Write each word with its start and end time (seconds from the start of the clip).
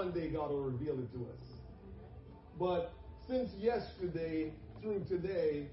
one 0.00 0.12
day 0.12 0.28
God 0.28 0.48
will 0.48 0.62
reveal 0.62 0.94
it 0.94 1.12
to 1.12 1.26
us. 1.26 1.46
But 2.58 2.90
since 3.28 3.50
yesterday 3.58 4.50
through 4.80 5.04
today, 5.10 5.66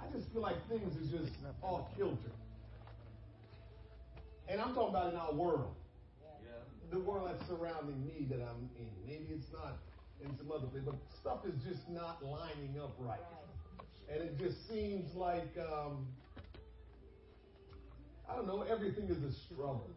I 0.00 0.16
just 0.16 0.32
feel 0.32 0.42
like 0.42 0.54
things 0.68 0.94
is 1.02 1.10
just 1.10 1.32
off 1.62 1.88
kilter. 1.96 2.30
And 4.48 4.60
I'm 4.60 4.72
talking 4.72 4.94
about 4.94 5.12
in 5.12 5.18
our 5.18 5.34
world. 5.34 5.74
The 6.92 7.00
world 7.00 7.28
that's 7.28 7.44
surrounding 7.48 8.06
me 8.06 8.28
that 8.30 8.38
I'm 8.40 8.70
in. 8.78 8.86
Maybe 9.04 9.34
it's 9.34 9.52
not 9.52 9.78
in 10.24 10.38
some 10.38 10.52
other 10.52 10.68
place, 10.68 10.84
but 10.86 10.94
stuff 11.20 11.38
is 11.44 11.60
just 11.68 11.90
not 11.90 12.24
lining 12.24 12.78
up 12.80 12.94
right. 13.00 13.18
And 14.08 14.22
it 14.22 14.38
just 14.38 14.68
seems 14.68 15.12
like, 15.16 15.50
um, 15.58 16.06
I 18.30 18.36
don't 18.36 18.46
know, 18.46 18.62
everything 18.62 19.08
is 19.08 19.20
a 19.24 19.32
struggle. 19.44 19.90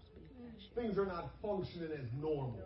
Things 0.76 0.98
are 0.98 1.06
not 1.06 1.32
functioning 1.42 1.90
as 1.92 2.08
normal. 2.20 2.64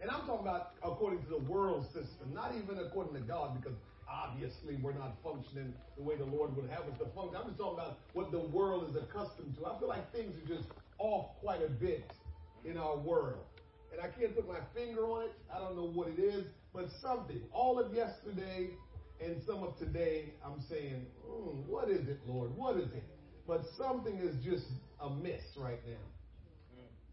And 0.00 0.10
I'm 0.10 0.20
talking 0.26 0.46
about 0.46 0.72
according 0.82 1.22
to 1.24 1.28
the 1.28 1.38
world 1.38 1.84
system, 1.86 2.32
not 2.32 2.54
even 2.56 2.78
according 2.78 3.14
to 3.14 3.20
God, 3.20 3.60
because 3.60 3.76
obviously 4.08 4.76
we're 4.76 4.94
not 4.94 5.16
functioning 5.22 5.74
the 5.96 6.02
way 6.02 6.16
the 6.16 6.24
Lord 6.24 6.56
would 6.56 6.70
have 6.70 6.82
us 6.88 6.98
to 6.98 7.06
function. 7.14 7.36
I'm 7.36 7.46
just 7.46 7.58
talking 7.58 7.78
about 7.78 7.98
what 8.14 8.32
the 8.32 8.40
world 8.40 8.88
is 8.88 8.96
accustomed 8.96 9.56
to. 9.56 9.66
I 9.66 9.78
feel 9.78 9.88
like 9.88 10.10
things 10.12 10.34
are 10.42 10.48
just 10.48 10.68
off 10.98 11.36
quite 11.40 11.62
a 11.62 11.68
bit 11.68 12.10
in 12.64 12.76
our 12.76 12.96
world. 12.96 13.44
And 13.92 14.00
I 14.00 14.08
can't 14.08 14.34
put 14.34 14.48
my 14.48 14.60
finger 14.74 15.02
on 15.02 15.24
it. 15.24 15.32
I 15.54 15.58
don't 15.58 15.76
know 15.76 15.90
what 15.90 16.08
it 16.08 16.18
is, 16.18 16.44
but 16.72 16.88
something. 17.02 17.42
All 17.52 17.78
of 17.78 17.92
yesterday 17.92 18.70
and 19.20 19.42
some 19.46 19.62
of 19.62 19.78
today, 19.78 20.32
I'm 20.44 20.60
saying, 20.68 21.06
mm, 21.28 21.66
what 21.66 21.90
is 21.90 22.08
it, 22.08 22.20
Lord? 22.26 22.56
What 22.56 22.76
is 22.76 22.92
it? 22.92 23.04
But 23.46 23.62
something 23.76 24.16
is 24.16 24.36
just 24.44 24.66
amiss 25.00 25.42
right 25.56 25.80
now. 25.86 25.98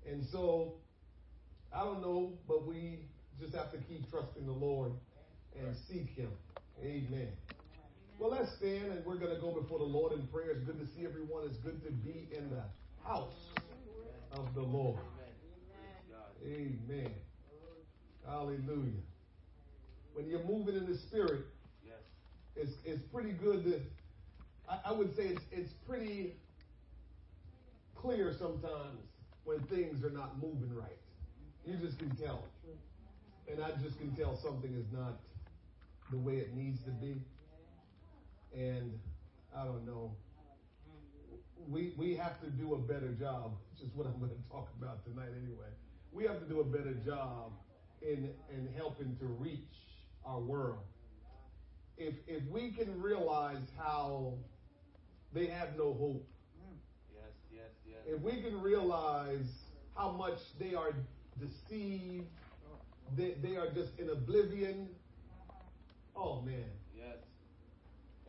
And 0.10 0.26
so 0.32 0.76
I 1.74 1.84
don't 1.84 2.02
know, 2.02 2.34
but 2.48 2.66
we 2.66 3.00
just 3.40 3.54
have 3.54 3.72
to 3.72 3.78
keep 3.78 4.10
trusting 4.10 4.46
the 4.46 4.52
Lord 4.52 4.92
and 5.58 5.76
seek 5.90 6.10
Him. 6.16 6.32
Amen. 6.82 7.30
Well, 8.20 8.32
let's 8.32 8.50
stand 8.58 8.92
and 8.92 9.06
we're 9.06 9.18
going 9.18 9.36
to 9.36 9.42
go 9.42 9.52
before 9.52 9.80
the 9.80 9.86
Lord 9.86 10.14
in 10.14 10.26
prayer. 10.28 10.52
It's 10.52 10.64
good 10.64 10.80
to 10.80 10.88
see 10.96 11.06
everyone. 11.06 11.44
It's 11.46 11.58
good 11.58 11.84
to 11.84 11.92
be 11.92 12.30
in 12.36 12.50
the 12.50 12.64
house 13.08 13.34
of 14.32 14.54
the 14.56 14.62
Lord. 14.62 15.00
Amen. 16.46 17.12
Hallelujah. 18.26 19.04
When 20.14 20.28
you're 20.28 20.44
moving 20.44 20.76
in 20.76 20.86
the 20.92 20.98
Spirit, 21.10 21.46
it's, 22.56 22.72
it's 22.86 23.04
pretty 23.14 23.34
good 23.34 23.64
to, 23.66 23.80
I, 24.68 24.90
I 24.90 24.92
would 24.92 25.16
say 25.16 25.24
it's, 25.24 25.44
it's 25.52 25.72
pretty 25.88 26.34
clear 27.96 28.34
sometimes 28.40 29.00
when 29.48 29.62
things 29.62 30.04
are 30.04 30.10
not 30.10 30.36
moving 30.42 30.76
right. 30.76 31.00
You 31.66 31.78
just 31.78 31.98
can 31.98 32.14
tell. 32.18 32.44
And 33.50 33.64
I 33.64 33.72
just 33.82 33.98
can 33.98 34.14
tell 34.14 34.36
something 34.36 34.74
is 34.74 34.92
not 34.92 35.20
the 36.12 36.18
way 36.18 36.34
it 36.34 36.54
needs 36.54 36.84
to 36.84 36.92
be. 36.92 37.16
And 38.54 39.00
I 39.58 39.64
don't 39.64 39.86
know. 39.86 40.12
We 41.70 41.94
we 41.98 42.14
have 42.16 42.42
to 42.42 42.50
do 42.50 42.74
a 42.76 42.78
better 42.78 43.14
job, 43.14 43.54
which 43.72 43.88
is 43.88 43.96
what 43.96 44.06
I'm 44.06 44.20
going 44.20 44.32
to 44.32 44.52
talk 44.52 44.68
about 44.78 45.06
tonight 45.06 45.32
anyway. 45.42 45.72
We 46.12 46.26
have 46.26 46.40
to 46.40 46.46
do 46.46 46.60
a 46.60 46.66
better 46.66 46.94
job 47.06 47.54
in 48.02 48.30
in 48.52 48.68
helping 48.76 49.16
to 49.18 49.26
reach 49.26 49.60
our 50.26 50.42
world. 50.42 50.84
If 51.98 52.16
if 52.28 52.44
we 52.52 52.72
can 52.72 53.02
realize 53.02 53.64
how 53.78 54.34
they 55.34 55.48
have 55.48 55.78
no 55.78 55.94
hope. 55.94 56.28
If 58.08 58.22
we 58.22 58.42
can 58.42 58.62
realize 58.62 59.46
how 59.98 60.12
much 60.12 60.38
they 60.60 60.76
are 60.76 60.94
deceived. 61.40 62.28
They, 63.16 63.36
they 63.42 63.56
are 63.56 63.70
just 63.74 63.98
in 64.00 64.10
oblivion. 64.10 64.90
Oh, 66.16 66.42
man. 66.42 66.66
Yes. 66.96 67.18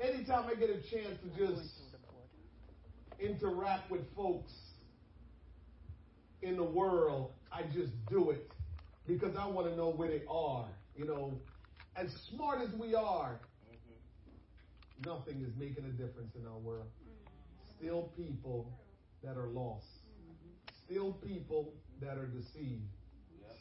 Anytime 0.01 0.45
I 0.49 0.55
get 0.55 0.71
a 0.71 0.81
chance 0.91 1.19
to 1.23 1.47
just 1.47 1.71
interact 3.21 3.91
with 3.91 4.03
folks 4.15 4.53
in 6.43 6.57
the 6.57 6.65
world, 6.65 7.33
I 7.53 7.63
just 7.63 7.93
do 8.09 8.31
it 8.31 8.51
because 9.07 9.35
I 9.37 9.47
want 9.47 9.69
to 9.69 9.77
know 9.77 9.91
where 9.91 10.09
they 10.09 10.23
are. 10.29 10.67
You 10.97 11.07
know, 11.07 11.41
as 11.97 12.09
smart 12.31 12.61
as 12.61 12.73
we 12.79 12.95
are, 12.95 13.41
mm-hmm. 13.71 15.11
nothing 15.11 15.43
is 15.43 15.53
making 15.59 15.85
a 15.85 15.91
difference 15.91 16.35
in 16.37 16.47
our 16.47 16.59
world. 16.59 16.87
Still 17.77 18.11
people 18.17 18.71
that 19.25 19.37
are 19.37 19.49
lost. 19.49 19.87
Mm-hmm. 20.23 20.85
Still 20.87 21.13
people 21.13 21.75
that 22.01 22.17
are 22.19 22.27
deceived 22.27 22.83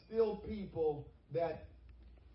still 0.08 0.36
people 0.36 1.06
that 1.32 1.66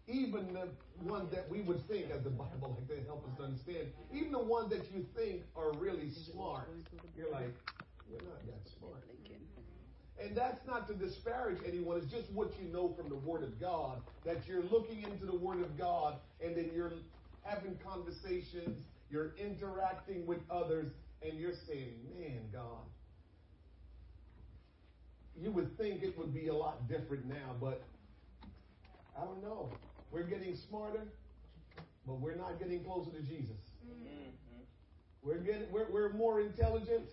even 0.08 0.54
the 0.54 0.68
ones 1.10 1.32
that 1.32 1.50
we 1.50 1.62
would 1.62 1.88
think, 1.88 2.12
as 2.12 2.24
the 2.24 2.30
Bible 2.30 2.78
like 2.78 2.88
to 2.88 3.06
help 3.06 3.26
us 3.26 3.38
to 3.38 3.44
understand, 3.44 3.88
even 4.14 4.32
the 4.32 4.40
ones 4.40 4.70
that 4.70 4.84
you 4.94 5.06
think 5.16 5.44
are 5.56 5.72
really 5.78 6.12
smart, 6.32 6.70
you're 7.18 7.32
like, 7.32 7.54
you're 8.10 8.22
not 8.22 8.46
that 8.46 8.70
smart. 8.78 9.04
And 10.22 10.38
that's 10.38 10.66
not 10.68 10.88
to 10.88 10.94
disparage 10.94 11.58
anyone. 11.68 11.98
It's 11.98 12.12
just 12.12 12.32
what 12.32 12.52
you 12.62 12.72
know 12.72 12.94
from 12.96 13.10
the 13.10 13.16
Word 13.16 13.44
of 13.44 13.60
God. 13.60 14.02
That 14.24 14.48
you're 14.48 14.64
looking 14.64 15.02
into 15.02 15.26
the 15.26 15.36
Word 15.36 15.60
of 15.62 15.78
God 15.78 16.18
and 16.40 16.56
then 16.56 16.70
you're 16.74 16.94
having 17.42 17.78
conversations, 17.84 18.86
you're 19.10 19.34
interacting 19.38 20.26
with 20.26 20.40
others, 20.52 20.92
and 21.24 21.40
you're 21.40 21.56
saying, 21.68 21.96
man, 22.18 22.42
God, 22.54 22.86
you 25.40 25.52
would 25.52 25.78
think 25.78 26.04
it 26.04 26.18
would 26.18 26.34
be 26.34 26.48
a 26.48 26.54
lot 26.54 26.88
different 26.88 27.26
now, 27.26 27.56
but 27.60 27.84
I 29.18 29.24
don't 29.24 29.42
know. 29.42 29.72
We're 30.12 30.24
getting 30.24 30.56
smarter, 30.70 31.08
but 32.06 32.20
we're 32.20 32.36
not 32.36 32.60
getting 32.60 32.84
closer 32.84 33.12
to 33.12 33.22
Jesus. 33.22 33.58
Mm-hmm. 33.86 34.30
We're 35.24 35.40
getting 35.40 35.72
we're, 35.72 35.90
we're 35.92 36.14
more 36.14 36.42
intelligent, 36.42 37.10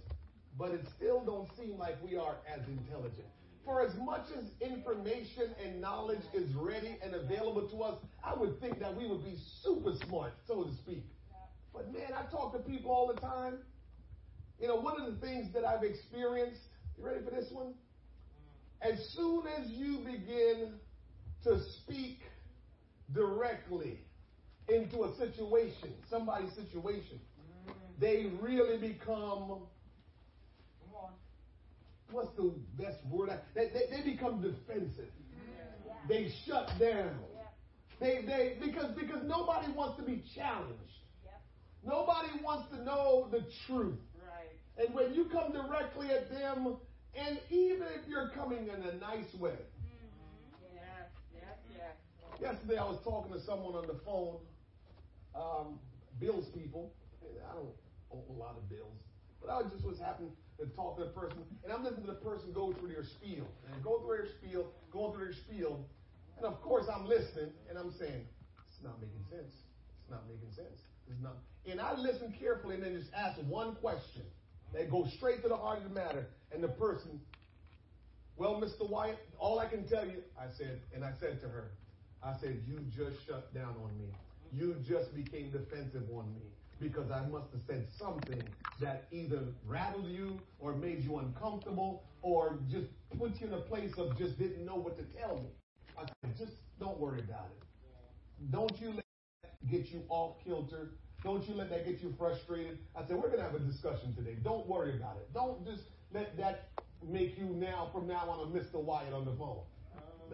but 0.59 0.73
it 0.73 0.81
still 0.97 1.21
don't 1.25 1.49
seem 1.57 1.79
like 1.79 2.03
we 2.03 2.17
are 2.17 2.37
as 2.53 2.61
intelligent. 2.69 3.27
For 3.65 3.83
as 3.83 3.95
much 3.97 4.27
as 4.37 4.45
information 4.61 5.55
and 5.65 5.81
knowledge 5.81 6.23
is 6.33 6.53
ready 6.55 6.97
and 7.03 7.15
available 7.15 7.69
to 7.69 7.83
us, 7.83 7.99
I 8.25 8.35
would 8.35 8.61
think 8.61 8.81
that 8.81 8.97
we 8.97 9.07
would 9.07 9.25
be 9.25 9.37
super 9.63 9.93
smart, 10.07 10.33
so 10.47 10.65
to 10.65 10.75
speak. 10.75 11.05
But 11.73 11.93
man, 11.93 12.13
I 12.17 12.29
talk 12.31 12.53
to 12.53 12.59
people 12.59 12.91
all 12.91 13.07
the 13.07 13.21
time. 13.21 13.59
You 14.61 14.69
know, 14.69 14.77
one 14.77 15.01
of 15.01 15.07
the 15.07 15.27
things 15.27 15.53
that 15.55 15.65
I've 15.65 15.85
experienced, 15.85 16.61
you 16.99 17.05
ready 17.05 17.25
for 17.25 17.31
this 17.31 17.51
one? 17.51 17.75
As 18.83 18.99
soon 19.15 19.43
as 19.59 19.69
you 19.71 19.99
begin 19.99 20.75
to 21.45 21.61
speak 21.83 22.21
directly 23.15 23.99
into 24.69 25.05
a 25.05 25.15
situation, 25.17 25.93
somebody's 26.09 26.53
situation, 26.55 27.21
mm. 27.69 27.73
they 27.99 28.31
really 28.41 28.79
become 28.79 29.61
what's 32.13 32.35
the 32.37 32.53
best 32.79 32.99
word? 33.11 33.31
They, 33.55 33.69
they, 33.69 33.97
they 33.97 34.11
become 34.11 34.43
defensive. 34.43 35.11
Mm. 35.11 36.09
They 36.09 36.33
shut 36.47 36.71
down. 36.79 37.15
They, 38.01 38.23
they, 38.27 38.57
because, 38.65 38.93
because 38.99 39.23
nobody 39.25 39.71
wants 39.73 39.99
to 39.99 40.03
be 40.03 40.25
challenged. 40.35 40.75
Nobody 41.85 42.29
wants 42.43 42.71
to 42.75 42.83
know 42.83 43.29
the 43.31 43.45
truth. 43.67 43.99
Right. 44.15 44.85
And 44.87 44.95
when 44.95 45.15
you 45.15 45.27
come 45.27 45.53
directly 45.53 46.09
at 46.11 46.31
them, 46.31 46.77
and 47.15 47.39
even 47.51 47.87
if 47.95 48.09
you're 48.09 48.31
coming 48.31 48.69
in 48.69 48.83
a 48.83 48.95
nice 48.97 49.35
way. 49.35 49.51
Mm-hmm. 49.51 50.75
Yes, 50.75 51.11
yes, 51.35 51.59
yes. 51.75 51.97
Yesterday 52.41 52.79
I 52.79 52.85
was 52.85 52.99
talking 53.05 53.33
to 53.33 53.41
someone 53.41 53.75
on 53.75 53.87
the 53.87 53.99
phone, 54.05 54.39
um, 55.35 55.79
bills 56.19 56.47
people. 56.55 56.93
I 57.23 57.55
don't 57.55 57.75
owe 58.13 58.25
a 58.31 58.39
lot 58.39 58.57
of 58.57 58.69
bills. 58.69 58.99
But 59.41 59.51
I 59.51 59.63
just 59.69 59.85
was 59.85 59.99
happening 59.99 60.33
to 60.59 60.67
talk 60.77 60.99
to 60.99 61.05
the 61.05 61.11
person, 61.11 61.39
and 61.65 61.73
I'm 61.73 61.83
listening 61.83 62.07
to 62.07 62.13
the 62.13 62.21
person 62.21 62.53
go 62.53 62.73
through 62.73 62.93
their 62.93 63.05
spiel. 63.05 63.49
And 63.73 63.83
go 63.83 64.01
through 64.01 64.19
their 64.19 64.29
spiel, 64.39 64.69
going 64.93 65.13
through 65.15 65.25
their 65.25 65.35
spiel. 65.35 65.81
And 66.37 66.47
of 66.47 66.61
course 66.63 66.87
I'm 66.93 67.07
listening, 67.09 67.51
and 67.69 67.79
I'm 67.79 67.93
saying, 67.99 68.29
it's 68.69 68.83
not 68.85 69.01
making 69.01 69.25
sense. 69.31 69.53
It's 70.03 70.11
not 70.11 70.29
making 70.29 70.53
sense. 70.53 70.85
It's 71.09 71.21
not. 71.23 71.37
And 71.67 71.81
I 71.81 71.97
listen 71.97 72.35
carefully 72.39 72.77
and 72.77 72.85
then 72.85 72.97
just 72.97 73.13
ask 73.15 73.41
one 73.49 73.75
question 73.77 74.23
that 74.75 74.91
go 74.91 75.07
straight 75.17 75.43
to 75.43 75.49
the 75.49 75.57
heart 75.57 75.79
of 75.79 75.85
the 75.85 75.91
matter. 75.91 76.27
And 76.53 76.63
the 76.63 76.69
person, 76.69 77.21
well, 78.37 78.61
Mr. 78.61 78.89
Wyatt, 78.89 79.19
all 79.39 79.59
I 79.59 79.67
can 79.67 79.87
tell 79.89 80.07
you, 80.07 80.23
I 80.39 80.47
said, 80.57 80.81
and 80.95 81.05
I 81.05 81.13
said 81.21 81.41
to 81.43 81.49
her, 81.49 81.71
I 82.23 82.35
said, 82.41 82.63
you 82.67 82.79
just 82.97 83.27
shut 83.27 83.53
down 83.55 83.75
on 83.83 83.97
me. 83.99 84.09
you 84.53 84.77
just 84.89 85.15
became 85.15 85.51
defensive 85.51 86.05
on 86.13 86.27
me 86.35 86.43
because 86.81 87.11
I 87.11 87.21
must 87.29 87.47
have 87.53 87.61
said 87.67 87.87
something 87.99 88.43
that 88.81 89.05
either 89.13 89.41
rattled 89.67 90.07
you 90.07 90.41
or 90.59 90.75
made 90.75 91.05
you 91.05 91.19
uncomfortable 91.19 92.03
or 92.23 92.59
just 92.71 92.87
put 93.19 93.41
you 93.41 93.47
in 93.49 93.53
a 93.55 93.61
place 93.61 93.93
of 93.99 94.17
just 94.19 94.39
didn't 94.39 94.65
know 94.65 94.77
what 94.77 94.97
to 94.99 95.05
tell 95.19 95.37
me. 95.37 95.51
I 95.99 96.05
said, 96.07 96.37
just 96.39 96.53
don't 96.79 96.99
worry 96.99 97.21
about 97.21 97.49
it. 97.51 98.51
Don't 98.51 98.81
you 98.81 98.89
let 98.91 99.05
that 99.43 99.71
get 99.71 99.87
you 99.93 100.03
off 100.09 100.37
kilter. 100.45 100.89
Don't 101.23 101.47
you 101.47 101.55
let 101.55 101.69
that 101.71 101.85
get 101.85 102.01
you 102.01 102.15
frustrated. 102.19 102.79
I 102.97 103.07
said, 103.07 103.17
we're 103.17 103.29
going 103.29 103.39
to 103.39 103.45
have 103.45 103.55
a 103.55 103.59
discussion 103.59 104.15
today. 104.15 104.37
Don't 104.43 104.67
worry 104.67 104.97
about 104.97 105.17
it. 105.17 105.33
Don't 105.35 105.65
just 105.67 105.83
let 106.15 106.37
that 106.39 106.69
make 107.07 107.39
you 107.39 107.45
now, 107.45 107.91
from 107.93 108.07
now 108.07 108.29
on, 108.29 108.49
a 108.49 108.59
Mr. 108.59 108.83
Wyatt 108.83 109.13
on 109.13 109.25
the 109.25 109.35
phone. 109.37 109.61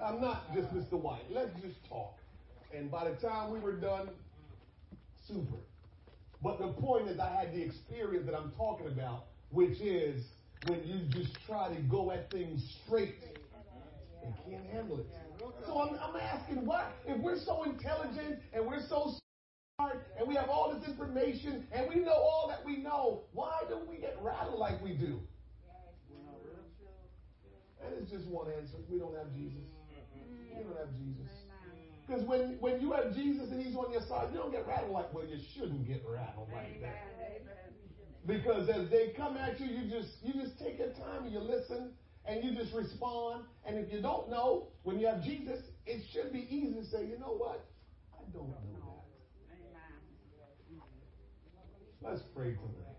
I'm 0.05 0.21
not 0.21 0.55
just 0.55 0.73
Mr. 0.73 0.93
Wyatt. 0.93 1.25
Let's 1.31 1.61
just 1.61 1.85
talk. 1.89 2.15
And 2.75 2.91
by 2.91 3.09
the 3.09 3.17
time 3.17 3.53
we 3.53 3.59
were 3.59 3.77
done, 3.77 4.11
super. 5.27 5.57
But 6.43 6.59
the 6.59 6.69
point 6.69 7.09
is, 7.09 7.19
I 7.19 7.31
had 7.31 7.53
the 7.53 7.63
experience 7.63 8.27
that 8.27 8.35
I'm 8.37 8.53
talking 8.53 8.87
about, 8.87 9.25
which 9.51 9.81
is 9.81 10.23
when 10.67 10.85
you 10.85 11.01
just 11.11 11.37
try 11.47 11.75
to 11.75 11.81
go 11.83 12.13
at 12.13 12.31
things 12.31 12.63
straight 12.85 13.15
and 14.23 14.35
can't 14.45 14.67
handle 14.67 15.01
it. 15.01 15.07
So 15.67 15.81
I'm, 15.81 15.99
I'm 15.99 16.17
asking, 16.21 16.65
why? 16.67 16.91
If 17.07 17.21
we're 17.21 17.39
so 17.39 17.65
intelligent 17.65 18.41
and 18.53 18.67
we're 18.67 18.87
so 18.89 19.15
and 19.79 20.27
we 20.27 20.35
have 20.35 20.49
all 20.49 20.75
this 20.75 20.89
information 20.89 21.67
and 21.73 21.87
we 21.89 21.97
know 22.01 22.13
all 22.13 22.49
that 22.49 22.65
we 22.65 22.79
know, 22.79 23.25
why 23.33 23.61
do 23.69 23.79
we 23.89 23.99
get 23.99 24.17
rattled 24.23 24.59
like 24.59 24.83
we 24.83 24.95
do? 24.95 25.21
And 27.85 27.93
it's 28.01 28.11
just 28.11 28.27
one 28.27 28.47
answer. 28.59 28.79
We 28.89 28.99
don't 28.99 29.15
have 29.17 29.33
Jesus. 29.35 29.69
We 30.57 30.63
don't 30.65 30.79
have 30.79 30.93
Jesus. 30.97 31.31
Because 32.07 32.25
when, 32.25 32.57
when 32.61 32.81
you 32.81 32.93
have 32.93 33.15
Jesus 33.15 33.51
and 33.51 33.61
He's 33.61 33.77
on 33.77 33.93
your 33.93 34.01
side, 34.09 34.29
you 34.33 34.39
don't 34.39 34.51
get 34.51 34.67
rattled 34.67 34.93
like, 34.93 35.13
well, 35.13 35.27
you 35.27 35.39
shouldn't 35.55 35.87
get 35.87 36.03
rattled 36.09 36.49
like 36.55 36.81
that. 36.81 37.05
Because 38.27 38.69
as 38.71 38.91
they 38.91 39.13
come 39.17 39.37
at 39.37 39.61
you, 39.61 39.67
you 39.67 39.91
just 39.91 40.09
you 40.23 40.33
just 40.33 40.59
take 40.59 40.79
your 40.79 40.91
time 40.95 41.25
and 41.25 41.33
you 41.33 41.39
listen 41.39 41.93
and 42.27 42.43
you 42.43 42.55
just 42.55 42.75
respond. 42.75 43.45
And 43.65 43.79
if 43.79 43.93
you 43.93 44.01
don't 44.01 44.31
know, 44.31 44.69
when 44.83 44.99
you 44.99 45.07
have 45.07 45.23
Jesus, 45.23 45.61
it 45.85 46.03
should 46.13 46.33
be 46.33 46.47
easy 46.51 46.75
to 46.75 46.85
say, 46.87 47.07
you 47.07 47.19
know 47.21 47.37
what? 47.37 47.65
I 48.13 48.23
don't 48.33 48.49
know 48.49 48.57
that. 48.73 48.87
Let's 52.03 52.23
pray 52.35 52.53
tonight 52.53 52.97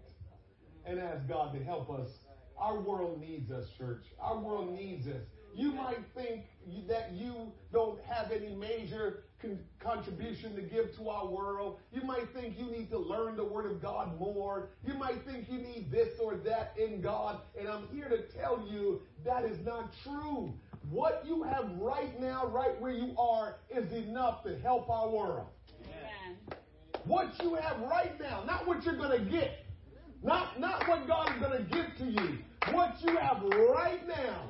and 0.85 0.99
ask 0.99 1.27
God 1.27 1.53
to 1.53 1.63
help 1.63 1.89
us. 1.89 2.09
Our 2.57 2.79
world 2.79 3.19
needs 3.21 3.51
us, 3.51 3.65
church. 3.77 4.03
Our 4.19 4.37
world 4.39 4.73
needs 4.73 5.07
us. 5.07 5.21
You 5.53 5.71
might 5.71 5.99
think 6.15 6.45
that 6.87 7.13
you 7.13 7.51
don't 7.71 7.99
have 8.03 8.31
any 8.31 8.55
major 8.55 9.23
con- 9.41 9.59
contribution 9.79 10.55
to 10.55 10.61
give 10.61 10.95
to 10.97 11.09
our 11.09 11.27
world. 11.27 11.79
You 11.91 12.01
might 12.03 12.29
think 12.33 12.57
you 12.57 12.65
need 12.65 12.89
to 12.91 12.97
learn 12.97 13.37
the 13.37 13.43
Word 13.43 13.65
of 13.65 13.81
God 13.81 14.19
more. 14.19 14.69
You 14.85 14.93
might 14.95 15.25
think 15.25 15.49
you 15.49 15.59
need 15.59 15.91
this 15.91 16.09
or 16.19 16.35
that 16.37 16.73
in 16.77 17.01
God. 17.01 17.41
And 17.57 17.67
I'm 17.67 17.87
here 17.93 18.09
to 18.09 18.21
tell 18.37 18.63
you 18.69 19.01
that 19.25 19.45
is 19.45 19.57
not 19.65 19.93
true. 20.03 20.53
What 20.89 21.23
you 21.25 21.43
have 21.43 21.69
right 21.79 22.19
now, 22.19 22.47
right 22.47 22.79
where 22.79 22.93
you 22.93 23.15
are, 23.17 23.57
is 23.69 23.91
enough 23.91 24.43
to 24.43 24.57
help 24.59 24.89
our 24.89 25.09
world. 25.09 25.47
Amen. 25.85 26.37
What 27.07 27.41
you 27.41 27.55
have 27.55 27.79
right 27.79 28.19
now, 28.19 28.43
not 28.45 28.67
what 28.67 28.83
you're 28.83 28.97
going 28.97 29.17
to 29.17 29.31
get, 29.31 29.65
not, 30.21 30.59
not 30.59 30.87
what 30.87 31.07
God 31.07 31.33
is 31.33 31.41
going 31.41 31.57
to 31.57 31.63
give 31.73 31.85
to 31.99 32.05
you. 32.05 32.37
What 32.71 32.95
you 33.01 33.15
have 33.17 33.41
right 33.43 34.05
now 34.07 34.49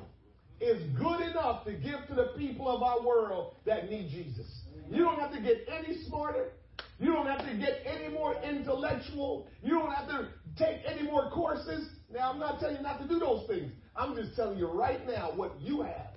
is 0.60 0.82
good 0.98 1.20
enough 1.20 1.64
to 1.66 1.72
give 1.72 2.06
to 2.08 2.14
the 2.14 2.32
people 2.36 2.68
of 2.68 2.82
our 2.82 3.06
world 3.06 3.54
that 3.64 3.88
need 3.88 4.10
Jesus. 4.10 4.46
You 4.90 5.04
don't 5.04 5.20
have 5.20 5.32
to 5.32 5.40
get 5.40 5.68
any 5.68 6.02
smarter. 6.08 6.52
You 6.98 7.12
don't 7.12 7.26
have 7.26 7.46
to 7.48 7.56
get 7.56 7.82
any 7.86 8.12
more 8.12 8.34
intellectual. 8.42 9.46
You 9.62 9.78
don't 9.78 9.92
have 9.92 10.08
to 10.08 10.28
take 10.58 10.78
any 10.84 11.02
more 11.02 11.30
courses. 11.30 11.88
Now, 12.12 12.32
I'm 12.32 12.40
not 12.40 12.58
telling 12.58 12.76
you 12.76 12.82
not 12.82 13.00
to 13.00 13.06
do 13.06 13.20
those 13.20 13.46
things. 13.46 13.70
I'm 13.94 14.16
just 14.16 14.34
telling 14.34 14.58
you 14.58 14.66
right 14.66 15.06
now 15.06 15.30
what 15.34 15.60
you 15.60 15.82
have, 15.82 16.16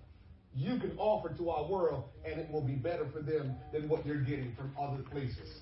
you 0.55 0.79
can 0.79 0.93
offer 0.97 1.29
to 1.37 1.49
our 1.49 1.67
world, 1.67 2.05
and 2.25 2.39
it 2.39 2.49
will 2.51 2.65
be 2.65 2.73
better 2.73 3.07
for 3.13 3.21
them 3.21 3.55
than 3.71 3.87
what 3.87 4.05
you're 4.05 4.23
getting 4.23 4.55
from 4.55 4.71
other 4.81 5.03
places. 5.03 5.61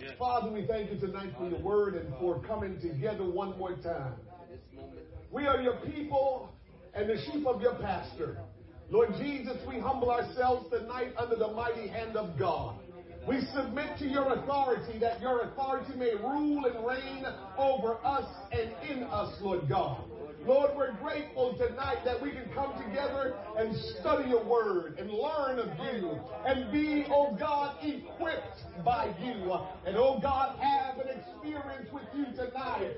Yes. 0.00 0.12
Father, 0.16 0.52
we 0.52 0.64
thank 0.64 0.92
you 0.92 0.98
tonight 0.98 1.32
for 1.36 1.48
your 1.48 1.58
word 1.58 1.94
and 1.94 2.08
for 2.20 2.40
coming 2.46 2.80
together 2.80 3.24
one 3.24 3.58
more 3.58 3.74
time. 3.76 4.14
We 5.32 5.46
are 5.46 5.60
your 5.60 5.76
people 5.78 6.52
and 6.94 7.08
the 7.08 7.16
sheep 7.26 7.46
of 7.46 7.60
your 7.60 7.74
pasture. 7.74 8.38
Lord 8.90 9.10
Jesus, 9.18 9.56
we 9.66 9.80
humble 9.80 10.10
ourselves 10.10 10.70
tonight 10.70 11.12
under 11.18 11.34
the 11.34 11.48
mighty 11.48 11.88
hand 11.88 12.16
of 12.16 12.38
God. 12.38 12.76
We 13.26 13.40
submit 13.54 13.98
to 13.98 14.06
your 14.06 14.32
authority 14.34 14.98
that 15.00 15.20
your 15.20 15.42
authority 15.42 15.94
may 15.96 16.14
rule 16.14 16.64
and 16.64 16.86
reign 16.86 17.24
over 17.58 17.98
us 18.04 18.24
and 18.52 18.72
in 18.88 19.02
us, 19.02 19.36
Lord 19.42 19.68
God. 19.68 20.04
Lord, 20.48 20.70
we're 20.74 20.92
grateful 20.92 21.52
tonight 21.58 21.98
that 22.06 22.22
we 22.22 22.30
can 22.30 22.48
come 22.54 22.72
together 22.82 23.36
and 23.58 23.76
study 24.00 24.30
your 24.30 24.42
word 24.42 24.96
and 24.98 25.10
learn 25.10 25.58
of 25.58 25.68
you 25.78 26.18
and 26.46 26.72
be, 26.72 27.04
oh 27.10 27.36
God, 27.38 27.76
equipped 27.82 28.62
by 28.82 29.14
you. 29.22 29.52
And 29.84 29.94
oh 29.98 30.18
God, 30.22 30.58
have 30.58 30.96
an 31.00 31.08
experience 31.08 31.92
with 31.92 32.04
you 32.16 32.24
tonight. 32.34 32.94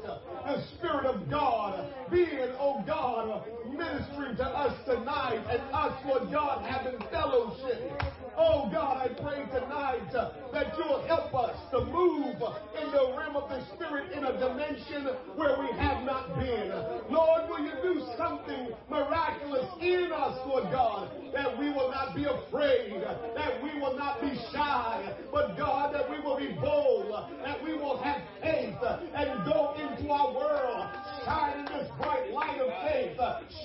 The 0.47 0.65
Spirit 0.77 1.07
of 1.07 1.29
God 1.29 1.93
being, 2.09 2.55
oh 2.61 2.85
God, 2.87 3.45
ministering 3.69 4.37
to 4.37 4.45
us 4.45 4.79
tonight 4.87 5.45
and 5.51 5.61
us, 5.75 6.01
Lord 6.07 6.31
God, 6.31 6.65
having 6.65 7.01
fellowship. 7.11 8.01
Oh 8.37 8.71
God, 8.73 8.97
I 8.97 9.09
pray 9.21 9.45
tonight 9.53 10.13
that 10.53 10.79
you'll 10.79 11.03
help 11.09 11.35
us 11.35 11.57
to 11.73 11.85
move 11.85 12.37
in 12.81 12.91
the 12.93 13.15
realm 13.19 13.37
of 13.37 13.51
the 13.51 13.63
Spirit 13.75 14.13
in 14.13 14.25
a 14.25 14.39
dimension 14.39 15.05
where 15.35 15.59
we 15.59 15.67
have 15.79 16.05
not 16.05 16.39
been. 16.39 16.71
Lord, 17.11 17.40
Will 17.49 17.65
you 17.65 17.73
do 17.83 18.07
something 18.17 18.69
miraculous 18.89 19.67
in 19.81 20.11
us, 20.13 20.39
Lord 20.47 20.65
God, 20.71 21.11
that 21.33 21.59
we 21.59 21.71
will 21.71 21.91
not 21.91 22.15
be 22.15 22.25
afraid, 22.25 22.93
that 23.35 23.63
we 23.63 23.79
will 23.81 23.97
not 23.97 24.21
be 24.21 24.35
shy, 24.53 25.15
but 25.33 25.57
God, 25.57 25.95
that 25.95 26.09
we 26.11 26.21
will 26.21 26.37
be 26.37 26.53
bold, 26.61 27.13
that 27.45 27.63
we 27.63 27.75
will 27.75 27.99
have 27.99 28.23
faith 28.41 28.77
and 29.15 29.45
go 29.45 29.75
into 29.79 30.11
our 30.11 30.33
world, 30.35 30.89
shine 31.25 31.61
in 31.61 31.65
this 31.67 31.91
bright 31.99 32.31
light 32.33 32.61
of 32.61 32.71
faith, 32.91 33.19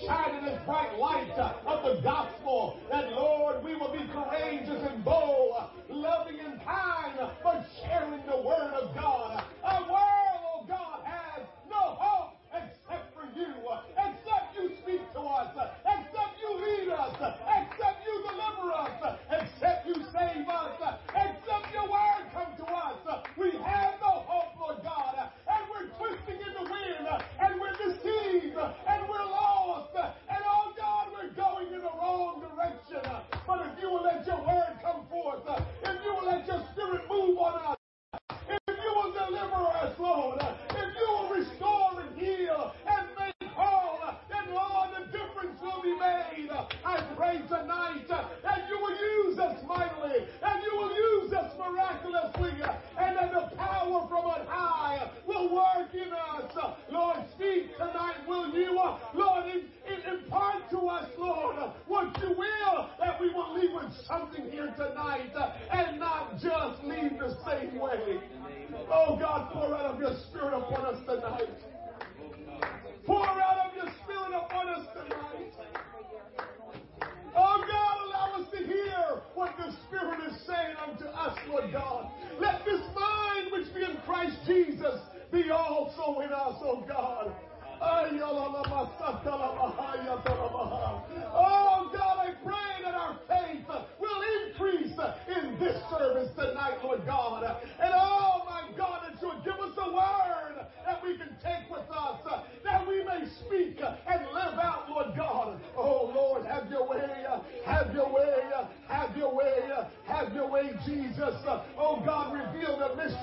shine 0.06 0.36
in 0.36 0.46
this 0.46 0.60
bright 0.66 0.98
light 0.98 1.32
of 1.66 1.84
the 1.84 2.02
gospel, 2.02 2.80
that 2.92 3.12
Lord, 3.12 3.64
we 3.64 3.76
will 3.76 3.92
be 3.92 4.08
courageous 4.12 4.82
and 4.90 5.04
bold, 5.04 5.56
loving 5.90 6.40
and 6.40 6.62
kind, 6.64 7.20
but 7.44 7.66
sharing 7.82 8.26
the 8.26 8.38
word 8.38 8.74
of 8.74 8.96
God. 8.96 9.44
A 9.64 9.82
world, 9.84 10.42
oh 10.44 10.66
God, 10.68 11.04
has 11.04 11.46
no 11.70 11.96
hope 12.00 12.36
you, 13.36 13.52
uh, 13.68 13.82
except 14.00 14.56
you 14.56 14.72
speak 14.82 15.04
to 15.14 15.20
us, 15.20 15.52
uh, 15.60 15.76
except 15.84 16.40
you 16.40 16.52
lead 16.56 16.90
us, 16.90 17.16
uh, 17.20 17.36
except 17.52 18.00
you 18.08 18.16
deliver 18.24 18.72
us, 18.72 19.18
except 19.30 19.88
you 19.88 19.96
save 20.16 20.48
us, 20.48 20.80
except 21.12 21.68
your 21.74 21.84
word 21.92 22.24
come 22.32 22.56
to 22.58 22.66
us. 22.72 22.96
We 23.38 23.52
have 23.60 24.00
no 24.00 24.24
hope, 24.24 24.56
Lord 24.60 24.80
God, 24.84 25.16
and 25.20 25.62
we're 25.70 25.92
twisting 26.00 26.40
in 26.40 26.54
the 26.56 26.64
wind, 26.64 27.08
and 27.40 27.60
we're 27.60 27.76
deceived, 27.76 28.56
and 28.56 29.10
we're 29.10 29.28
lost, 29.28 29.92
and 29.96 30.42
oh 30.48 30.74
God, 30.78 31.08
we're 31.12 31.36
going 31.36 31.68
in 31.68 31.82
the 31.82 31.92
wrong 32.00 32.40
direction. 32.40 33.04
But 33.46 33.68
if 33.68 33.82
you 33.82 33.90
will 33.90 34.04
let 34.04 34.26
your 34.26 34.40
word 34.40 34.80
come 34.82 35.06
forth, 35.12 35.44
if 35.84 36.04
you 36.04 36.14
will 36.14 36.26
let 36.26 36.48
your 36.48 36.64
spirit 36.72 37.04
move 37.10 37.38
on 37.38 37.76
us, 37.76 37.78
if 38.48 38.78
you 38.80 38.92
will 38.96 39.12
deliver 39.12 39.68
us, 39.84 40.00
Lord, 40.00 40.40
if 40.72 40.90
you 40.96 41.08
will 41.10 41.30
restore 41.30 42.00
and 42.02 42.18
heal 42.18 42.72
and 42.88 43.08
be 45.86 45.94
made. 46.00 46.50
I 46.84 47.14
pray 47.16 47.38
tonight 47.48 48.08
that 48.10 48.70
you 48.70 48.80
will 48.80 48.98
use 48.98 49.38
us 49.38 49.64
mightily 49.68 50.26
and 50.42 50.64
you 50.64 50.78
will 50.78 50.96
use 50.96 51.34
us 51.34 51.54
miraculously 51.58 52.54
and 52.98 53.18
that 53.18 53.32
the 53.32 53.56
power 53.56 54.08
from 54.10 54.26
on 54.26 54.48
high 54.48 55.12
will 55.28 55.54
work 55.54 55.94
in 55.94 56.12
us. 56.12 56.52
Lord, 56.92 57.18
speak 57.36 57.78
tonight, 57.78 58.28
will 58.28 58.52
you? 58.54 58.74
Lord, 59.14 59.46
impart 59.86 60.70
to 60.72 60.80
us, 60.88 61.10
Lord, 61.20 61.56
what 61.88 62.18
you 62.22 62.30
will, 62.30 62.90
that 63.00 63.22
we 63.22 63.32
will 63.32 63.54
leave 63.54 63.74
with 63.74 63.92
something 64.08 64.50
here 64.50 64.74
tonight 64.76 65.32
and 65.72 66.00
not 66.00 66.34
just 66.40 66.84
leave 66.84 67.20
the 67.20 67.38
same 67.46 67.80
way. 67.80 68.20
Oh 68.92 69.18
God, 69.20 69.52
pour 69.54 69.76
out 69.76 69.94
of 69.94 70.00
your 70.00 70.16
spirit 70.30 70.54
upon 70.54 70.86
us 70.86 71.00
tonight. 71.06 71.50
Pour 73.06 73.24
out 73.24 73.70
of 73.70 73.76
your 73.76 73.94
spirit 74.04 74.34
upon 74.34 74.68
us 74.70 74.88
tonight. 74.94 75.54
Oh 77.38 77.62
God, 77.68 77.98
allow 78.08 78.42
us 78.42 78.48
to 78.52 78.58
hear 78.66 79.22
what 79.34 79.58
the 79.58 79.72
Spirit 79.88 80.22
is 80.32 80.38
saying 80.48 80.76
unto 80.88 81.06
us, 81.06 81.38
Lord 81.50 81.72
God. 81.74 82.10
Let 82.40 82.64
this 82.64 82.80
mind 82.96 83.52
which 83.52 83.74
be 83.76 83.84
in 83.84 83.98
Christ 84.06 84.38
Jesus 84.48 85.02
be 85.32 85.50
also 85.52 86.22
in 86.22 86.32
us, 86.32 86.56
oh 86.64 86.86
God. 86.88 87.36
Oh 87.82 88.08
God, 91.94 92.18
I 92.20 92.34
pray 92.42 92.84
that 92.84 92.96
our 92.96 93.20
faith 93.28 93.68
will 94.00 94.22
increase 94.48 94.98
in 95.28 95.60
this 95.60 95.84
service 95.92 96.30
tonight, 96.38 96.78
Lord 96.82 97.06
God. 97.06 97.26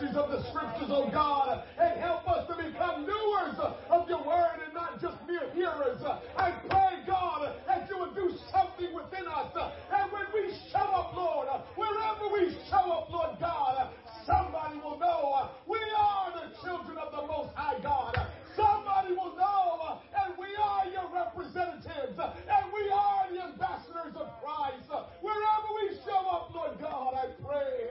Mysteries 0.02 0.16
of 0.16 0.30
the 0.30 0.48
scriptures, 0.50 0.88
oh 0.88 1.10
God, 1.10 1.64
and 1.78 2.00
help 2.00 2.28
us 2.28 2.46
to 2.48 2.56
become 2.56 3.06
doers 3.06 3.56
of 3.90 4.08
your 4.08 4.24
word 4.26 4.60
and 4.64 4.74
not 4.74 5.00
just 5.00 5.16
mere 5.26 5.50
hearers. 5.54 6.02
I 6.36 6.52
pray, 6.68 7.02
God, 7.06 7.54
that 7.66 7.88
you 7.88 7.98
would 7.98 8.14
do 8.14 8.34
something 8.50 8.94
within 8.94 9.26
us. 9.28 9.52
And 9.92 10.12
when 10.12 10.26
we 10.34 10.54
show 10.70 10.78
up, 10.78 11.14
Lord, 11.14 11.48
wherever 11.76 12.32
we 12.32 12.56
show 12.70 12.90
up, 12.90 13.10
Lord 13.10 13.38
God, 13.40 13.90
somebody 14.26 14.78
will 14.78 14.98
know 14.98 15.50
we 15.66 15.78
are 15.96 16.32
the 16.32 16.54
children 16.62 16.98
of 16.98 17.12
the 17.12 17.26
Most 17.26 17.54
High 17.54 17.80
God. 17.82 18.16
Somebody 18.56 19.14
will 19.14 19.34
know, 19.36 19.98
and 20.12 20.34
we 20.38 20.46
are 20.60 20.86
your 20.86 21.08
representatives, 21.12 22.18
and 22.18 22.72
we 22.72 22.90
are 22.92 23.26
the 23.32 23.42
ambassadors 23.44 24.14
of 24.14 24.28
Christ. 24.42 24.88
Wherever 25.22 25.68
we 25.80 25.96
show 26.04 26.28
up, 26.28 26.54
Lord 26.54 26.78
God, 26.78 27.14
I 27.14 27.28
pray 27.42 27.88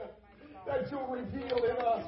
that 0.67 0.91
you'll 0.91 1.07
reveal 1.07 1.57
in 1.65 1.77
us 1.77 2.05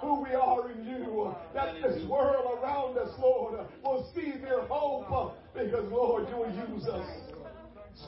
who 0.00 0.22
we 0.22 0.30
are 0.30 0.70
in 0.70 0.86
you, 0.86 1.34
that 1.52 1.74
this 1.82 2.02
world 2.08 2.58
around 2.62 2.96
us, 2.96 3.10
Lord, 3.20 3.60
will 3.84 4.10
see 4.14 4.32
their 4.40 4.62
hope 4.62 5.36
because, 5.52 5.84
Lord, 5.92 6.26
you 6.30 6.36
will 6.36 6.74
use 6.74 6.88
us. 6.88 7.06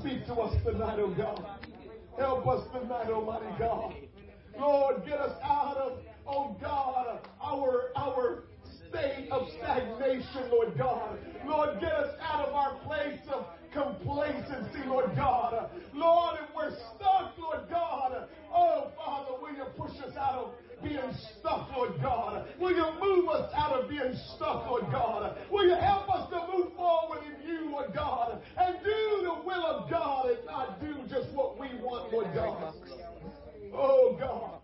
Speak 0.01 0.25
to 0.27 0.35
us 0.35 0.57
tonight, 0.65 0.99
oh 0.99 1.15
God. 1.15 1.45
Help 2.19 2.47
us 2.47 2.67
tonight, 2.73 3.11
Almighty 3.11 3.55
God. 3.59 3.95
Lord, 4.59 5.05
get 5.05 5.19
us 5.19 5.39
out 5.43 5.77
of, 5.77 5.99
oh 6.27 6.57
God, 6.61 7.21
our, 7.43 7.91
our 7.97 8.45
state 8.89 9.29
of 9.31 9.49
stagnation, 9.59 10.51
Lord 10.51 10.77
God. 10.79 11.19
Lord, 11.47 11.81
get 11.81 11.93
us 11.93 12.15
out 12.23 12.49
of 12.49 12.55
our 12.55 12.79
place 12.87 13.21
of 13.33 13.47
complacency, 13.73 14.87
Lord 14.87 15.17
God. 15.17 15.71
Lord, 15.95 16.39
if 16.43 16.55
we're 16.55 16.77
stuck, 16.95 17.33
Lord 17.39 17.69
God, 17.71 18.29
oh 18.55 18.91
Father, 18.97 19.33
will 19.41 19.55
you 19.55 19.65
push 19.77 19.93
us 20.05 20.15
out 20.17 20.35
of 20.35 20.51
being 20.83 21.15
stuck, 21.39 21.71
Lord 21.75 21.93
God? 22.03 22.47
Will 22.61 22.73
you 22.73 22.87
move 23.01 23.29
us 23.31 23.51
out 23.57 23.73
of 23.73 23.89
being 23.89 24.15
stuck, 24.35 24.69
Lord 24.69 24.85
God? 24.93 25.39
Will 25.51 25.67
you 25.67 25.77
help 25.77 26.11
us 26.11 26.29
to 26.31 26.47
move 26.55 26.75
forward 26.77 27.21
in 27.25 27.49
you, 27.49 27.71
Lord 27.71 27.95
God, 27.95 28.43
and 28.59 28.77
do 28.85 29.21
the 29.23 29.43
will 29.47 29.67
of 29.67 29.91
God 29.91 30.27
and 30.31 30.45
not 30.45 30.81
do 30.81 30.95
just 31.09 31.33
what 31.33 31.59
we 31.59 31.69
want, 31.81 32.13
Lord 32.13 32.35
God? 32.35 32.75
Oh 33.73 34.17
God. 34.19 34.59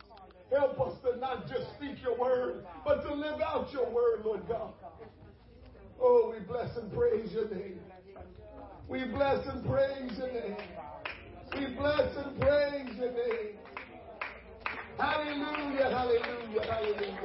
Help 0.51 0.81
us 0.81 0.95
to 1.03 1.19
not 1.19 1.47
just 1.47 1.67
speak 1.77 2.03
your 2.03 2.19
word, 2.19 2.65
but 2.83 3.03
to 3.03 3.15
live 3.15 3.39
out 3.43 3.71
your 3.71 3.91
word, 3.91 4.23
Lord 4.25 4.49
God. 4.49 4.73
Oh, 6.01 6.33
we 6.35 6.43
bless 6.47 6.75
and 6.79 6.91
praise 6.91 7.31
your 7.33 7.51
name. 7.51 7.81
We 8.89 9.05
bless 9.05 9.47
and 9.47 9.63
praise 9.67 10.17
your 10.17 10.33
name. 10.33 10.57
We 11.53 11.75
bless 11.77 12.17
and 12.17 12.41
praise 12.41 12.97
your 12.97 13.13
name. 13.13 13.59
Hallelujah, 14.99 15.91
hallelujah, 15.91 16.63
hallelujah. 16.63 17.19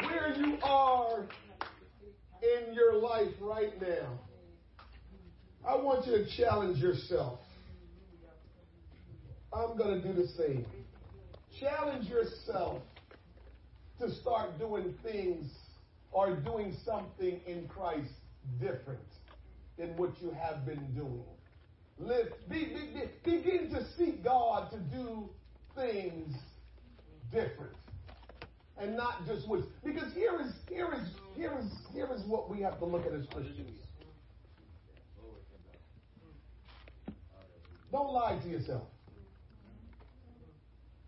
Where 0.00 0.34
you 0.34 0.58
are 0.62 1.26
in 2.42 2.72
your 2.72 2.94
life 2.94 3.34
right 3.42 3.78
now, 3.82 4.18
I 5.68 5.76
want 5.76 6.06
you 6.06 6.21
challenge 6.36 6.78
yourself. 6.78 7.40
I'm 9.52 9.76
going 9.76 10.00
to 10.00 10.06
do 10.06 10.14
the 10.14 10.28
same. 10.28 10.66
Challenge 11.60 12.08
yourself 12.08 12.82
to 14.00 14.10
start 14.16 14.58
doing 14.58 14.94
things 15.02 15.50
or 16.10 16.34
doing 16.36 16.76
something 16.84 17.40
in 17.46 17.68
Christ 17.68 18.12
different 18.60 19.00
than 19.78 19.96
what 19.96 20.10
you 20.20 20.30
have 20.30 20.64
been 20.66 20.94
doing. 20.94 21.24
Live, 21.98 22.32
be, 22.48 22.64
be, 22.64 23.00
be, 23.24 23.40
begin 23.42 23.70
to 23.70 23.86
seek 23.96 24.24
God 24.24 24.70
to 24.72 24.78
do 24.78 25.28
things 25.74 26.34
different 27.30 27.76
and 28.78 28.96
not 28.96 29.26
just 29.26 29.48
what. 29.48 29.60
Because 29.84 30.12
here 30.14 30.40
is 30.40 30.52
here 30.68 30.92
is 30.92 31.08
here 31.36 31.56
is 31.58 31.70
here 31.92 32.08
is 32.14 32.22
what 32.26 32.50
we 32.50 32.60
have 32.60 32.78
to 32.78 32.84
look 32.84 33.06
at 33.06 33.12
as 33.12 33.26
Christians. 33.26 33.78
Don't 37.92 38.10
lie 38.10 38.38
to 38.41 38.41
yourself. 38.52 38.82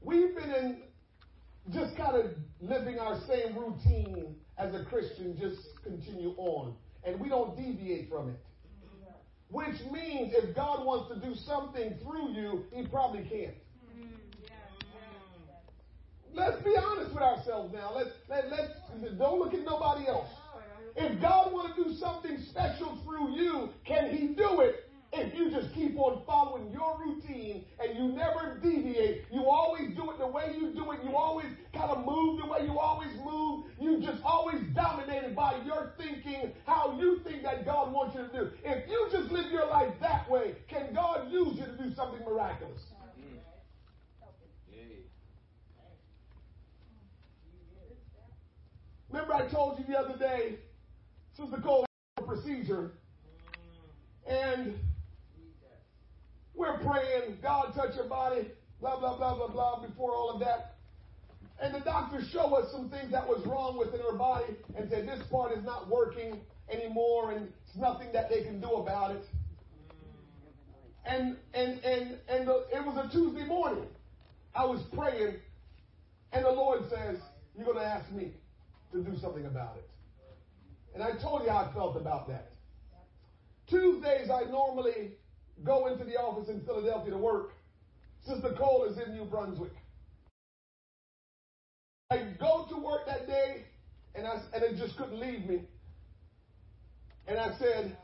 We've 0.01 0.35
been 0.35 0.51
in 0.51 0.83
just 1.73 1.97
kind 1.97 2.17
of 2.17 2.33
living 2.61 2.99
our 2.99 3.21
same 3.27 3.57
routine 3.57 4.35
as 4.59 4.75
a 4.75 4.85
Christian, 4.85 5.37
just 5.41 5.61
continue 5.83 6.35
on. 6.37 6.75
And 7.05 7.21
we 7.21 7.29
don't 7.29 7.57
deviate 7.57 8.11
from 8.11 8.31
it. 8.31 8.37
Which 9.51 9.81
means 9.93 10.33
if 10.35 10.55
God 10.55 10.85
wants 10.85 11.15
to 11.15 11.21
do 11.21 11.35
something 11.47 11.99
through 12.03 12.33
you, 12.33 12.65
he 12.73 12.87
probably 12.87 13.23
can't. 13.23 13.55
Let's 16.33 16.63
be 16.65 16.75
honest 16.77 17.15
with 17.15 17.23
ourselves 17.23 17.73
now. 17.73 17.93
Let's, 17.95 18.11
let, 18.29 18.51
let's, 18.51 18.73
don't 19.17 19.39
look 19.39 19.55
at 19.55 19.65
nobody 19.65 20.09
else. 20.09 20.29
If 20.97 21.21
God 21.21 21.53
wants 21.53 21.77
to 21.77 21.85
do 21.85 21.95
something 21.97 22.39
special 22.51 22.99
through 23.05 23.37
you, 23.37 23.69
can 23.87 24.11
he 24.11 24.29
do 24.35 24.61
it? 24.61 24.91
If 25.17 25.33
you 25.33 25.49
just 25.49 25.73
keep 25.75 25.97
on 25.97 26.23
following 26.27 26.73
your 26.73 26.99
routine 26.99 27.65
and 27.79 27.97
you 27.97 28.17
never 28.17 28.59
deviate, 28.61 29.23
you 29.31 29.47
always 29.47 29.95
do 29.95 30.11
it 30.11 30.19
the 30.19 30.27
way 30.27 30.53
you 30.59 30.75
do 30.75 30.91
it, 30.91 30.99
you 31.05 31.15
always 31.15 31.47
kind 31.73 31.91
of 31.91 32.05
move 32.05 32.41
the 32.41 32.47
way 32.47 32.65
you 32.65 32.77
always 32.77 33.11
move, 33.25 33.67
you 33.81 34.01
just 34.01 34.21
always 34.25 34.61
dominated 34.75 35.37
by 35.37 35.55
your 35.65 35.93
thinking, 35.97 36.53
how 36.67 36.99
you 36.99 37.21
think 37.23 37.45
that 37.45 37.65
God 37.65 37.93
wants 37.93 38.17
you 38.17 38.23
to 38.23 38.33
do. 38.33 38.51
If 38.65 38.89
you 38.91 39.09
just 39.13 39.31
live 39.31 39.53
your 39.53 39.67
life 39.69 39.93
that 40.01 40.29
way, 40.29 40.57
can 40.69 40.93
God 40.93 41.31
use 41.31 41.59
you 41.59 41.65
to 41.65 41.77
do 41.77 41.95
something 41.95 42.25
miraculous? 42.25 42.81
Remember, 49.11 49.35
I 49.35 49.47
told 49.47 49.79
you 49.79 49.85
the 49.85 49.97
other 49.97 50.19
day, 50.19 50.57
Sister 51.37 51.59
Cole 51.59 51.87
had 52.17 52.25
a 52.25 52.27
procedure, 52.27 52.91
and 54.27 54.77
we're 56.55 56.79
praying, 56.79 57.39
God 57.43 57.73
touch 57.75 57.97
your 57.97 58.09
body, 58.09 58.49
blah, 58.81 58.99
blah, 58.99 59.17
blah, 59.17 59.37
blah, 59.37 59.49
blah, 59.49 59.87
before 59.87 60.13
all 60.13 60.31
of 60.31 60.41
that. 60.41 60.77
And 61.61 61.75
the 61.75 61.81
doctors 61.81 62.29
show 62.33 62.55
us 62.55 62.71
some 62.73 62.91
things 62.91 63.11
that 63.13 63.27
was 63.27 63.45
wrong 63.47 63.79
within 63.79 64.01
her 64.01 64.17
body 64.17 64.55
and 64.77 64.89
said 64.91 65.07
this 65.07 65.23
part 65.31 65.57
is 65.57 65.65
not 65.65 65.89
working 65.89 66.41
anymore 66.71 67.33
and 67.33 67.49
it's 67.67 67.77
nothing 67.77 68.13
that 68.13 68.29
they 68.29 68.43
can 68.43 68.61
do 68.61 68.73
about 68.73 69.13
it. 69.13 69.25
And 71.07 71.37
and 71.53 71.85
and 71.85 72.19
and 72.29 72.49
the, 72.49 72.67
it 72.73 72.85
was 72.85 72.97
a 72.97 73.13
Tuesday 73.13 73.45
morning. 73.45 73.85
I 74.55 74.65
was 74.65 74.81
praying, 74.97 75.35
and 76.33 76.45
the 76.45 76.51
Lord 76.51 76.81
says, 76.89 77.19
"You're 77.55 77.67
going 77.67 77.77
to 77.77 77.85
ask 77.85 78.11
me 78.11 78.33
to 78.93 79.03
do 79.03 79.15
something 79.21 79.45
about 79.45 79.77
it." 79.77 79.91
And 80.95 81.03
I 81.03 81.11
told 81.21 81.43
you 81.43 81.51
how 81.51 81.69
I 81.71 81.75
felt 81.75 81.99
about 81.99 82.27
that. 82.29 82.53
Tuesdays, 83.69 84.31
I 84.31 84.51
normally 84.51 85.13
go 85.63 85.87
into 85.87 86.05
the 86.05 86.17
office 86.17 86.49
in 86.49 86.61
Philadelphia 86.65 87.11
to 87.13 87.19
work. 87.19 87.53
Sister 88.27 88.55
Cole 88.59 88.87
is 88.91 88.99
in 88.99 89.15
New 89.15 89.25
Brunswick. 89.25 89.73
I 92.11 92.33
go 92.39 92.67
to 92.71 92.77
work 92.77 93.07
that 93.07 93.27
day, 93.27 93.65
and 94.15 94.27
I 94.27 94.41
and 94.55 94.63
it 94.63 94.77
just 94.77 94.97
couldn't 94.97 95.19
leave 95.19 95.47
me. 95.47 95.63
And 97.27 97.39
I 97.39 97.57
said, 97.59 97.97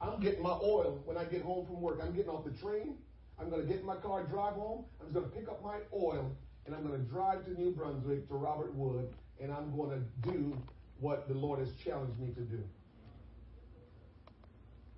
I'm 0.00 0.20
getting 0.20 0.42
my 0.42 0.58
oil 0.62 1.00
when 1.04 1.16
I 1.16 1.24
get 1.24 1.42
home 1.42 1.66
from 1.66 1.80
work. 1.80 2.00
I'm 2.02 2.14
getting 2.14 2.30
off 2.30 2.44
the 2.44 2.50
train. 2.60 2.96
I'm 3.40 3.50
going 3.50 3.62
to 3.62 3.68
get 3.68 3.80
in 3.80 3.86
my 3.86 3.96
car, 3.96 4.24
drive 4.24 4.54
home. 4.54 4.84
I'm 5.00 5.06
just 5.06 5.14
going 5.14 5.30
to 5.30 5.36
pick 5.36 5.48
up 5.48 5.62
my 5.62 5.78
oil, 5.94 6.36
and 6.66 6.74
I'm 6.74 6.86
going 6.86 6.98
to 6.98 7.10
drive 7.10 7.44
to 7.46 7.52
New 7.52 7.72
Brunswick 7.72 8.28
to 8.28 8.34
Robert 8.34 8.74
Wood, 8.74 9.08
and 9.40 9.52
I'm 9.52 9.74
going 9.76 9.90
to 9.90 10.30
do 10.30 10.56
what 11.00 11.28
the 11.28 11.34
Lord 11.34 11.60
has 11.60 11.68
challenged 11.84 12.18
me 12.18 12.28
to 12.34 12.40
do. 12.40 12.62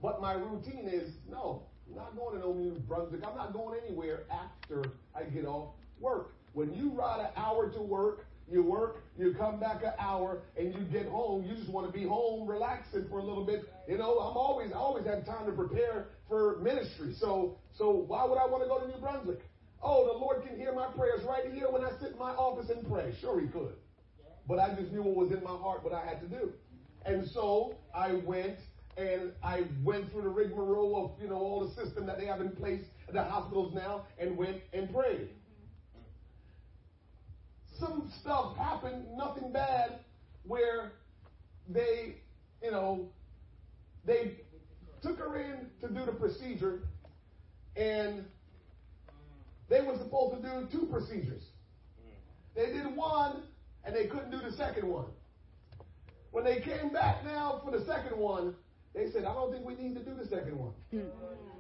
But 0.05 0.21
my 0.21 0.35
routine 0.35 0.87
is 0.87 1.15
no, 1.31 1.63
I'm 1.89 1.97
not 1.97 2.15
going 2.15 2.39
to 2.39 2.47
New 2.47 2.79
Brunswick. 2.81 3.23
I'm 3.27 3.39
not 3.39 3.55
going 3.55 3.81
anywhere 3.83 4.25
after 4.31 4.85
I 5.17 5.23
get 5.23 5.47
off 5.47 5.71
work. 5.99 6.35
When 6.53 6.75
you 6.75 6.91
ride 6.91 7.21
an 7.21 7.31
hour 7.37 7.71
to 7.71 7.81
work, 7.81 8.27
you 8.47 8.63
work, 8.63 9.03
you 9.17 9.33
come 9.33 9.59
back 9.59 9.83
an 9.83 9.95
hour, 9.99 10.43
and 10.59 10.75
you 10.75 10.81
get 10.93 11.09
home. 11.09 11.47
You 11.47 11.57
just 11.57 11.71
want 11.71 11.87
to 11.87 11.99
be 11.99 12.07
home, 12.07 12.47
relaxing 12.47 13.07
for 13.09 13.21
a 13.21 13.25
little 13.25 13.47
bit. 13.47 13.73
You 13.89 13.97
know, 13.97 14.19
I'm 14.19 14.37
always, 14.37 14.73
I 14.73 14.77
always 14.77 15.07
have 15.07 15.25
time 15.25 15.47
to 15.47 15.53
prepare 15.53 16.09
for 16.29 16.59
ministry. 16.59 17.15
So, 17.19 17.57
so 17.73 18.05
why 18.07 18.27
would 18.27 18.37
I 18.37 18.45
want 18.45 18.63
to 18.63 18.69
go 18.69 18.81
to 18.81 18.87
New 18.87 19.01
Brunswick? 19.01 19.41
Oh, 19.83 20.05
the 20.05 20.19
Lord 20.19 20.47
can 20.47 20.59
hear 20.59 20.75
my 20.75 20.89
prayers 20.89 21.25
right 21.27 21.51
here 21.51 21.69
when 21.71 21.83
I 21.83 21.93
sit 21.99 22.13
in 22.13 22.19
my 22.19 22.33
office 22.33 22.69
and 22.69 22.87
pray. 22.87 23.15
Sure, 23.23 23.41
He 23.41 23.47
could. 23.47 23.73
But 24.47 24.59
I 24.59 24.75
just 24.75 24.93
knew 24.93 25.03
what 25.03 25.17
was 25.17 25.33
in 25.33 25.43
my 25.43 25.57
heart, 25.57 25.83
what 25.83 25.95
I 25.95 26.05
had 26.05 26.21
to 26.21 26.29
do. 26.29 26.53
And 27.07 27.27
so 27.31 27.77
I 27.95 28.13
went 28.27 28.59
and 28.97 29.33
I 29.43 29.65
went 29.83 30.11
through 30.11 30.23
the 30.23 30.29
rigmarole 30.29 31.05
of, 31.05 31.23
you 31.23 31.29
know, 31.29 31.37
all 31.37 31.67
the 31.67 31.75
system 31.75 32.07
that 32.07 32.19
they 32.19 32.27
have 32.27 32.41
in 32.41 32.51
place 32.51 32.85
at 33.09 33.15
the 33.15 33.25
hospitals 33.25 33.75
now 33.75 34.07
and 34.19 34.37
went 34.37 34.63
and 34.73 34.93
prayed. 34.93 35.29
Some 37.79 38.11
stuff 38.21 38.57
happened, 38.57 39.07
nothing 39.17 39.53
bad, 39.53 39.99
where 40.45 40.93
they, 41.69 42.17
you 42.63 42.71
know, 42.71 43.09
they 44.05 44.37
took 45.03 45.19
her 45.19 45.41
in 45.41 45.71
to 45.81 45.89
do 45.89 46.05
the 46.07 46.13
procedure 46.13 46.81
and 47.77 48.25
they 49.69 49.81
were 49.81 49.97
supposed 49.97 50.41
to 50.41 50.49
do 50.49 50.69
two 50.71 50.87
procedures. 50.87 51.43
They 52.55 52.67
did 52.67 52.95
one, 52.95 53.43
and 53.85 53.95
they 53.95 54.07
couldn't 54.07 54.31
do 54.31 54.39
the 54.39 54.53
second 54.57 54.89
one. 54.89 55.07
When 56.31 56.45
they 56.45 56.61
came 56.61 56.91
back 56.91 57.25
now 57.25 57.61
for 57.65 57.77
the 57.77 57.85
second 57.85 58.17
one, 58.17 58.55
they 58.95 59.11
said, 59.11 59.25
I 59.25 59.35
don't 59.35 59.53
think 59.53 59.65
we 59.67 59.75
need 59.75 59.95
to 59.95 60.05
do 60.05 60.15
the 60.15 60.27
second 60.29 60.57
one. 60.57 60.73
Hmm. 60.91 61.09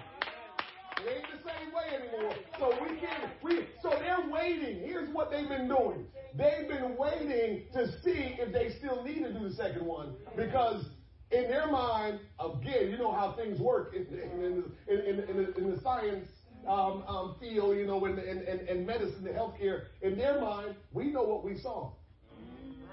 It 0.99 1.17
ain't 1.17 1.27
the 1.31 1.49
same 1.49 1.73
way 1.73 1.87
anymore. 1.95 2.35
So 2.59 2.73
we 2.83 2.97
can 2.99 3.31
we 3.43 3.67
so 3.83 3.91
they're 3.91 4.29
waiting. 4.31 4.81
Here's 4.81 5.09
what 5.11 5.31
they've 5.31 5.49
been 5.49 5.69
doing. 5.69 6.07
They've 6.35 6.69
been 6.69 6.97
waiting 6.97 7.65
to 7.75 7.87
see 8.03 8.37
if 8.39 8.53
they 8.53 8.71
still 8.79 9.05
need 9.05 9.23
to 9.23 9.33
do 9.33 9.49
the 9.49 9.55
second 9.55 9.85
one 9.85 10.15
because 10.37 10.87
in 11.31 11.49
their 11.49 11.67
mind, 11.67 12.21
again, 12.41 12.91
you 12.91 12.99
know 12.99 13.13
how 13.13 13.33
things 13.33 13.61
work 13.61 13.95
in, 13.95 14.07
in, 14.19 14.65
in, 14.89 15.01
in, 15.01 15.21
in 15.29 15.37
the, 15.37 15.55
in 15.57 15.71
the 15.75 15.81
science 15.81 16.29
um, 16.67 17.05
um, 17.07 17.37
field, 17.41 17.77
you 17.77 17.87
know, 17.87 18.05
in, 18.05 18.19
in, 18.19 18.43
in, 18.43 18.69
in 18.69 18.87
medicine, 18.87 19.23
the 19.25 19.31
healthcare. 19.31 19.85
In 20.03 20.17
their 20.17 20.41
mind, 20.41 20.75
we 20.93 21.11
know 21.11 21.23
what 21.23 21.45
we 21.45 21.59
saw. 21.59 21.93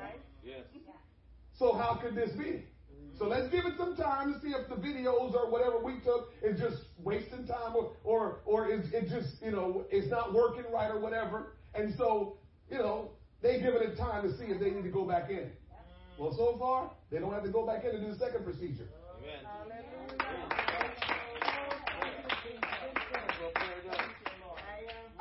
Right? 0.01 0.19
Yes. 0.43 0.63
So 1.57 1.73
how 1.73 1.99
could 2.01 2.15
this 2.15 2.31
be? 2.31 2.63
So 3.19 3.27
let's 3.27 3.49
give 3.49 3.67
it 3.67 3.73
some 3.77 3.95
time 3.95 4.33
to 4.33 4.39
see 4.41 4.47
if 4.47 4.67
the 4.67 4.75
videos 4.75 5.35
or 5.35 5.51
whatever 5.51 5.77
we 5.77 5.99
took 5.99 6.33
is 6.41 6.59
just 6.59 6.81
wasting 7.03 7.45
time 7.45 7.75
or 7.75 7.91
or 8.03 8.39
or 8.45 8.67
is 8.67 8.91
it 8.91 9.09
just 9.09 9.39
you 9.43 9.51
know 9.51 9.85
it's 9.91 10.09
not 10.09 10.33
working 10.33 10.63
right 10.73 10.89
or 10.89 10.99
whatever. 10.99 11.53
And 11.75 11.93
so 11.99 12.37
you 12.71 12.79
know 12.79 13.11
they 13.43 13.59
giving 13.59 13.83
it 13.83 13.93
a 13.93 13.95
time 13.95 14.23
to 14.23 14.35
see 14.39 14.45
if 14.45 14.59
they 14.59 14.71
need 14.71 14.81
to 14.83 14.89
go 14.89 15.05
back 15.05 15.29
in. 15.29 15.51
Well, 16.17 16.33
so 16.35 16.57
far 16.57 16.89
they 17.11 17.19
don't 17.19 17.31
have 17.31 17.43
to 17.43 17.51
go 17.51 17.63
back 17.63 17.85
in 17.85 17.91
to 17.91 17.99
do 17.99 18.11
the 18.11 18.17
second 18.17 18.43
procedure. 18.43 18.87
Amen. 19.21 20.40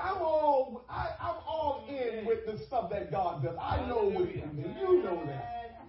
I'm 0.02 0.22
all 0.22 0.84
I, 0.88 1.08
I'm 1.20 1.36
all 1.46 1.84
in 1.88 2.24
with 2.26 2.46
the 2.46 2.58
stuff 2.66 2.90
that 2.90 3.10
God 3.10 3.42
does. 3.42 3.56
I 3.60 3.86
know 3.86 4.08
what 4.08 4.28
He 4.28 4.40
can. 4.40 4.56
You 4.58 5.02
know 5.02 5.24
that. 5.26 5.86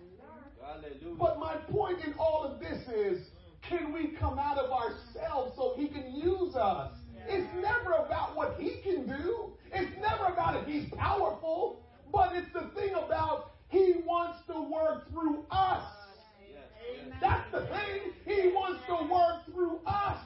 Hallelujah. 0.62 1.16
But 1.18 1.40
my 1.40 1.56
point 1.72 2.04
in 2.06 2.14
all 2.14 2.44
of 2.44 2.60
this 2.60 2.88
is, 2.88 3.30
can 3.62 3.94
we 3.94 4.10
come 4.20 4.40
out 4.40 4.58
of 4.58 4.72
ourselves 4.72 5.54
so 5.56 5.74
He 5.76 5.88
can 5.88 6.16
use 6.16 6.56
us? 6.56 6.92
It's 7.28 7.48
never 7.62 7.94
about 7.94 8.36
what 8.36 8.56
He 8.60 8.82
can 8.84 9.08
do. 9.08 9.54
It's 9.74 9.92
never 10.02 10.26
about 10.26 10.56
if 10.56 10.68
He's 10.68 10.90
powerful, 10.94 11.82
but 12.12 12.32
it's 12.34 12.52
the 12.54 12.70
thing 12.80 12.94
about 12.94 13.52
He 13.70 13.96
wants 14.06 14.40
to 14.48 14.62
work 14.62 15.10
through 15.12 15.46
us. 15.52 15.84
That's 17.20 17.52
the 17.52 17.62
thing. 17.62 18.14
He 18.26 18.48
wants 18.50 18.82
to 18.88 18.96
work 19.12 19.46
through 19.46 19.80
us. 19.86 20.18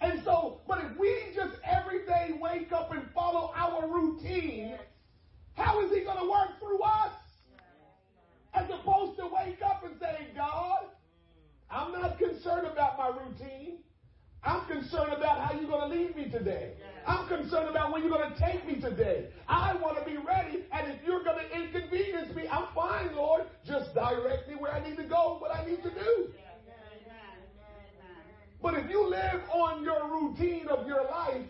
And 0.00 0.22
so, 0.24 0.60
but 0.66 0.78
if 0.84 0.98
we 0.98 1.14
just 1.34 1.56
every 1.64 2.06
day 2.06 2.30
wake 2.40 2.72
up 2.72 2.92
and 2.92 3.02
follow 3.14 3.52
our 3.54 3.86
routine, 3.88 4.76
how 5.54 5.84
is 5.84 5.92
He 5.92 6.04
going 6.04 6.18
to 6.18 6.30
work 6.30 6.58
through 6.58 6.82
us? 6.82 7.12
As 8.54 8.64
opposed 8.70 9.18
to 9.18 9.26
wake 9.26 9.60
up 9.64 9.84
and 9.84 9.94
say, 10.00 10.28
God, 10.34 10.80
I'm 11.70 11.92
not 11.92 12.18
concerned 12.18 12.66
about 12.66 12.98
my 12.98 13.08
routine. 13.08 13.78
I'm 14.42 14.66
concerned 14.66 15.12
about 15.12 15.38
how 15.38 15.58
you're 15.58 15.68
going 15.68 15.90
to 15.90 15.94
lead 15.94 16.16
me 16.16 16.30
today. 16.30 16.72
I'm 17.06 17.28
concerned 17.28 17.68
about 17.68 17.92
where 17.92 18.00
you're 18.00 18.10
going 18.10 18.32
to 18.32 18.40
take 18.40 18.66
me 18.66 18.80
today. 18.80 19.28
I 19.48 19.74
want 19.76 19.98
to 19.98 20.04
be 20.04 20.16
ready, 20.16 20.64
and 20.72 20.92
if 20.92 20.96
you're 21.06 21.22
going 21.22 21.36
to 21.36 21.56
inconvenience 21.56 22.34
me, 22.34 22.48
I'm 22.48 22.66
fine, 22.74 23.14
Lord. 23.14 23.44
Just 23.66 23.94
direct 23.94 24.48
me 24.48 24.54
where 24.54 24.72
I 24.72 24.86
need 24.86 24.96
to 24.96 25.04
go, 25.04 25.36
what 25.38 25.54
I 25.54 25.64
need 25.66 25.82
to 25.82 25.90
do. 25.90 26.32
But 28.62 28.74
if 28.74 28.90
you 28.90 29.08
live 29.08 29.42
on 29.52 29.82
your 29.82 30.08
routine 30.08 30.68
of 30.68 30.86
your 30.86 31.04
life, 31.04 31.46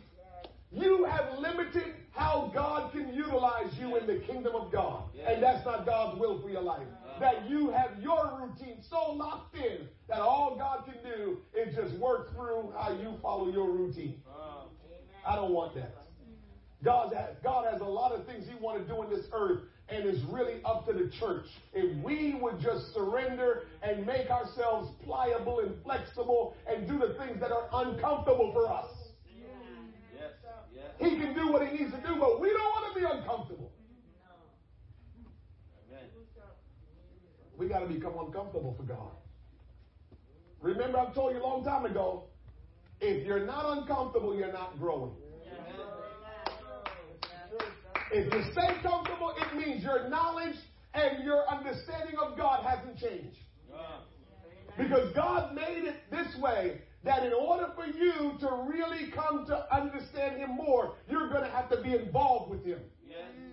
you 0.73 1.05
have 1.05 1.39
limited 1.39 1.95
how 2.13 2.51
God 2.55 2.93
can 2.93 3.13
utilize 3.13 3.77
you 3.79 3.97
in 3.97 4.07
the 4.07 4.17
kingdom 4.27 4.55
of 4.55 4.71
God. 4.71 5.05
And 5.27 5.43
that's 5.43 5.65
not 5.65 5.87
God's 5.87 6.21
will 6.21 6.41
for 6.41 6.49
your 6.49 6.63
life. 6.63 6.83
Uh-huh. 6.83 7.21
That 7.21 7.49
you 7.49 7.71
have 7.71 7.91
your 8.01 8.41
routine 8.41 8.79
so 8.89 9.13
locked 9.13 9.57
in 9.57 9.89
that 10.09 10.21
all 10.21 10.57
God 10.57 10.85
can 10.85 10.95
do 11.03 11.39
is 11.55 11.75
just 11.75 11.95
work 11.97 12.35
through 12.35 12.73
how 12.79 12.93
you 12.93 13.15
follow 13.23 13.51
your 13.51 13.71
routine. 13.71 14.21
I 15.27 15.37
don't 15.37 15.53
want 15.53 15.75
that. 15.75 15.95
God 16.83 17.13
has, 17.15 17.37
God 17.43 17.71
has 17.71 17.81
a 17.83 17.85
lot 17.85 18.13
of 18.13 18.27
things 18.27 18.47
He 18.49 18.55
wants 18.55 18.89
to 18.89 18.95
do 18.95 19.03
in 19.03 19.11
this 19.11 19.27
earth, 19.33 19.61
and 19.91 20.07
it's 20.09 20.23
really 20.31 20.61
up 20.65 20.87
to 20.87 20.93
the 20.93 21.11
church. 21.19 21.47
If 21.73 21.97
we 22.05 22.37
would 22.41 22.61
just 22.61 22.95
surrender 22.95 23.65
and 23.83 24.07
make 24.07 24.31
ourselves 24.31 24.91
pliable 25.05 25.61
and 25.61 25.75
flexible 25.83 26.55
and 26.67 26.87
do 26.87 26.99
the 26.99 27.15
things 27.15 27.41
that 27.41 27.51
are 27.51 27.69
uncomfortable 27.73 28.53
for 28.53 28.71
us, 28.71 28.91
Yes. 30.15 30.31
Yes. 30.75 30.85
He 30.99 31.17
can 31.19 31.35
do 31.35 31.53
what 31.53 31.67
He 31.67 31.79
needs 31.79 31.93
to 31.93 32.01
do, 32.01 32.17
but 32.19 32.41
we 32.41 32.49
don't 32.49 32.71
want 32.71 32.95
to 32.95 33.01
be 33.01 33.07
uncomfortable. 33.07 33.73
We 37.57 37.69
got 37.69 37.81
to 37.81 37.87
become 37.87 38.15
uncomfortable 38.19 38.75
for 38.79 38.85
God. 38.85 39.13
Remember, 40.63 40.99
I've 40.99 41.15
told 41.15 41.35
you 41.35 41.43
a 41.43 41.47
long 41.47 41.63
time 41.63 41.85
ago 41.85 42.25
if 43.01 43.27
you're 43.27 43.45
not 43.45 43.79
uncomfortable, 43.79 44.35
you're 44.35 44.53
not 44.53 44.79
growing. 44.79 45.13
If 48.13 48.33
you 48.33 48.43
stay 48.53 48.83
comfortable, 48.83 49.35
it 49.37 49.57
means 49.57 49.85
your 49.85 50.09
knowledge 50.09 50.57
and 50.95 51.25
your 51.25 51.49
understanding 51.49 52.17
of 52.21 52.37
God 52.37 52.65
hasn't 52.65 52.99
changed. 52.99 53.39
Because 54.77 55.13
God 55.15 55.55
made 55.55 55.85
it 55.85 55.97
this 56.11 56.35
way 56.41 56.81
that 57.05 57.25
in 57.25 57.33
order 57.33 57.69
for 57.75 57.87
you 57.87 58.33
to 58.41 58.67
really 58.69 59.11
come 59.15 59.47
to 59.47 59.75
understand 59.75 60.39
Him 60.39 60.57
more, 60.57 60.95
you're 61.09 61.29
going 61.29 61.45
to 61.45 61.51
have 61.51 61.69
to 61.71 61.83
be 61.83 61.95
involved 61.95 62.51
with 62.51 62.65
Him. 62.65 62.79
Mm, 63.09 63.53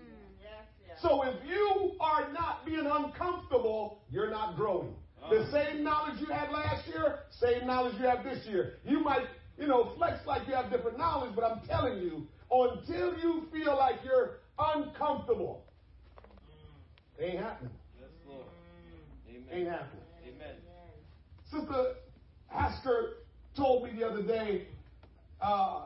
yes. 0.88 0.98
So 1.02 1.24
if 1.24 1.36
you 1.48 1.94
are 2.00 2.32
not 2.34 2.66
being 2.66 2.88
uncomfortable, 2.92 4.00
you're 4.10 4.30
not 4.30 4.56
growing. 4.56 4.94
Uh-huh. 5.22 5.34
The 5.34 5.52
same 5.52 5.84
knowledge 5.84 6.20
you 6.20 6.28
had 6.28 6.52
last 6.52 6.88
year, 6.88 7.20
same 7.42 7.68
knowledge 7.68 7.96
you 8.00 8.06
have 8.06 8.24
this 8.24 8.46
year. 8.46 8.76
You 8.86 9.00
might, 9.00 9.26
you 9.58 9.68
know, 9.68 9.94
flex 9.98 10.20
like 10.26 10.48
you 10.48 10.54
have 10.54 10.70
different 10.72 10.98
knowledge, 10.98 11.32
but 11.36 11.44
I'm 11.44 11.66
telling 11.68 12.00
you, 12.00 12.28
until 12.52 13.18
you 13.20 13.48
feel 13.52 13.76
like 13.76 13.96
you're 14.04 14.38
uncomfortable, 14.60 15.64
It 17.18 17.24
ain't 17.24 17.40
happening. 17.40 17.72
Yes, 18.00 18.10
Lord. 18.28 18.46
Amen. 19.30 19.44
Ain't 19.52 19.70
happening. 19.70 20.04
Amen. 20.28 20.56
Sister 21.52 21.96
Asker 22.54 23.14
told 23.56 23.84
me 23.84 23.92
the 23.98 24.06
other 24.06 24.24
day, 24.24 24.68
uh, 25.42 25.86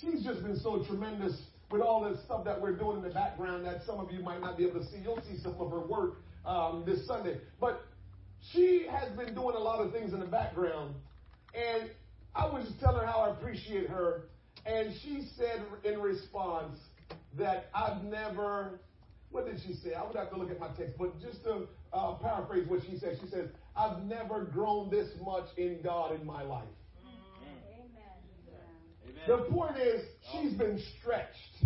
she's 0.00 0.22
just 0.24 0.42
been 0.42 0.58
so 0.58 0.84
tremendous 0.84 1.40
with 1.70 1.82
all 1.82 2.08
this 2.08 2.22
stuff 2.24 2.44
that 2.44 2.60
we're 2.60 2.76
doing 2.76 2.98
in 2.98 3.02
the 3.02 3.10
background 3.10 3.64
that 3.66 3.82
some 3.86 3.98
of 3.98 4.12
you 4.12 4.20
might 4.20 4.40
not 4.40 4.56
be 4.56 4.66
able 4.66 4.80
to 4.80 4.86
see. 4.86 4.98
You'll 5.02 5.20
see 5.22 5.38
some 5.42 5.54
of 5.58 5.70
her 5.70 5.80
work 5.80 6.16
um, 6.44 6.84
this 6.86 7.06
Sunday. 7.06 7.38
But 7.60 7.82
she 8.52 8.86
has 8.90 9.10
been 9.16 9.34
doing 9.34 9.56
a 9.56 9.60
lot 9.60 9.80
of 9.80 9.92
things 9.92 10.12
in 10.12 10.20
the 10.20 10.26
background. 10.26 10.94
And 11.54 11.90
I 12.34 12.46
was 12.46 12.66
just 12.66 12.78
telling 12.80 13.00
her 13.00 13.06
how 13.06 13.20
I 13.20 13.30
appreciate 13.30 13.88
her. 13.88 14.24
And 14.64 14.94
she 15.02 15.28
said 15.36 15.64
in 15.84 16.00
response 16.00 16.78
that 17.38 17.70
I've 17.74 18.02
never, 18.04 18.80
what 19.30 19.46
did 19.46 19.60
she 19.66 19.74
say? 19.74 19.94
I 19.94 20.04
would 20.04 20.16
have 20.16 20.30
to 20.30 20.36
look 20.36 20.50
at 20.50 20.58
my 20.58 20.68
text, 20.68 20.94
but 20.98 21.20
just 21.20 21.44
to 21.44 21.66
uh, 21.92 22.14
paraphrase 22.14 22.66
what 22.68 22.80
she 22.88 22.98
said, 22.98 23.18
she 23.22 23.28
says, 23.28 23.48
I've 23.76 24.02
never 24.04 24.44
grown 24.44 24.90
this 24.90 25.08
much 25.24 25.46
in 25.56 25.80
God 25.82 26.18
in 26.18 26.26
my 26.26 26.42
life. 26.42 26.64
The 29.26 29.38
point 29.50 29.76
is, 29.76 30.02
she's 30.30 30.52
been 30.52 30.80
stretched 30.98 31.64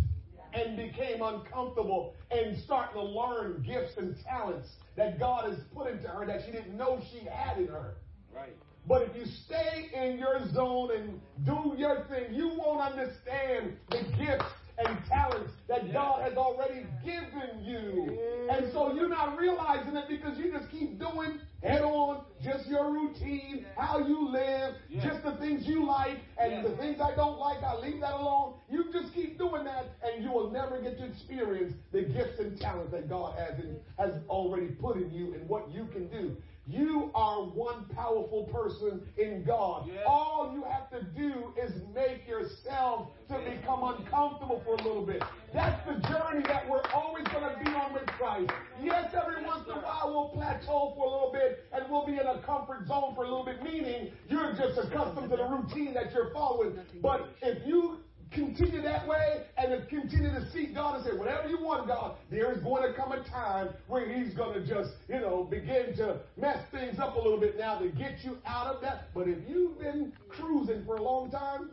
and 0.54 0.76
became 0.76 1.22
uncomfortable 1.22 2.14
and 2.30 2.56
starting 2.64 2.94
to 2.94 3.02
learn 3.02 3.62
gifts 3.66 3.92
and 3.98 4.16
talents 4.24 4.68
that 4.96 5.18
God 5.18 5.50
has 5.50 5.58
put 5.74 5.90
into 5.90 6.08
her 6.08 6.26
that 6.26 6.40
she 6.46 6.52
didn't 6.52 6.76
know 6.76 7.02
she 7.12 7.26
had 7.26 7.58
in 7.58 7.68
her. 7.68 7.94
Right. 8.34 8.56
But 8.88 9.02
if 9.02 9.16
you 9.16 9.26
stay 9.46 9.90
in 9.94 10.18
your 10.18 10.40
zone 10.52 10.90
and 10.96 11.20
do 11.44 11.74
your 11.76 12.06
thing, 12.08 12.34
you 12.34 12.48
won't 12.56 12.80
understand 12.80 13.76
the 13.90 14.02
gifts 14.16 14.52
and 14.86 14.98
talents 15.08 15.52
that 15.68 15.92
God 15.92 16.22
has 16.22 16.36
already 16.36 16.86
given 17.04 17.64
you. 17.64 18.18
Mm. 18.18 18.58
And 18.58 18.72
so 18.72 18.92
you're 18.94 19.08
not 19.08 19.38
realizing 19.38 19.96
it 19.96 20.06
because 20.08 20.38
you 20.38 20.50
just 20.50 20.70
keep 20.70 20.98
doing 20.98 21.38
head 21.62 21.82
on 21.82 22.24
just 22.42 22.66
your 22.68 22.90
routine, 22.90 23.66
how 23.76 23.98
you 23.98 24.28
live, 24.30 24.74
just 25.02 25.22
the 25.22 25.36
things 25.36 25.66
you 25.66 25.86
like, 25.86 26.18
and 26.38 26.64
the 26.64 26.76
things 26.78 26.98
I 27.00 27.14
don't 27.14 27.38
like, 27.38 27.62
I 27.62 27.76
leave 27.76 28.00
that 28.00 28.14
alone. 28.14 28.54
You 28.70 28.86
just 28.92 29.14
keep 29.14 29.38
doing 29.38 29.64
that, 29.64 29.86
and 30.02 30.24
you 30.24 30.30
will 30.30 30.50
never 30.50 30.80
get 30.80 30.98
to 30.98 31.04
experience 31.04 31.74
the 31.92 32.02
gifts 32.02 32.38
and 32.38 32.58
talents 32.58 32.92
that 32.92 33.08
God 33.08 33.38
has 33.38 33.58
in, 33.58 33.76
has 33.98 34.14
already 34.28 34.68
put 34.68 34.96
in 34.96 35.12
you 35.12 35.34
and 35.34 35.48
what 35.48 35.70
you 35.70 35.86
can 35.92 36.08
do. 36.08 36.36
You 36.70 37.10
are 37.16 37.42
one 37.42 37.86
powerful 37.96 38.44
person 38.44 39.02
in 39.18 39.42
God. 39.42 39.88
Yes. 39.88 40.04
All 40.06 40.52
you 40.54 40.62
have 40.70 40.88
to 40.90 41.02
do 41.18 41.52
is 41.60 41.72
make 41.92 42.28
yourself 42.28 43.08
to 43.28 43.38
become 43.38 43.82
uncomfortable 43.82 44.62
for 44.64 44.74
a 44.74 44.82
little 44.86 45.04
bit. 45.04 45.20
That's 45.52 45.84
the 45.84 45.94
journey 46.08 46.46
that 46.46 46.68
we're 46.70 46.86
always 46.94 47.26
going 47.28 47.52
to 47.52 47.58
be 47.64 47.70
on 47.72 47.92
with 47.92 48.06
Christ. 48.06 48.52
Yes, 48.80 49.12
every 49.20 49.44
once 49.44 49.66
in 49.66 49.72
a 49.72 49.80
while 49.80 50.12
we'll 50.14 50.28
plateau 50.28 50.94
for 50.96 51.06
a 51.06 51.10
little 51.10 51.32
bit 51.32 51.64
and 51.72 51.90
we'll 51.90 52.06
be 52.06 52.12
in 52.12 52.26
a 52.26 52.40
comfort 52.42 52.86
zone 52.86 53.16
for 53.16 53.24
a 53.24 53.28
little 53.28 53.44
bit, 53.44 53.62
meaning 53.64 54.12
you're 54.28 54.52
just 54.52 54.78
accustomed 54.78 55.28
to 55.28 55.36
the 55.36 55.44
routine 55.44 55.92
that 55.94 56.12
you're 56.12 56.32
following. 56.32 56.78
But 57.02 57.30
if 57.42 57.66
you 57.66 57.98
continue 58.32 58.82
that 58.82 59.06
way 59.06 59.44
and 59.56 59.88
continue 59.88 60.30
to 60.30 60.50
seek 60.52 60.74
God 60.74 60.96
and 60.96 61.04
say, 61.04 61.16
whatever 61.16 61.48
you 61.48 61.58
want, 61.60 61.86
God, 61.86 62.16
there's 62.30 62.62
going 62.62 62.82
to 62.82 62.96
come 62.96 63.12
a 63.12 63.22
time 63.28 63.70
where 63.88 64.08
He's 64.08 64.34
going 64.34 64.54
to 64.54 64.66
just, 64.66 64.90
you 65.08 65.20
know, 65.20 65.44
begin 65.44 65.94
to 65.96 66.20
mess 66.36 66.58
things 66.70 66.98
up 66.98 67.16
a 67.16 67.18
little 67.18 67.40
bit 67.40 67.58
now 67.58 67.78
to 67.78 67.88
get 67.88 68.18
you 68.22 68.38
out 68.46 68.74
of 68.74 68.80
that. 68.82 69.12
But 69.14 69.28
if 69.28 69.38
you've 69.48 69.78
been 69.78 70.12
cruising 70.28 70.84
for 70.84 70.96
a 70.96 71.02
long 71.02 71.30
time, 71.30 71.70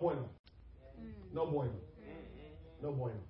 bueno. 0.00 0.28
No 1.32 1.46
bueno. 1.46 1.72
No 2.82 2.92
bueno. 2.92 3.20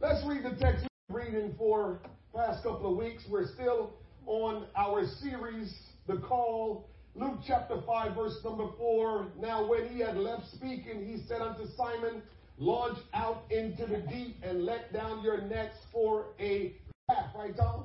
Let's 0.00 0.24
read 0.26 0.44
the 0.44 0.56
text 0.62 0.86
we've 1.08 1.16
been 1.16 1.34
reading 1.34 1.54
for 1.56 2.00
past 2.34 2.62
couple 2.62 2.90
of 2.92 2.96
weeks. 2.96 3.24
We're 3.28 3.52
still 3.54 3.94
on 4.26 4.66
our 4.76 5.04
series, 5.20 5.74
The 6.06 6.18
Call. 6.18 6.88
Luke 7.18 7.40
chapter 7.46 7.80
5, 7.84 8.14
verse 8.14 8.36
number 8.44 8.68
4. 8.78 9.32
Now, 9.40 9.66
when 9.68 9.88
he 9.88 9.98
had 9.98 10.16
left 10.16 10.48
speaking, 10.54 11.04
he 11.04 11.20
said 11.26 11.42
unto 11.42 11.66
Simon, 11.76 12.22
Launch 12.58 12.98
out 13.14 13.44
into 13.50 13.86
the 13.86 13.98
deep 14.08 14.36
and 14.42 14.64
let 14.64 14.92
down 14.92 15.22
your 15.22 15.40
nets 15.40 15.76
for 15.92 16.26
a 16.40 16.74
draft. 17.08 17.36
Right, 17.36 17.56
Tom? 17.56 17.84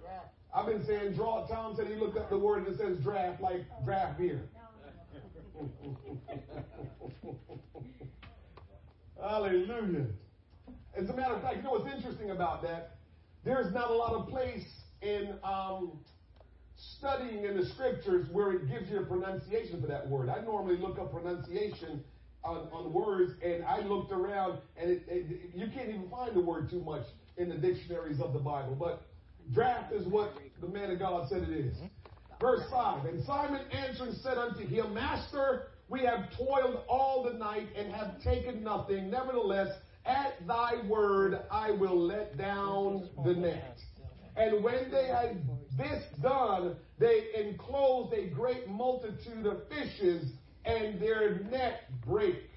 Draft. 0.00 0.28
I've 0.54 0.66
been 0.66 0.84
saying 0.86 1.14
draw. 1.14 1.46
Tom 1.46 1.74
said 1.76 1.88
he 1.88 1.94
looked 1.94 2.16
up 2.16 2.30
the 2.30 2.38
word 2.38 2.66
and 2.66 2.74
it 2.74 2.78
says 2.78 2.98
draft, 3.02 3.40
like 3.40 3.62
draft 3.84 4.18
beer. 4.18 4.42
Hallelujah. 9.20 10.06
As 10.96 11.08
a 11.08 11.12
matter 11.14 11.34
of 11.34 11.42
fact, 11.42 11.56
you 11.56 11.62
know 11.62 11.70
what's 11.72 11.92
interesting 11.92 12.30
about 12.30 12.62
that? 12.62 12.98
There's 13.44 13.74
not 13.74 13.90
a 13.90 13.94
lot 13.94 14.12
of 14.12 14.28
place 14.28 14.64
in 15.02 15.34
um, 15.42 15.98
studying 16.76 17.44
in 17.44 17.56
the 17.56 17.66
scriptures 17.66 18.26
where 18.32 18.52
it 18.52 18.68
gives 18.68 18.90
you 18.90 19.00
a 19.00 19.04
pronunciation 19.04 19.80
for 19.80 19.86
that 19.86 20.08
word. 20.08 20.28
I 20.28 20.42
normally 20.42 20.76
look 20.76 20.98
up 20.98 21.12
pronunciation 21.12 22.02
on, 22.42 22.68
on 22.72 22.92
words, 22.92 23.32
and 23.42 23.64
I 23.64 23.80
looked 23.80 24.12
around, 24.12 24.58
and 24.76 24.90
it, 24.90 25.02
it, 25.08 25.50
you 25.54 25.66
can't 25.74 25.88
even 25.88 26.10
find 26.10 26.34
the 26.34 26.40
word 26.40 26.70
too 26.70 26.80
much 26.80 27.06
in 27.36 27.48
the 27.48 27.56
dictionaries 27.56 28.20
of 28.20 28.32
the 28.32 28.38
Bible. 28.38 28.76
But 28.78 29.02
draft 29.52 29.92
is 29.92 30.06
what 30.06 30.34
the 30.60 30.68
man 30.68 30.90
of 30.90 30.98
God 30.98 31.28
said 31.28 31.42
it 31.42 31.50
is. 31.50 31.76
Verse 32.40 32.62
5 32.70 33.06
And 33.06 33.24
Simon 33.24 33.62
answering 33.72 34.14
said 34.22 34.36
unto 34.36 34.66
him, 34.66 34.94
Master, 34.94 35.68
we 35.88 36.00
have 36.00 36.30
toiled 36.36 36.82
all 36.88 37.22
the 37.22 37.38
night 37.38 37.68
and 37.76 37.92
have 37.92 38.20
taken 38.22 38.62
nothing. 38.62 39.10
Nevertheless, 39.10 39.68
at 40.04 40.34
thy 40.46 40.86
word 40.86 41.40
I 41.50 41.70
will 41.70 41.98
let 41.98 42.36
down 42.36 43.08
the 43.24 43.34
net. 43.34 43.78
And 44.36 44.64
when 44.64 44.90
they 44.90 45.06
had 45.06 45.42
this 45.76 46.04
done, 46.22 46.76
they 46.98 47.28
enclosed 47.36 48.12
a 48.14 48.28
great 48.28 48.68
multitude 48.68 49.46
of 49.46 49.68
fishes, 49.68 50.30
and 50.64 51.00
their 51.00 51.40
net 51.50 51.82
brake. 52.06 52.50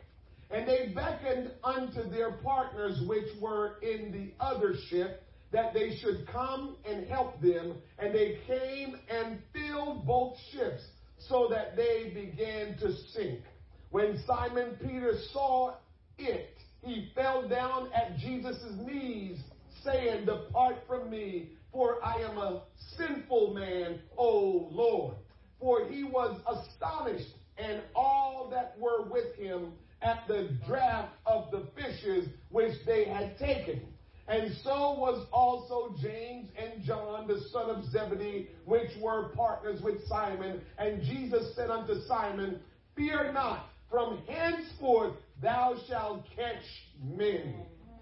And 0.49 0.67
they 0.67 0.93
beckoned 0.95 1.51
unto 1.63 2.09
their 2.09 2.31
partners 2.31 3.01
which 3.05 3.27
were 3.41 3.79
in 3.81 4.11
the 4.11 4.43
other 4.43 4.75
ship, 4.89 5.23
that 5.51 5.73
they 5.73 5.97
should 5.97 6.27
come 6.31 6.77
and 6.85 7.07
help 7.07 7.41
them. 7.41 7.75
And 7.99 8.13
they 8.13 8.39
came 8.47 8.97
and 9.09 9.39
filled 9.53 10.05
both 10.05 10.37
ships, 10.51 10.83
so 11.17 11.47
that 11.49 11.75
they 11.75 12.11
began 12.13 12.77
to 12.77 12.93
sink. 13.13 13.41
When 13.89 14.21
Simon 14.25 14.77
Peter 14.81 15.13
saw 15.33 15.75
it, 16.17 16.57
he 16.81 17.11
fell 17.15 17.47
down 17.47 17.89
at 17.93 18.17
Jesus' 18.17 18.63
knees, 18.77 19.39
saying, 19.83 20.25
Depart 20.25 20.77
from 20.87 21.09
me, 21.09 21.49
for 21.71 22.03
I 22.03 22.21
am 22.21 22.37
a 22.37 22.61
sinful 22.97 23.53
man, 23.53 23.99
O 24.17 24.69
Lord. 24.71 25.15
For 25.59 25.85
he 25.85 26.03
was 26.03 26.39
astonished, 26.47 27.33
and 27.57 27.81
all 27.95 28.49
that 28.51 28.75
were 28.79 29.03
with 29.09 29.35
him 29.35 29.73
at 30.01 30.27
the 30.27 30.49
draught 30.67 31.09
of 31.25 31.49
the 31.51 31.67
fishes 31.75 32.27
which 32.49 32.73
they 32.85 33.05
had 33.05 33.37
taken. 33.37 33.81
And 34.27 34.53
so 34.63 34.93
was 34.97 35.25
also 35.31 35.95
James 36.01 36.49
and 36.57 36.83
John, 36.83 37.27
the 37.27 37.41
son 37.51 37.69
of 37.69 37.85
Zebedee, 37.85 38.49
which 38.65 38.91
were 39.01 39.29
partners 39.29 39.81
with 39.81 40.05
Simon. 40.07 40.61
And 40.77 41.01
Jesus 41.01 41.55
said 41.55 41.69
unto 41.69 42.01
Simon, 42.07 42.59
Fear 42.95 43.31
not, 43.31 43.69
from 43.89 44.19
henceforth 44.27 45.13
thou 45.41 45.75
shalt 45.87 46.25
catch 46.35 46.63
men. 47.01 47.55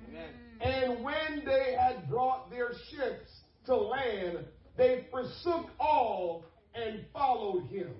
Amen. 0.09 0.29
And 0.61 1.03
when 1.03 1.43
they 1.45 1.75
had 1.79 2.09
brought 2.09 2.49
their 2.49 2.71
ships 2.89 3.29
to 3.65 3.75
land, 3.75 4.39
they 4.77 5.05
forsook 5.11 5.67
all 5.79 6.45
and 6.73 7.05
followed 7.13 7.67
him. 7.67 7.91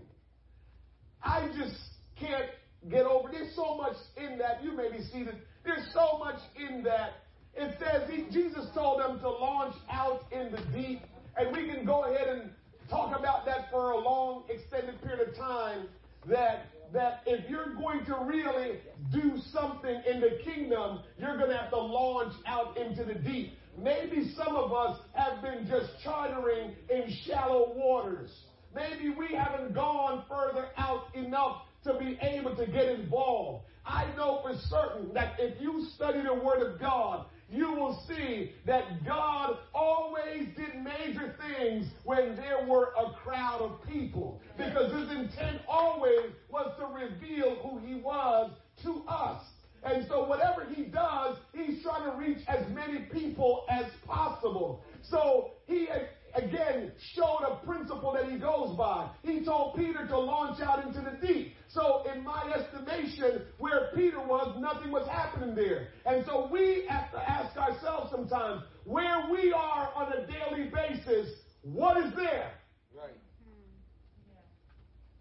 I 1.23 1.47
just 1.57 1.75
can't 2.19 2.49
get 2.89 3.05
over. 3.05 3.29
There's 3.31 3.55
so 3.55 3.75
much 3.75 3.95
in 4.17 4.37
that. 4.37 4.63
You 4.63 4.75
may 4.75 4.91
be 4.91 5.03
seated. 5.03 5.35
There's 5.63 5.87
so 5.93 6.19
much 6.19 6.39
in 6.55 6.83
that. 6.83 7.13
It 7.55 7.77
says 7.79 8.09
he, 8.09 8.25
Jesus 8.31 8.67
told 8.73 8.99
them 8.99 9.19
to 9.21 9.29
launch 9.29 9.75
out 9.89 10.25
in 10.31 10.51
the 10.51 10.61
deep, 10.77 11.01
and 11.37 11.55
we 11.55 11.67
can 11.67 11.85
go 11.85 12.03
ahead 12.03 12.27
and 12.27 12.51
talk 12.89 13.17
about 13.17 13.45
that 13.45 13.71
for 13.71 13.91
a 13.91 13.97
long, 13.97 14.43
extended 14.49 15.01
period 15.01 15.29
of 15.29 15.35
time. 15.35 15.87
That 16.27 16.65
that 16.93 17.23
if 17.25 17.49
you're 17.49 17.75
going 17.75 18.05
to 18.05 18.15
really 18.25 18.79
do 19.11 19.37
something 19.51 20.01
in 20.09 20.21
the 20.21 20.39
kingdom, 20.43 20.99
you're 21.19 21.37
going 21.37 21.49
to 21.49 21.57
have 21.57 21.69
to 21.71 21.77
launch 21.77 22.33
out 22.45 22.77
into 22.77 23.03
the 23.03 23.15
deep. 23.15 23.53
Maybe 23.77 24.33
some 24.37 24.55
of 24.55 24.71
us 24.73 24.99
have 25.13 25.41
been 25.41 25.67
just 25.67 25.91
chartering 26.03 26.75
in 26.89 27.13
shallow 27.25 27.73
waters. 27.75 28.31
Maybe 28.73 29.09
we 29.09 29.35
haven't 29.35 29.73
gone 29.73 30.23
further 30.29 30.67
out 30.77 31.13
enough 31.15 31.63
to 31.83 31.97
be 31.97 32.17
able 32.21 32.55
to 32.55 32.65
get 32.65 32.87
involved. 32.87 33.65
I 33.85 34.05
know 34.15 34.41
for 34.41 34.55
certain 34.69 35.13
that 35.13 35.35
if 35.39 35.61
you 35.61 35.85
study 35.95 36.21
the 36.23 36.33
Word 36.33 36.61
of 36.61 36.79
God, 36.79 37.25
you 37.49 37.71
will 37.71 38.03
see 38.07 38.53
that 38.65 39.05
God 39.05 39.57
always 39.73 40.47
did 40.55 40.83
major 40.83 41.35
things 41.47 41.85
when 42.03 42.35
there 42.35 42.65
were 42.67 42.93
a 42.97 43.13
crowd 43.23 43.61
of 43.61 43.87
people. 43.87 44.41
Because 44.57 44.91
his 44.91 45.11
intent 45.11 45.61
always 45.67 46.31
was 46.49 46.73
to 46.79 46.85
reveal 46.87 47.55
who 47.57 47.77
he 47.85 48.01
was 48.01 48.51
to 48.83 49.03
us. 49.07 49.43
And 49.85 50.05
so 50.09 50.25
whatever 50.25 50.65
he 50.73 50.83
does, 50.83 51.37
he's 51.53 51.83
trying 51.83 52.11
to 52.11 52.17
reach 52.17 52.39
as 52.47 52.67
many 52.71 52.99
people 53.13 53.65
as 53.69 53.85
possible. 54.07 54.83
So 55.03 55.51
he 55.67 55.87
again 56.35 56.91
showed 57.13 57.43
a 57.47 57.65
principle 57.65 58.13
that 58.13 58.29
he 58.29 58.37
goes 58.37 58.75
by. 58.77 59.09
He 59.23 59.43
told 59.43 59.75
Peter 59.75 60.07
to 60.07 60.17
launch 60.17 60.59
out 60.61 60.85
into 60.85 61.01
the 61.01 61.25
deep. 61.25 61.53
So, 61.69 62.03
in 62.13 62.23
my 62.23 62.53
estimation, 62.53 63.43
where 63.57 63.91
Peter 63.95 64.19
was, 64.19 64.55
nothing 64.59 64.91
was 64.91 65.07
happening 65.07 65.55
there. 65.55 65.89
And 66.05 66.25
so 66.25 66.49
we 66.51 66.85
have 66.89 67.11
to 67.11 67.17
ask 67.17 67.55
ourselves 67.57 68.11
sometimes 68.11 68.63
where 68.85 69.27
we 69.29 69.51
are 69.51 69.91
on 69.95 70.13
a 70.13 70.27
daily 70.27 70.69
basis, 70.69 71.29
what 71.63 71.97
is 71.97 72.13
there? 72.15 72.51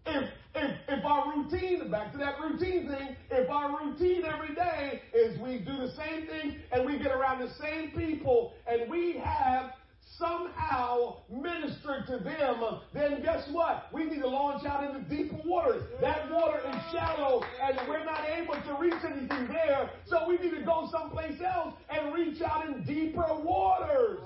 If, 0.05 0.29
if, 0.53 0.71
if 0.87 1.05
our 1.05 1.33
routine, 1.35 1.89
back 1.89 2.11
to 2.11 2.17
that 2.19 2.39
routine 2.39 2.87
thing, 2.87 3.15
if 3.31 3.49
our 3.49 3.83
routine 3.83 4.23
every 4.25 4.53
day 4.53 5.01
is 5.13 5.39
we 5.39 5.59
do 5.59 5.77
the 5.77 5.91
same 5.95 6.27
thing 6.27 6.57
and 6.71 6.85
we 6.85 6.97
get 6.97 7.11
around 7.11 7.39
the 7.39 7.51
same 7.61 7.91
people 7.91 8.53
and 8.67 8.89
we 8.89 9.21
have 9.23 9.71
somehow 10.17 11.17
ministered 11.29 12.05
to 12.07 12.19
them, 12.23 12.79
then 12.93 13.21
guess 13.21 13.43
what? 13.51 13.87
We 13.91 14.05
need 14.05 14.21
to 14.21 14.27
launch 14.27 14.65
out 14.65 14.83
into 14.83 15.01
deeper 15.09 15.37
waters. 15.43 15.83
That 15.99 16.31
water 16.31 16.59
is 16.59 16.75
shallow 16.93 17.43
and 17.61 17.77
we're 17.89 18.05
not 18.05 18.21
able 18.29 18.53
to 18.53 18.77
reach 18.79 19.03
anything 19.03 19.47
there. 19.47 19.89
So 20.07 20.27
we 20.27 20.37
need 20.37 20.57
to 20.57 20.63
go 20.63 20.87
someplace 20.91 21.41
else 21.41 21.73
and 21.89 22.13
reach 22.13 22.41
out 22.41 22.67
in 22.67 22.83
deeper 22.85 23.27
waters. 23.43 24.19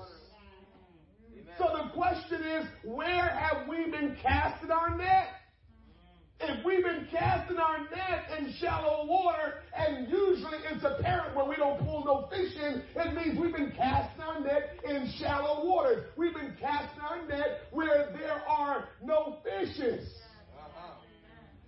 So 1.58 1.66
the 1.76 1.90
question 1.90 2.42
is, 2.42 2.66
where 2.84 3.28
have 3.28 3.68
we 3.68 3.90
been 3.90 4.16
casting 4.22 4.70
our 4.70 4.96
net? 4.96 5.39
If 6.42 6.64
we've 6.64 6.82
been 6.82 7.06
casting 7.10 7.58
our 7.58 7.80
net 7.80 8.38
in 8.38 8.52
shallow 8.54 9.06
water, 9.06 9.56
and 9.76 10.08
usually 10.08 10.58
it's 10.70 10.82
apparent 10.82 11.36
when 11.36 11.48
we 11.48 11.56
don't 11.56 11.78
pull 11.80 12.04
no 12.04 12.28
fish 12.28 12.56
in, 12.56 12.82
it 12.96 13.14
means 13.14 13.38
we've 13.38 13.54
been 13.54 13.72
casting 13.76 14.22
our 14.22 14.40
net 14.40 14.78
in 14.84 15.12
shallow 15.18 15.66
waters. 15.66 16.06
We've 16.16 16.34
been 16.34 16.56
casting 16.58 17.02
our 17.02 17.26
net 17.26 17.62
where 17.72 18.10
there 18.18 18.42
are 18.48 18.88
no 19.02 19.38
fishes. 19.44 20.08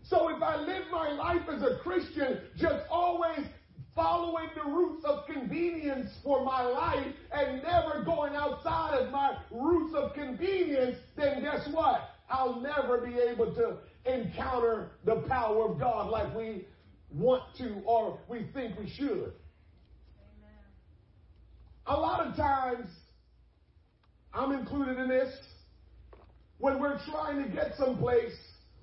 So 0.04 0.28
if 0.34 0.42
I 0.42 0.56
live 0.56 0.84
my 0.90 1.10
life 1.10 1.42
as 1.50 1.62
a 1.62 1.78
Christian, 1.82 2.40
just 2.56 2.84
always 2.90 3.46
following 3.94 4.48
the 4.54 4.70
routes 4.70 5.04
of 5.04 5.26
convenience 5.26 6.10
for 6.22 6.44
my 6.44 6.62
life 6.62 7.14
and 7.32 7.62
never 7.62 8.02
going 8.04 8.34
outside 8.34 8.98
of 8.98 9.10
my 9.10 9.36
routes 9.50 9.94
of 9.94 10.14
convenience, 10.14 10.96
then 11.16 11.42
guess 11.42 11.68
what? 11.72 12.10
I'll 12.30 12.60
never 12.60 12.98
be 12.98 13.18
able 13.18 13.54
to 13.54 13.76
encounter 14.04 14.90
the 15.04 15.16
power 15.28 15.70
of 15.70 15.78
God 15.78 16.10
like 16.10 16.34
we 16.34 16.66
want 17.10 17.42
to 17.58 17.82
or 17.84 18.18
we 18.28 18.46
think 18.54 18.78
we 18.78 18.88
should. 18.90 19.32
A 21.86 21.94
lot 21.94 22.26
of 22.26 22.36
times, 22.36 22.86
I'm 24.32 24.52
included 24.52 24.98
in 24.98 25.08
this, 25.08 25.34
when 26.58 26.80
we're 26.80 27.00
trying 27.10 27.42
to 27.42 27.48
get 27.48 27.72
someplace, 27.76 28.32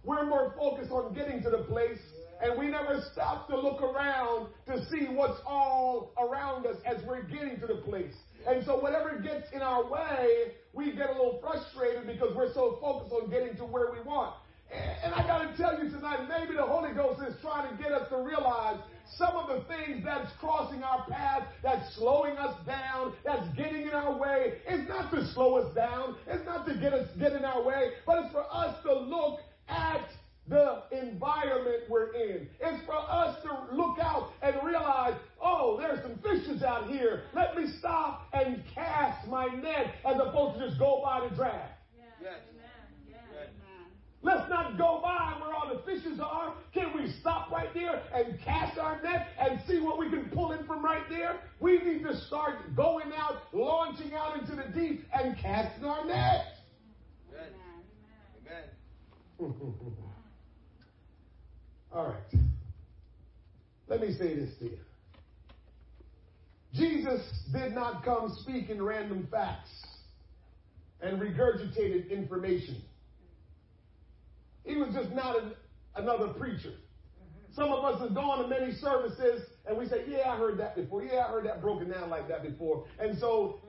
we're 0.04 0.26
more 0.26 0.54
focused 0.58 0.92
on 0.92 1.14
getting 1.14 1.42
to 1.44 1.50
the 1.50 1.64
place 1.64 2.00
and 2.42 2.58
we 2.58 2.68
never 2.68 3.02
stop 3.12 3.48
to 3.50 3.60
look 3.60 3.82
around 3.82 4.48
to 4.66 4.86
see 4.90 5.08
what's 5.10 5.40
all 5.46 6.14
around 6.18 6.66
us 6.66 6.78
as 6.86 6.98
we're 7.06 7.24
getting 7.24 7.60
to 7.60 7.68
the 7.68 7.82
place. 7.86 8.14
And 8.48 8.66
so 8.66 8.80
whatever 8.80 9.20
gets 9.20 9.48
in 9.54 9.62
our 9.62 9.90
way, 9.90 10.54
we 10.74 10.94
get 10.94 11.10
a 11.10 11.14
little 11.14 11.40
frustrated 11.42 12.08
because 12.08 12.36
we're 12.36 12.54
so 12.54 12.78
focused 12.82 13.14
on 13.14 13.30
getting 13.30 13.56
to 13.58 13.66
where 13.66 13.92
we 13.92 14.02
want. 14.02 14.36
And 14.72 15.14
I 15.14 15.26
got 15.26 15.40
to 15.40 15.58
tell 15.58 15.84
you 15.84 15.90
tonight, 15.90 16.28
maybe 16.30 16.56
the 16.56 16.66
Holy 16.66 16.94
Ghost 16.94 17.22
is 17.28 17.36
trying 17.42 17.76
to 17.76 17.82
get 17.82 17.92
us 17.92 18.08
to 18.10 18.18
realize 18.18 18.80
some 19.18 19.36
of 19.36 19.48
the 19.48 19.66
things 19.68 20.04
that's 20.06 20.32
crossing 20.40 20.84
our 20.84 21.06
path, 21.10 21.44
that's 21.64 21.96
slowing 21.96 22.38
us 22.38 22.56
down, 22.66 23.14
that's 23.26 23.48
getting 23.58 23.84
in 23.84 23.94
our 23.94 24.16
way. 24.18 24.60
It's 24.68 24.88
not 24.88 25.12
to 25.12 25.26
slow 25.34 25.58
us 25.58 25.74
down. 25.74 26.16
It's 26.28 26.46
not 26.46 26.68
to 26.68 26.76
get 26.76 26.94
us 26.94 27.08
get 27.20 27.34
in 27.34 27.44
our 27.44 27.64
way, 27.64 27.92
but 28.06 28.24
it's 28.24 28.32
for 28.32 28.46
us 28.52 28.76
to 28.84 28.94
look 28.94 29.40
at 29.68 30.08
the 30.48 30.84
environment 30.92 31.84
we're 31.90 32.14
in. 32.14 32.48
It's 32.60 32.86
for 32.86 32.98
us 32.98 33.42
to 33.44 33.76
look 33.76 33.98
out 34.00 34.32
and 34.42 34.56
realize, 34.64 35.14
oh, 35.42 35.78
there's 35.80 36.02
some 36.04 36.18
fishes 36.20 36.64
out 36.64 36.90
here. 36.90 37.24
Let 37.36 37.56
me 37.56 37.66
stop 37.80 38.28
and 38.34 38.64
cast 38.74 39.28
my 39.28 39.48
net 39.48 39.96
as 40.06 40.16
opposed 40.20 40.60
to 40.60 40.68
just 40.68 40.80
go 40.80 41.02
by 41.04 41.28
the 41.28 41.36
drag. 41.36 41.70
Yes. 42.22 42.40
Let's 44.22 44.50
not 44.50 44.78
go 44.78 45.00
by 45.02 45.38
where 45.40 45.54
all 45.54 45.74
the 45.74 45.82
fishes 45.84 46.20
are. 46.20 46.54
Can 46.74 46.94
we 47.10 47.20
stop 47.22 47.52
right 47.52 47.74
there 47.74 48.02
and 48.14 48.40
cast 48.42 48.78
our 48.78 49.02
net 49.02 49.28
and 49.40 49.60
see 49.68 49.80
what 49.80 49.98
we 49.98 50.10
can 50.10 50.30
pull 50.34 50.52
in 50.52 50.66
from 50.66 50.84
right 50.84 51.04
there? 51.10 51.40
We 51.60 51.80
need 51.80 52.04
to 52.04 52.16
start 52.28 52.76
going 52.76 53.12
out, 53.16 53.42
launching 53.54 54.14
out 54.14 54.40
into 54.40 54.56
the 54.56 54.72
deep 54.74 55.06
and 55.14 55.36
casting 55.38 55.86
our 55.86 56.06
net. 56.06 56.46
Amen. 57.34 57.50
Amen. 58.46 58.64
All 61.92 62.08
right. 62.08 62.42
Let 63.88 64.02
me 64.02 64.14
say 64.14 64.36
this 64.36 64.50
to 64.60 64.66
you. 64.66 64.78
Jesus 66.76 67.22
did 67.52 67.74
not 67.74 68.06
come 68.06 68.38
speaking 68.44 68.82
random 68.82 69.28
facts 69.32 69.72
and 71.02 71.20
regurgitated 71.20 72.12
information. 72.12 72.84
He 74.64 74.76
was 74.76 74.94
just 74.94 75.10
not 75.12 75.42
an, 75.42 75.54
another 75.96 76.34
preacher. 76.34 76.74
Some 77.60 77.74
of 77.74 77.84
us 77.84 78.00
have 78.00 78.16
gone 78.16 78.42
to 78.42 78.48
many 78.48 78.72
services 78.76 79.42
and 79.68 79.78
we 79.78 79.86
say, 79.90 80.06
Yeah, 80.08 80.32
I 80.32 80.38
heard 80.38 80.58
that 80.60 80.78
before. 80.78 81.04
Yeah, 81.04 81.26
I 81.28 81.30
heard 81.30 81.46
that 81.46 81.62
broken 81.62 81.92
down 81.92 82.10
like 82.10 82.30
that 82.30 82.42
before. 82.42 82.86
And 83.00 83.20
so 83.20 83.60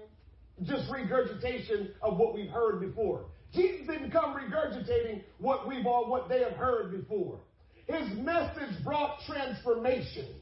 just 0.63 0.89
regurgitation 0.93 1.91
of 2.01 2.17
what 2.17 2.33
we've 2.33 2.51
heard 2.51 2.81
before. 2.81 3.25
Jesus 3.53 3.89
didn't 3.89 4.13
come 4.13 4.37
regurgitating 4.37 5.25
what 5.39 5.67
we've 5.67 5.87
all 5.87 6.09
what 6.09 6.29
they 6.29 6.41
have 6.41 6.53
heard 6.53 6.93
before. 6.93 7.41
His 7.89 8.17
message 8.19 8.85
brought 8.85 9.19
transformation. 9.27 10.37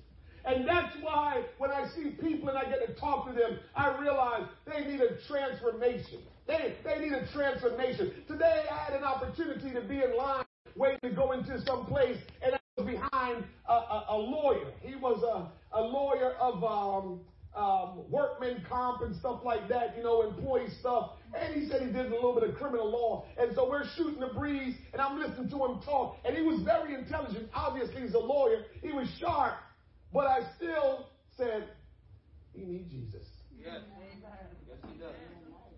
And 0.44 0.68
that's 0.68 0.94
why 1.00 1.44
when 1.56 1.70
I 1.70 1.86
see 1.96 2.10
people 2.20 2.50
and 2.50 2.58
I 2.58 2.64
get 2.64 2.86
to 2.86 3.00
talk 3.00 3.28
to 3.28 3.32
them, 3.32 3.60
I 3.74 3.98
realize 3.98 4.42
they 4.66 4.84
need 4.84 5.00
a 5.00 5.16
transformation. 5.26 6.20
They, 6.46 6.76
they 6.84 6.98
need 6.98 7.12
a 7.12 7.26
transformation. 7.32 8.12
Today 8.28 8.64
I 8.70 8.76
had 8.76 8.94
an 8.94 9.04
opportunity 9.04 9.72
to 9.72 9.80
be 9.80 10.02
in 10.02 10.16
line 10.16 10.44
waiting 10.76 11.10
to 11.10 11.16
go 11.16 11.32
into 11.32 11.60
some 11.64 11.86
place 11.86 12.18
and 12.42 12.57
behind 12.84 13.44
a, 13.68 13.72
a, 13.72 14.06
a 14.10 14.16
lawyer. 14.16 14.72
He 14.80 14.94
was 14.94 15.22
a, 15.22 15.76
a 15.76 15.82
lawyer 15.82 16.34
of 16.40 16.64
um, 16.64 17.20
um, 17.56 18.04
workman 18.08 18.64
comp 18.68 19.02
and 19.02 19.14
stuff 19.16 19.40
like 19.44 19.68
that, 19.68 19.96
you 19.96 20.02
know, 20.02 20.22
employee 20.22 20.68
stuff. 20.80 21.10
And 21.34 21.54
he 21.54 21.68
said 21.68 21.82
he 21.82 21.92
did 21.92 22.06
a 22.06 22.14
little 22.14 22.34
bit 22.38 22.48
of 22.48 22.56
criminal 22.56 22.90
law. 22.90 23.26
And 23.38 23.54
so 23.54 23.68
we're 23.68 23.84
shooting 23.96 24.20
the 24.20 24.28
breeze, 24.28 24.74
and 24.92 25.02
I'm 25.02 25.18
listening 25.18 25.50
to 25.50 25.64
him 25.64 25.80
talk. 25.84 26.16
And 26.24 26.36
he 26.36 26.42
was 26.42 26.62
very 26.62 26.94
intelligent. 26.94 27.48
Obviously, 27.54 28.02
he's 28.02 28.14
a 28.14 28.18
lawyer. 28.18 28.64
He 28.82 28.92
was 28.92 29.08
sharp. 29.20 29.54
But 30.12 30.26
I 30.26 30.40
still 30.56 31.06
said, 31.36 31.68
he 32.54 32.64
needs 32.64 32.90
Jesus. 32.90 33.26
Yes. 33.58 33.80
Yes, 34.66 34.78
he 34.92 34.98
does. 34.98 35.14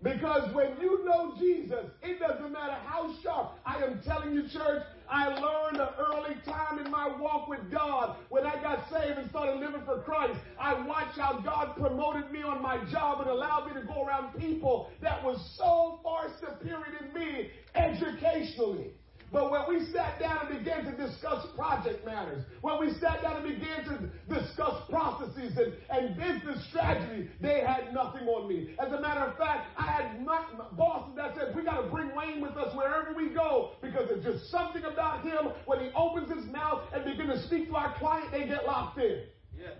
Because 0.03 0.53
when 0.55 0.79
you 0.81 1.05
know 1.05 1.35
Jesus, 1.37 1.85
it 2.01 2.19
doesn't 2.19 2.51
matter 2.51 2.75
how 2.85 3.13
sharp. 3.21 3.51
I 3.65 3.83
am 3.83 4.01
telling 4.03 4.33
you, 4.33 4.43
church, 4.49 4.81
I 5.11 5.27
learned 5.27 5.77
an 5.77 5.89
early 5.99 6.35
time 6.45 6.79
in 6.79 6.89
my 6.89 7.07
walk 7.19 7.49
with 7.49 7.69
God 7.69 8.15
when 8.29 8.45
I 8.45 8.61
got 8.61 8.89
saved 8.89 9.17
and 9.17 9.29
started 9.29 9.59
living 9.59 9.83
for 9.85 9.99
Christ. 9.99 10.39
I 10.57 10.73
watched 10.87 11.19
how 11.19 11.41
God 11.41 11.75
promoted 11.75 12.31
me 12.31 12.41
on 12.43 12.61
my 12.61 12.77
job 12.89 13.19
and 13.19 13.29
allowed 13.29 13.67
me 13.67 13.73
to 13.79 13.85
go 13.85 14.05
around 14.05 14.39
people 14.39 14.89
that 15.01 15.21
was 15.21 15.37
so 15.57 15.99
far 16.01 16.29
superior 16.39 16.85
than 16.99 17.13
me 17.13 17.51
educationally. 17.75 18.93
But 19.31 19.49
when 19.49 19.61
we 19.69 19.85
sat 19.93 20.19
down 20.19 20.47
and 20.47 20.59
began 20.59 20.83
to 20.85 20.91
discuss 20.91 21.45
project 21.55 22.05
matters, 22.05 22.43
when 22.61 22.79
we 22.79 22.91
sat 22.99 23.21
down 23.21 23.37
and 23.37 23.59
began 23.59 23.85
to 23.85 24.39
discuss 24.39 24.83
processes 24.89 25.57
and, 25.57 25.73
and 25.89 26.17
business 26.17 26.65
strategy, 26.67 27.29
they 27.39 27.61
had 27.61 27.93
nothing 27.93 28.27
on 28.27 28.49
me. 28.49 28.75
As 28.77 28.91
a 28.91 28.99
matter 28.99 29.21
of 29.21 29.37
fact, 29.37 29.67
I 29.77 29.83
had 29.83 30.25
my, 30.25 30.43
bosses 30.73 31.15
that 31.15 31.35
said, 31.35 31.55
we 31.55 31.63
got 31.63 31.81
to 31.81 31.87
bring 31.89 32.13
Wayne 32.13 32.41
with 32.41 32.57
us 32.57 32.75
wherever 32.75 33.13
we 33.15 33.29
go 33.29 33.71
because 33.81 34.09
there's 34.09 34.23
just 34.23 34.51
something 34.51 34.83
about 34.83 35.23
him 35.23 35.51
when 35.65 35.79
he 35.79 35.91
opens 35.95 36.29
his 36.29 36.45
mouth 36.51 36.81
and 36.93 37.05
begin 37.05 37.27
to 37.27 37.41
speak 37.43 37.69
to 37.69 37.75
our 37.75 37.97
client, 37.99 38.31
they 38.31 38.45
get 38.45 38.65
locked 38.65 38.99
in. 38.99 39.23
Yes. 39.57 39.77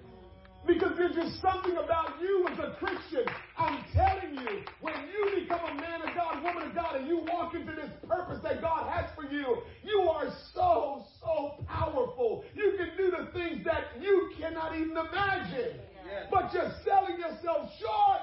Because 0.66 0.92
there's 0.98 1.16
just 1.16 1.42
something 1.42 1.74
about 1.74 2.22
you 2.22 2.48
as 2.52 2.60
a 2.60 2.76
Christian. 2.78 3.26
I'm 3.58 3.84
telling 3.94 4.36
you, 4.36 4.62
when 4.80 4.94
you 5.10 5.42
become 5.42 5.60
a 5.60 5.74
man 5.76 6.02
of 6.02 6.14
God, 6.16 6.44
woman 6.44 6.70
of 6.70 6.76
God, 6.76 6.98
and 6.98 7.08
you 7.08 7.26
walk 7.28 7.56
into 7.56 7.74
this 7.74 7.90
purpose 8.08 8.40
that 8.44 8.62
God 8.62 8.88
has 8.92 9.10
for 9.16 9.24
you, 9.24 9.58
you 9.84 10.02
are 10.02 10.32
so, 10.54 11.04
so 11.20 11.64
powerful. 11.68 12.44
You 12.54 12.76
can 12.78 12.90
do 12.96 13.12
the 13.12 13.32
things 13.34 13.66
that 13.66 14.02
you 14.02 14.32
cannot 14.40 14.76
even 14.76 14.92
imagine. 14.92 15.82
Yes. 16.06 16.28
But 16.30 16.54
you're 16.54 16.72
selling 16.86 17.20
yourself 17.20 17.72
short. 17.80 18.22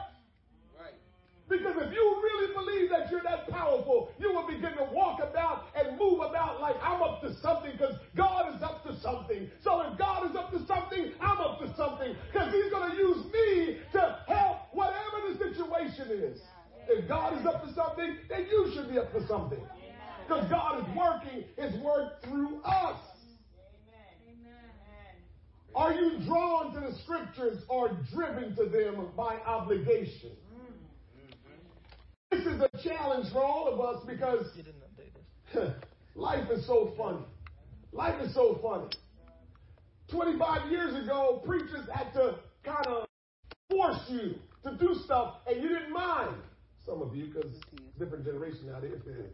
Right. 0.78 0.95
Because 1.49 1.74
if 1.76 1.93
you 1.93 2.05
really 2.22 2.55
believe 2.55 2.91
that 2.91 3.11
you're 3.11 3.22
that 3.22 3.49
powerful, 3.49 4.11
you 4.20 4.32
will 4.32 4.47
begin 4.47 4.76
to 4.76 4.89
walk 4.93 5.20
about 5.20 5.66
and 5.74 5.99
move 5.99 6.20
about 6.20 6.61
like 6.61 6.76
I'm 6.82 7.03
up 7.03 7.22
to 7.22 7.34
something 7.41 7.72
because 7.72 7.95
God 8.16 8.55
is 8.55 8.62
up 8.62 8.84
to 8.84 8.99
something. 9.01 9.49
So 9.64 9.80
if 9.82 9.99
God 9.99 10.30
is 10.30 10.36
up 10.36 10.51
to 10.53 10.59
something, 10.66 11.12
I'm 11.20 11.39
up 11.39 11.59
to 11.61 11.74
something 11.76 12.14
because 12.30 12.53
He's 12.53 12.70
going 12.70 12.91
to 12.91 12.97
use 12.97 13.24
me 13.32 13.78
to 13.93 14.18
help 14.28 14.68
whatever 14.72 15.32
the 15.32 15.39
situation 15.39 16.09
is. 16.11 16.41
If 16.89 17.09
God 17.09 17.39
is 17.39 17.47
up 17.47 17.64
to 17.64 17.72
something, 17.74 18.16
then 18.28 18.47
you 18.51 18.72
should 18.89 18.95
be 18.95 18.99
up 18.99 19.12
to 19.12 19.26
something. 19.26 19.61
Because 20.26 20.49
God 20.51 20.80
is 20.80 20.97
working 20.97 21.45
His 21.57 21.80
work 21.82 22.22
through 22.24 22.61
us. 22.62 23.01
Are 25.74 25.93
you 25.93 26.18
drawn 26.26 26.74
to 26.74 26.80
the 26.80 26.99
scriptures 27.05 27.62
or 27.68 27.91
driven 28.12 28.57
to 28.57 28.64
them 28.64 29.09
by 29.16 29.36
obligation? 29.47 30.32
This 32.30 32.41
is 32.41 32.61
a 32.61 32.70
challenge 32.82 33.32
for 33.32 33.43
all 33.43 33.68
of 33.68 33.80
us 33.80 34.05
because 34.07 34.47
life 36.14 36.51
is 36.51 36.66
so 36.66 36.93
funny. 36.97 37.24
Life 37.93 38.20
is 38.22 38.34
so 38.34 38.59
funny. 38.62 38.91
25 40.11 40.70
years 40.70 41.05
ago, 41.05 41.43
preachers 41.47 41.89
had 41.93 42.12
to 42.14 42.39
kind 42.64 42.86
of 42.86 43.07
force 43.70 44.01
you 44.09 44.34
to 44.64 44.76
do 44.78 44.95
stuff 45.05 45.36
and 45.47 45.62
you 45.62 45.68
didn't 45.68 45.93
mind. 45.93 46.34
Some 46.89 47.03
of 47.03 47.14
you, 47.14 47.26
because 47.26 47.51
different 47.99 48.24
generation 48.24 48.72
out 48.74 48.82
here. 48.82 48.99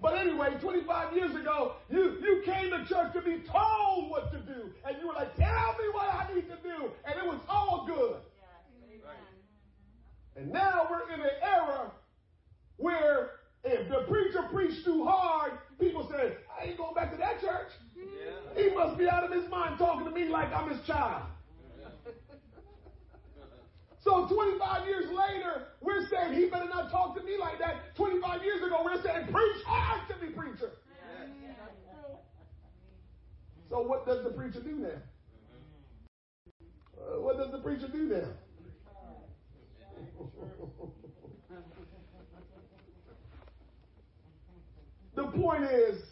but 0.00 0.16
anyway, 0.16 0.56
25 0.60 1.16
years 1.16 1.34
ago, 1.34 1.72
you, 1.90 2.16
you 2.22 2.42
came 2.44 2.70
to 2.70 2.84
church 2.86 3.12
to 3.14 3.22
be 3.22 3.42
told 3.50 4.08
what 4.08 4.30
to 4.30 4.38
do. 4.38 4.70
And 4.86 4.96
you 5.00 5.08
were 5.08 5.14
like, 5.14 5.34
tell 5.34 5.48
me 5.48 5.88
what 5.92 6.14
I 6.14 6.32
need 6.32 6.48
to 6.48 6.56
do. 6.62 6.92
And 7.04 7.16
it 7.18 7.26
was 7.26 7.40
all 7.48 7.84
good. 7.88 8.20
And 10.36 10.52
now 10.52 10.86
we're 10.90 11.12
in 11.12 11.20
an 11.20 11.30
era 11.42 11.90
where 12.76 13.30
if 13.64 13.88
the 13.88 14.04
preacher 14.08 14.42
preached 14.52 14.84
too 14.84 15.04
hard, 15.04 15.52
people 15.80 16.08
say, 16.08 16.34
I 16.56 16.66
ain't 16.66 16.76
going 16.76 16.94
back 16.94 17.10
to 17.12 17.16
that 17.18 17.40
church. 17.40 17.70
Yeah. 17.96 18.62
He 18.62 18.74
must 18.74 18.96
be 18.98 19.08
out 19.08 19.24
of 19.24 19.32
his 19.32 19.48
mind 19.50 19.78
talking 19.78 20.04
to 20.04 20.10
me 20.12 20.28
like 20.28 20.52
I'm 20.52 20.68
his 20.68 20.84
child. 20.86 21.24
So 24.04 24.26
25 24.26 24.86
years 24.86 25.06
later, 25.08 25.68
we're 25.80 26.06
saying 26.08 26.34
he 26.34 26.50
better 26.50 26.68
not 26.68 26.90
talk 26.90 27.16
to 27.16 27.22
me 27.22 27.38
like 27.40 27.58
that. 27.58 27.96
25 27.96 28.44
years 28.44 28.62
ago, 28.62 28.82
we're 28.84 29.02
saying 29.02 29.32
preach 29.32 29.64
hard 29.66 30.02
to 30.10 30.26
me, 30.26 30.32
preacher. 30.34 30.72
So 33.70 33.80
what 33.80 34.06
does 34.06 34.22
the 34.22 34.30
preacher 34.30 34.60
do 34.60 34.72
now? 34.72 34.88
Uh, 36.98 37.22
what 37.22 37.38
does 37.38 37.50
the 37.50 37.58
preacher 37.58 37.88
do 37.88 38.04
now? 38.04 38.28
The 45.16 45.28
point 45.28 45.62
is, 45.62 46.02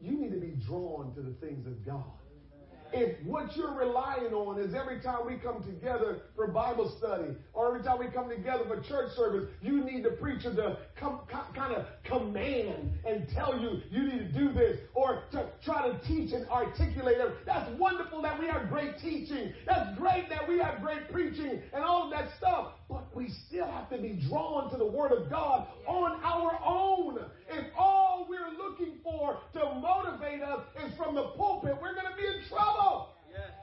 you 0.00 0.12
need 0.12 0.32
to 0.32 0.40
be 0.40 0.56
drawn 0.66 1.14
to 1.14 1.20
the 1.20 1.34
things 1.34 1.66
of 1.66 1.84
God 1.84 2.23
if 2.94 3.26
what 3.26 3.56
you're 3.56 3.74
relying 3.74 4.32
on 4.32 4.58
is 4.60 4.74
every 4.74 5.00
time 5.00 5.26
we 5.26 5.36
come 5.36 5.62
together 5.64 6.22
for 6.36 6.46
Bible 6.46 6.94
study 6.98 7.34
or 7.52 7.68
every 7.68 7.82
time 7.82 7.98
we 7.98 8.06
come 8.06 8.28
together 8.28 8.64
for 8.68 8.80
church 8.80 9.10
service, 9.16 9.48
you 9.60 9.84
need 9.84 10.04
the 10.04 10.10
preacher 10.10 10.54
to 10.54 10.78
come, 10.96 11.20
kind 11.54 11.74
of 11.74 11.86
command 12.04 12.92
and 13.04 13.28
tell 13.34 13.58
you 13.58 13.80
you 13.90 14.04
need 14.04 14.18
to 14.18 14.32
do 14.32 14.52
this 14.52 14.78
or 14.94 15.24
to 15.32 15.46
try 15.64 15.88
to 15.88 15.98
teach 16.06 16.32
and 16.32 16.48
articulate. 16.48 17.16
That's 17.44 17.68
wonderful 17.78 18.22
that 18.22 18.38
we 18.38 18.46
have 18.46 18.68
great 18.68 18.98
teaching. 18.98 19.52
That's 19.66 19.98
great 19.98 20.28
that 20.30 20.48
we 20.48 20.58
have 20.58 20.80
great 20.80 21.10
preaching 21.10 21.60
and 21.72 21.82
all 21.82 22.04
of 22.04 22.10
that 22.12 22.30
stuff. 22.38 22.74
But 22.88 23.14
we 23.16 23.30
still 23.48 23.66
have 23.66 23.88
to 23.90 23.98
be 23.98 24.20
drawn 24.28 24.70
to 24.70 24.76
the 24.76 24.86
Word 24.86 25.12
of 25.12 25.30
God 25.30 25.68
on 25.86 26.20
our 26.22 26.60
own. 26.64 27.18
If 27.48 27.66
all 27.78 28.26
we're 28.28 28.50
looking 28.58 28.98
for 29.02 29.38
to 29.54 29.74
motivate 29.74 30.42
us 30.42 30.60
is 30.84 30.96
from 30.96 31.14
the 31.14 31.28
pulpit, 31.36 31.76
we're 31.80 31.94
going 31.94 32.06
to 32.10 32.16
be 32.16 32.26
in 32.26 32.44
trouble. 32.48 33.13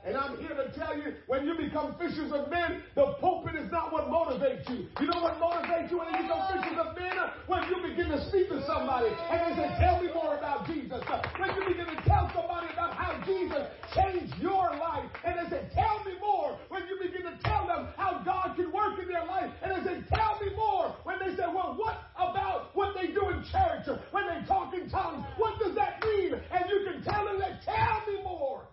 And 0.04 0.18
I'm 0.18 0.36
here 0.38 0.58
to 0.58 0.66
tell 0.74 0.98
you, 0.98 1.14
when 1.28 1.46
you 1.46 1.54
become 1.54 1.94
fishers 2.02 2.32
of 2.34 2.50
men, 2.50 2.82
the 2.96 3.14
pulpit 3.22 3.54
is 3.54 3.72
not 3.72 3.94
what 3.94 4.10
motivates 4.10 4.68
you. 4.68 4.90
You 5.00 5.08
know 5.08 5.22
what 5.22 5.38
motivates 5.38 5.92
you 5.92 6.00
when 6.00 6.10
you 6.10 6.26
become 6.26 6.42
fishers 6.58 6.78
of 6.82 6.98
men? 6.98 7.14
When 7.46 7.62
you 7.70 7.78
begin 7.86 8.10
to 8.10 8.18
speak 8.28 8.50
to 8.50 8.66
somebody 8.66 9.14
and 9.14 9.38
they 9.46 9.62
say, 9.62 9.70
tell 9.78 10.02
me 10.02 10.10
more 10.12 10.36
about 10.38 10.66
Jesus. 10.66 11.06
When 11.38 11.54
you 11.54 11.64
begin 11.70 11.86
to 11.86 12.02
tell 12.10 12.32
somebody 12.34 12.74
about 12.74 12.98
how 12.98 13.22
Jesus 13.26 13.70
changed 13.94 14.34
your 14.42 14.74
life 14.82 15.06
and 15.24 15.38
they 15.38 15.50
say, 15.54 15.70
tell 15.78 16.02
me 16.04 16.18
more. 16.20 16.58
When 16.70 16.82
you 16.90 16.98
begin 16.98 17.30
to 17.30 17.38
tell 17.46 17.68
them 17.68 17.94
how 17.96 18.26
God 18.26 18.56
can 18.56 18.74
work 18.74 18.98
in 18.98 19.08
their 19.08 19.26
life 19.26 19.54
and 19.62 19.70
they 19.70 19.82
say, 19.86 20.02
tell 20.10 20.42
me 20.42 20.50
more. 20.56 20.96
When 21.04 21.20
they 21.22 21.38
say, 21.38 21.46
well, 21.46 21.78
what 21.78 22.10
about 22.18 22.74
what 22.74 22.96
they 22.98 23.14
do 23.14 23.30
in 23.30 23.46
church? 23.54 23.86
When 24.10 24.26
they 24.26 24.42
talk 24.48 24.74
in 24.74 24.90
tongues, 24.90 25.24
what 25.38 25.60
does 25.62 25.76
that 25.76 26.02
mean? 26.02 26.34
And 26.34 26.66
you 26.74 26.90
can 26.90 27.04
tell 27.04 27.26
them 27.26 27.38
that, 27.38 27.62
tell 27.62 28.02
me 28.10 28.24
more. 28.24 28.66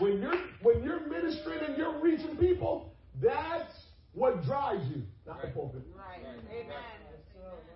When 0.00 0.22
you're 0.22 0.38
when 0.62 0.82
you're 0.84 1.06
ministering 1.08 1.60
and 1.66 1.76
you're 1.76 2.00
reaching 2.00 2.36
people, 2.36 2.92
that's 3.20 3.72
what 4.12 4.44
drives 4.44 4.86
you, 4.88 5.02
not 5.26 5.38
right. 5.38 5.46
the 5.46 5.52
pulpit. 5.52 5.82
Right. 5.96 6.20
Amen. 6.50 6.66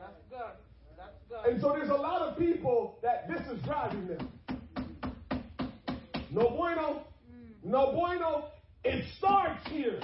That's 0.01 0.23
good. 0.31 0.39
That's 0.97 1.17
good. 1.29 1.53
And 1.53 1.61
so 1.61 1.73
there's 1.77 1.91
a 1.91 1.95
lot 1.95 2.23
of 2.23 2.39
people 2.39 2.99
that 3.03 3.29
this 3.29 3.41
is 3.49 3.63
driving 3.65 4.07
them. 4.07 4.31
No 6.31 6.51
bueno. 6.51 7.05
Hmm. 7.29 7.71
No 7.71 7.93
bueno. 7.93 8.51
It 8.85 9.05
starts 9.19 9.67
here. 9.69 10.01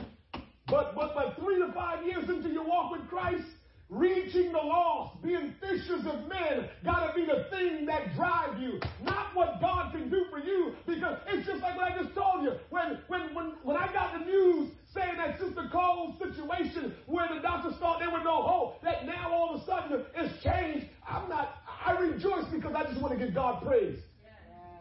But 0.66 0.94
but 0.94 1.14
but 1.14 1.36
three 1.42 1.58
to 1.58 1.72
five 1.72 2.04
years 2.04 2.28
into 2.28 2.48
your 2.50 2.64
walk 2.64 2.92
with 2.92 3.08
Christ, 3.08 3.46
Reaching 3.90 4.52
the 4.52 4.58
lost, 4.58 5.22
being 5.22 5.54
fishers 5.60 6.04
of 6.04 6.28
men, 6.28 6.68
gotta 6.84 7.14
be 7.14 7.24
the 7.24 7.46
thing 7.50 7.86
that 7.86 8.14
drive 8.14 8.60
you, 8.60 8.78
not 9.02 9.34
what 9.34 9.62
God 9.62 9.92
can 9.92 10.10
do 10.10 10.26
for 10.30 10.38
you. 10.38 10.74
Because 10.86 11.16
it's 11.28 11.46
just 11.46 11.62
like 11.62 11.74
what 11.74 11.92
I 11.92 12.02
just 12.02 12.14
told 12.14 12.42
you. 12.42 12.52
When 12.68 12.98
when 13.06 13.34
when 13.34 13.52
when 13.62 13.76
I 13.78 13.90
got 13.90 14.12
the 14.18 14.26
news 14.26 14.72
saying 14.92 15.16
that 15.16 15.38
Sister 15.40 15.70
Cole's 15.72 16.18
situation, 16.18 16.94
where 17.06 17.28
the 17.34 17.40
doctors 17.40 17.76
thought 17.76 17.98
there 17.98 18.10
was 18.10 18.20
no 18.24 18.42
hope, 18.42 18.82
that 18.82 19.06
now 19.06 19.32
all 19.32 19.54
of 19.54 19.62
a 19.62 19.64
sudden 19.64 20.04
it's 20.14 20.42
changed. 20.42 20.86
I'm 21.08 21.26
not. 21.30 21.62
I 21.86 21.92
rejoice 21.92 22.44
because 22.52 22.74
I 22.74 22.84
just 22.84 23.00
want 23.00 23.18
to 23.18 23.24
give 23.24 23.34
God 23.34 23.64
praise. 23.64 24.00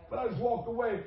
But 0.09 0.19
I 0.19 0.27
just 0.27 0.41
walked 0.41 0.67
away. 0.67 1.03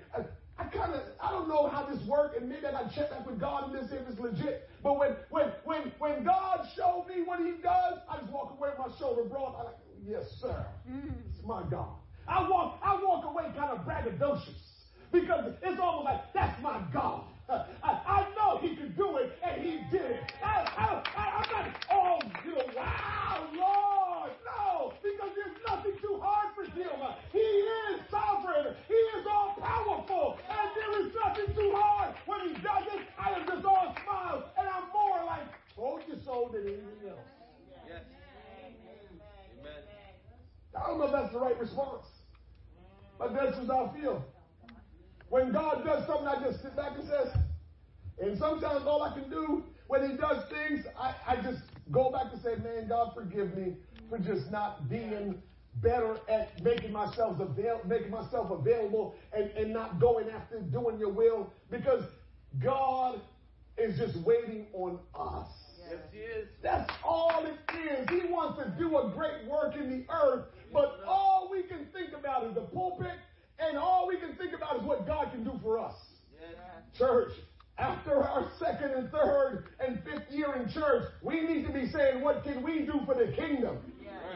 I, 0.60 0.64
I 0.64 0.68
kind 0.68 0.94
of, 0.94 1.02
I 1.20 1.30
don't 1.30 1.48
know 1.48 1.68
how 1.68 1.84
this 1.84 2.02
works, 2.06 2.36
and 2.38 2.48
maybe 2.48 2.66
I 2.66 2.72
got 2.72 2.90
to 2.90 2.94
check 2.94 3.10
back 3.10 3.26
with 3.26 3.40
God 3.40 3.72
and 3.72 3.74
this 3.74 3.90
if 3.92 4.08
it's 4.08 4.20
legit. 4.20 4.68
But 4.82 4.98
when, 4.98 5.16
when, 5.30 5.52
when, 5.64 5.92
when 5.98 6.24
God 6.24 6.66
showed 6.76 7.06
me 7.08 7.22
what 7.24 7.40
He 7.40 7.52
does, 7.62 7.98
I 8.08 8.18
just 8.20 8.32
walk 8.32 8.56
away 8.58 8.70
with 8.76 8.90
my 8.90 8.98
shoulder 8.98 9.24
broad. 9.24 9.54
I'm 9.58 9.64
like, 9.66 9.74
yes, 10.06 10.24
sir, 10.40 10.66
mm. 10.90 11.12
it's 11.28 11.44
my 11.46 11.62
God. 11.70 11.96
I 12.28 12.48
walk, 12.48 12.78
I 12.82 13.00
walk 13.02 13.24
away 13.24 13.44
kind 13.56 13.70
of 13.70 13.84
braggadocious 13.84 14.60
because 15.12 15.52
it's 15.62 15.80
almost 15.80 16.04
like 16.04 16.32
that's 16.32 16.62
my 16.62 16.80
God. 16.92 17.24
I, 17.50 17.66
I 17.82 18.28
know 18.36 18.58
He 18.62 18.76
could 18.76 18.96
do 18.96 19.16
it, 19.16 19.32
and 19.42 19.60
He 19.62 19.80
did 19.90 20.02
it. 20.02 20.32
I, 20.42 20.62
I, 20.78 21.02
I, 21.16 21.42
I'm 21.42 21.50
not, 21.50 21.84
oh, 21.90 22.18
you 22.44 22.54
know, 22.54 22.64
wow, 22.76 23.48
Lord, 23.56 24.30
no, 24.46 24.92
because 25.02 25.30
there's 25.34 25.56
nothing 25.66 25.92
too 26.00 26.20
hard 26.22 26.54
for 26.54 26.64
Him. 26.64 27.00
He 27.32 27.38
is 27.38 28.00
sovereign. 28.10 28.76
He 28.86 28.94
is 28.94 29.26
all 29.28 29.56
powerful, 29.60 30.38
and 30.48 30.70
there 30.76 31.06
is 31.06 31.12
nothing 31.24 31.54
too 31.56 31.72
hard. 31.74 32.14
When 32.26 32.40
He 32.40 32.54
does 32.62 32.86
it, 32.94 33.02
I 33.18 33.32
am 33.32 33.46
just 33.46 33.64
all 33.64 33.96
smiles, 34.04 34.44
and 34.56 34.68
I'm 34.68 34.84
more 34.92 35.24
like 35.26 35.46
than 36.48 36.62
anything 36.62 37.08
else. 37.08 37.18
Yes. 37.88 38.02
Amen. 39.60 39.82
I 40.76 40.86
don't 40.86 40.98
know 40.98 41.06
if 41.06 41.12
that's 41.12 41.32
the 41.32 41.38
right 41.40 41.58
response, 41.58 42.06
but 43.18 43.34
that's 43.34 43.56
what 43.58 43.70
I 43.70 44.00
feel. 44.00 44.24
When 45.28 45.52
God 45.52 45.84
does 45.84 46.06
something, 46.06 46.26
I 46.26 46.42
just 46.42 46.62
sit 46.62 46.74
back 46.76 46.92
and 46.98 47.08
says, 47.08 47.28
and 48.20 48.38
sometimes 48.38 48.86
all 48.86 49.02
I 49.02 49.12
can 49.18 49.30
do 49.30 49.64
when 49.86 50.10
He 50.10 50.16
does 50.16 50.44
things, 50.50 50.86
I, 50.98 51.14
I 51.26 51.36
just 51.36 51.62
go 51.90 52.10
back 52.10 52.32
and 52.32 52.40
say, 52.42 52.56
man, 52.62 52.88
God, 52.88 53.12
forgive 53.14 53.56
me 53.56 53.76
for 54.08 54.18
just 54.18 54.50
not 54.50 54.88
being 54.88 55.40
better 55.76 56.16
at 56.28 56.62
making 56.62 56.92
myself 56.92 57.38
avail- 57.40 57.80
making 57.86 58.10
myself 58.10 58.50
available 58.50 59.14
and, 59.32 59.50
and 59.50 59.72
not 59.72 60.00
going 60.00 60.28
after 60.30 60.60
doing 60.60 60.98
your 60.98 61.12
will 61.12 61.52
because 61.70 62.04
God 62.62 63.20
is 63.78 63.96
just 63.96 64.16
waiting 64.24 64.66
on 64.72 64.98
us. 65.14 65.48
Yes, 65.90 66.00
He 66.12 66.18
is. 66.18 66.48
That's 66.62 66.90
all 67.04 67.44
it 67.44 67.58
is. 67.76 68.08
He 68.08 68.30
wants 68.32 68.62
to 68.62 68.72
do 68.78 68.98
a 68.98 69.10
great 69.10 69.46
work 69.48 69.74
in 69.76 69.90
the 69.90 70.12
earth, 70.12 70.46
but 70.72 71.00
all 71.06 71.48
we 71.50 71.62
can 71.64 71.86
think 71.92 72.10
about 72.18 72.44
is 72.46 72.54
the 72.54 72.62
pulpit, 72.62 73.18
and 73.58 73.76
all 73.76 74.06
we 74.06 74.16
can 74.16 74.36
think 74.36 74.52
about 74.54 74.76
is 74.76 74.82
what 74.82 75.06
God 75.06 75.30
can 75.32 75.44
do 75.44 75.58
for 75.62 75.78
us. 75.78 75.94
Yes. 76.40 76.50
Church, 76.96 77.32
after 77.78 78.22
our 78.22 78.50
second 78.58 78.90
and 78.92 79.10
third 79.10 79.68
and 79.80 80.02
fifth 80.04 80.30
year 80.30 80.54
in 80.54 80.70
church, 80.70 81.04
we 81.22 81.40
need 81.40 81.66
to 81.66 81.72
be 81.72 81.88
saying, 81.90 82.22
what 82.22 82.44
can 82.44 82.62
we 82.62 82.80
do 82.80 83.00
for 83.06 83.14
the 83.14 83.32
kingdom? 83.32 83.78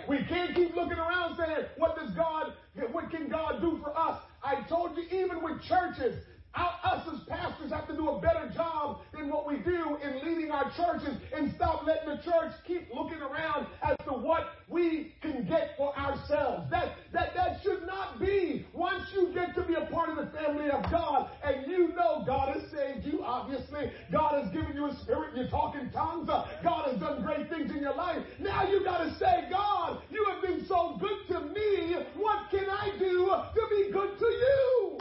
We 0.09 0.19
can't 0.29 0.55
keep 0.55 0.75
looking 0.75 0.99
around 0.99 1.37
saying, 1.39 1.67
what 1.79 1.97
does 1.97 2.11
God, 2.15 2.53
what 2.93 3.11
can 3.11 3.29
God 3.29 3.61
do 3.61 3.79
for 3.83 3.97
us? 3.97 4.21
I 4.43 4.63
told 4.69 4.97
you, 4.97 5.05
even 5.05 5.43
with 5.43 5.63
churches, 5.63 6.23
us 6.57 7.07
as 7.13 7.21
pastors 7.29 7.73
have 7.73 7.87
to 7.89 7.95
do 7.95 8.09
a 8.09 8.21
better 8.21 8.51
job 8.55 9.01
than 9.13 9.29
what 9.29 9.47
we 9.47 9.59
do 9.59 9.97
in 10.03 10.25
leading 10.25 10.51
our 10.51 10.71
churches 10.77 11.17
and 11.35 11.53
stop 11.57 11.85
letting 11.87 12.09
the 12.09 12.23
church 12.23 12.53
keep 12.67 12.89
looking 12.95 13.21
around 13.21 13.67
as 13.83 13.97
to 14.05 14.13
what 14.13 14.59
we 14.69 15.15
can 15.21 15.47
get 15.47 15.75
for 15.77 15.97
ourselves. 15.97 16.71
That, 16.71 16.95
that, 17.13 17.35
that 17.35 17.61
should 17.63 17.87
not 17.87 18.21
be. 18.21 18.67
Once 18.73 19.05
you 19.15 19.33
get 19.35 19.55
to 19.57 19.63
be 19.63 19.75
a 19.75 19.87
part 19.87 20.11
of 20.11 20.17
the 20.17 20.31
family 20.39 20.71
of 20.71 20.83
God 20.91 21.31
and 21.43 21.71
you 21.71 21.89
know 21.89 22.23
God 22.27 22.55
has 22.55 22.71
saved 22.71 23.07
you, 23.07 23.23
obviously, 23.25 23.91
God 24.13 24.43
has 24.43 24.53
given 24.53 24.75
you 24.75 24.87
a 24.87 24.97
spirit, 25.03 25.37
You're 25.37 25.49
talking 25.49 25.91
tongues, 25.91 26.29
uh, 26.29 26.47
God 26.63 26.91
has 26.91 27.01
done 27.01 27.23
great 27.23 27.49
things 27.51 27.71
in 27.71 27.81
your 27.81 27.95
life. 27.95 28.23
Now 28.39 28.69
you 28.69 28.85
got 28.85 28.99
to 28.99 29.15
say, 29.19 29.49
God, 29.51 30.03
you 30.11 30.25
have 30.31 30.43
been 30.43 30.67
so 30.67 30.99
good 31.01 31.35
to 31.35 31.41
me. 31.41 31.97
What 32.17 32.51
can 32.51 32.69
I 32.69 32.97
do 32.99 33.27
to 33.27 33.67
be 33.71 33.91
good 33.93 34.19
to 34.19 34.27
you? 34.27 34.99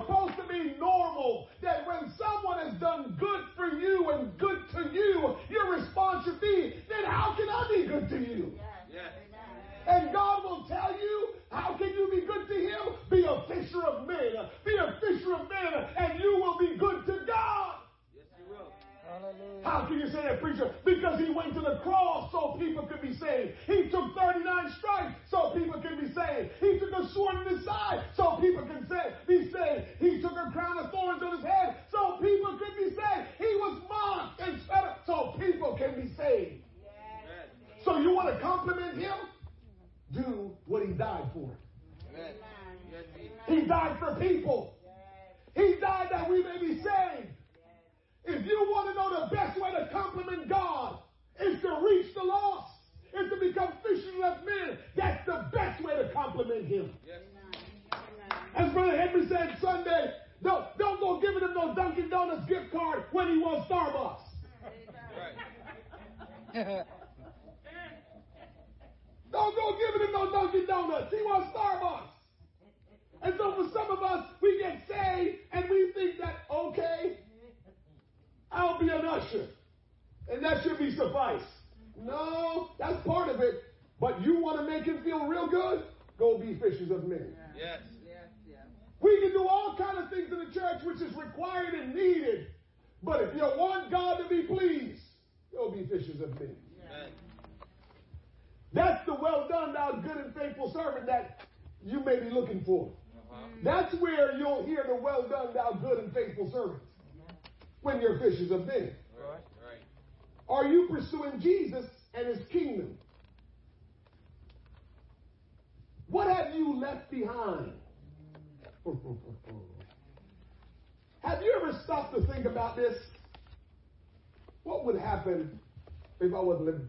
Supposed 0.00 0.36
to 0.36 0.42
be 0.44 0.74
normal. 0.78 1.48
That 1.60 1.86
when 1.86 2.10
someone 2.18 2.58
has 2.58 2.74
done 2.74 3.16
good 3.18 3.44
for 3.56 3.66
you 3.66 4.10
and 4.10 4.36
good 4.38 4.62
to 4.72 4.90
you, 4.92 5.36
your 5.48 5.72
response 5.72 6.24
should 6.24 6.40
be, 6.40 6.63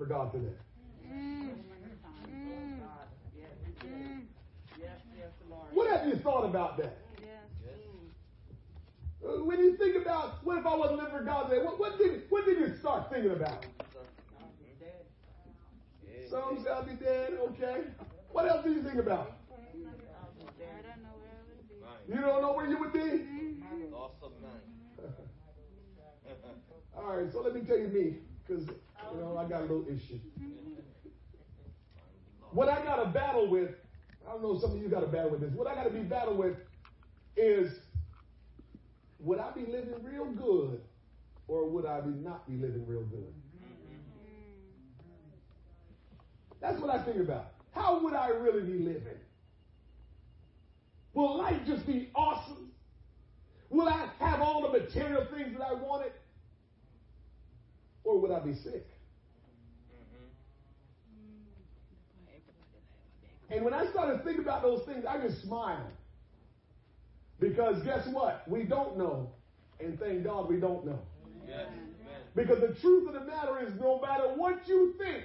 I 0.05 0.17
wasn't 0.17 0.31
for 0.31 0.31
God 0.31 0.31
today? 0.31 0.53
God. 2.79 3.07
Yes, 3.35 3.49
yes. 3.65 3.91
Yes, 4.79 4.99
yes, 5.17 5.31
Lord. 5.49 5.67
What 5.73 5.89
have 5.91 6.07
you 6.07 6.15
thought 6.17 6.45
about 6.45 6.77
that? 6.77 6.97
Yes. 7.19 7.29
Uh, 9.25 9.43
When 9.43 9.59
you 9.59 9.77
think 9.77 9.95
about 9.95 10.43
what 10.45 10.57
if 10.57 10.65
I 10.65 10.75
wasn't 10.75 10.99
living 10.99 11.17
for 11.17 11.23
God 11.23 11.49
today, 11.49 11.63
what, 11.63 11.79
what 11.79 11.97
did 11.97 12.23
what 12.29 12.45
did 12.45 12.59
you 12.59 12.75
start 12.77 13.09
thinking 13.11 13.31
about? 13.31 13.65
I'll 14.39 14.51
be 14.59 14.73
dead. 14.79 15.05
Yeah. 16.03 16.29
Some 16.29 16.63
say 16.63 16.69
I'll 16.69 16.83
be 16.83 16.93
dead, 16.93 17.33
okay. 17.49 17.81
What 18.31 18.47
else 18.47 18.63
do 18.63 18.71
you 18.71 18.83
think 18.83 18.97
about? 18.97 19.37
I'll 19.51 19.57
be 19.73 20.45
dead. 20.59 20.85
Right. 21.81 21.91
You 22.07 22.21
don't 22.21 22.41
know 22.41 22.53
where 22.53 22.67
you 22.67 22.77
would 22.79 22.93
be? 22.93 22.99
Loss 23.91 24.11
of 24.21 24.31
mind. 24.41 24.61
All 26.97 27.17
right, 27.17 27.31
so 27.31 27.41
let 27.41 27.53
me 27.53 27.61
tell 27.61 27.77
you 27.77 27.87
me, 27.89 28.15
because 28.47 28.67
you 29.15 29.21
know 29.21 29.37
I 29.37 29.47
got 29.47 29.61
a 29.61 29.63
little 29.63 29.85
issue. 29.87 30.19
What 32.51 32.69
I 32.69 32.83
got 32.83 33.03
to 33.03 33.09
battle 33.09 33.49
with, 33.49 33.71
I 34.27 34.31
don't 34.31 34.41
know, 34.41 34.59
some 34.59 34.71
of 34.71 34.81
you 34.81 34.87
got 34.87 35.01
to 35.01 35.07
battle 35.07 35.31
with 35.31 35.41
this. 35.41 35.51
What 35.53 35.67
I 35.67 35.75
got 35.75 35.83
to 35.83 35.89
be 35.89 35.99
battle 35.99 36.35
with 36.35 36.55
is, 37.35 37.71
would 39.19 39.39
I 39.39 39.51
be 39.51 39.61
living 39.61 39.95
real 40.03 40.25
good, 40.25 40.81
or 41.47 41.69
would 41.69 41.85
I 41.85 42.01
be 42.01 42.11
not 42.11 42.47
be 42.47 42.55
living 42.55 42.85
real 42.87 43.03
good? 43.03 43.33
That's 46.61 46.79
what 46.79 46.89
I 46.89 47.03
think 47.03 47.17
about. 47.17 47.51
How 47.71 48.01
would 48.01 48.13
I 48.13 48.29
really 48.29 48.61
be 48.61 48.79
living? 48.79 49.19
Will 51.13 51.37
life 51.37 51.59
just 51.67 51.85
be 51.85 52.09
awesome? 52.15 52.71
Will 53.69 53.87
I 53.87 54.09
have 54.19 54.41
all 54.41 54.61
the 54.61 54.79
material 54.79 55.25
things 55.35 55.57
that 55.57 55.65
I 55.65 55.73
wanted? 55.73 56.11
Or 58.03 58.19
would 58.19 58.31
I 58.31 58.39
be 58.39 58.53
sick? 58.55 58.87
And 63.49 63.63
when 63.63 63.73
I 63.73 63.85
started 63.91 64.23
thinking 64.23 64.43
about 64.43 64.61
those 64.63 64.83
things, 64.85 65.05
I 65.05 65.19
just 65.19 65.41
smiled. 65.43 65.91
Because 67.39 67.81
guess 67.83 68.07
what? 68.07 68.43
We 68.47 68.63
don't 68.63 68.97
know. 68.97 69.31
And 69.79 69.99
thank 69.99 70.23
God 70.23 70.49
we 70.49 70.57
don't 70.59 70.85
know. 70.85 70.99
Yes. 71.47 71.67
Because 72.35 72.59
the 72.59 72.73
truth 72.81 73.07
of 73.07 73.13
the 73.13 73.21
matter 73.21 73.59
is, 73.65 73.73
no 73.79 73.99
matter 74.01 74.23
what 74.35 74.67
you 74.67 74.93
think, 74.97 75.23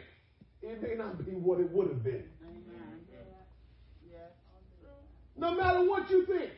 it 0.62 0.82
may 0.82 0.94
not 0.94 1.24
be 1.24 1.32
what 1.32 1.60
it 1.60 1.70
would 1.70 1.88
have 1.88 2.04
been. 2.04 2.24
No 5.36 5.54
matter 5.54 5.88
what 5.88 6.10
you 6.10 6.26
think. 6.26 6.50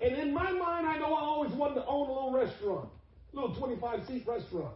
And 0.00 0.16
in 0.16 0.32
my 0.32 0.50
mind, 0.52 0.86
I 0.86 0.98
know 0.98 1.12
I 1.14 1.20
always 1.20 1.50
wanted 1.52 1.74
to 1.76 1.86
own 1.86 2.08
a 2.08 2.12
little 2.12 2.32
restaurant, 2.32 2.88
a 3.32 3.36
little 3.36 3.54
25 3.56 4.06
seat 4.06 4.24
restaurant. 4.26 4.74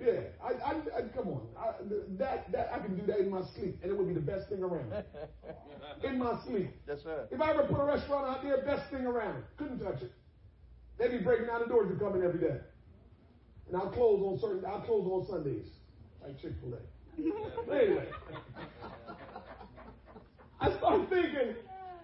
Yeah, 0.00 0.20
I, 0.42 0.48
I, 0.48 0.72
I 0.98 1.02
come 1.14 1.28
on, 1.28 1.42
I, 1.58 1.72
that 2.18 2.50
that 2.52 2.70
I 2.72 2.78
can 2.78 2.96
do 2.98 3.06
that 3.06 3.18
in 3.20 3.30
my 3.30 3.42
sleep, 3.54 3.78
and 3.82 3.90
it 3.90 3.96
would 3.96 4.08
be 4.08 4.14
the 4.14 4.20
best 4.20 4.48
thing 4.48 4.62
around. 4.62 4.92
In 6.02 6.18
my 6.18 6.38
sleep, 6.46 6.70
Yes, 6.88 6.98
sir. 7.02 7.28
if 7.30 7.40
I 7.40 7.50
ever 7.50 7.64
put 7.64 7.78
a 7.78 7.84
restaurant 7.84 8.26
out 8.26 8.42
there, 8.42 8.62
best 8.64 8.90
thing 8.90 9.06
around. 9.06 9.44
Couldn't 9.56 9.78
touch 9.78 10.02
it. 10.02 10.12
They'd 10.98 11.10
be 11.10 11.18
breaking 11.18 11.46
down 11.46 11.60
the 11.60 11.66
doors 11.66 11.88
to 11.90 11.96
come 12.02 12.14
in 12.16 12.22
every 12.24 12.40
day, 12.40 12.56
and 13.68 13.76
I'll 13.76 13.90
close 13.90 14.20
on 14.22 14.38
certain. 14.40 14.64
I'll 14.66 14.80
close 14.80 15.06
on 15.06 15.26
Sundays, 15.26 15.66
like 16.22 16.40
Chick 16.40 16.52
Fil 16.60 16.74
A. 16.74 16.78
But 17.66 17.74
anyway, 17.76 18.06
I 20.60 20.76
start 20.76 21.08
thinking, 21.10 21.54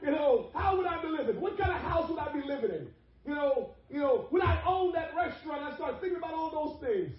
you 0.03 0.11
know, 0.11 0.51
how 0.55 0.77
would 0.77 0.87
I 0.87 1.01
be 1.03 1.09
living? 1.09 1.41
What 1.41 1.59
kind 1.59 1.73
of 1.73 1.79
house 1.81 2.09
would 2.11 2.19
I 2.19 2.33
be 2.33 2.43
living 2.47 2.71
in? 2.71 2.89
You 3.27 3.35
know, 3.35 3.71
you 3.91 3.99
know, 4.01 4.27
would 4.31 4.43
I 4.43 4.63
own 4.67 4.93
that 4.93 5.15
restaurant? 5.17 5.63
I 5.63 5.75
start 5.77 6.01
thinking 6.01 6.19
about 6.19 6.35
all 6.35 6.51
those 6.81 6.89
things. 6.89 7.13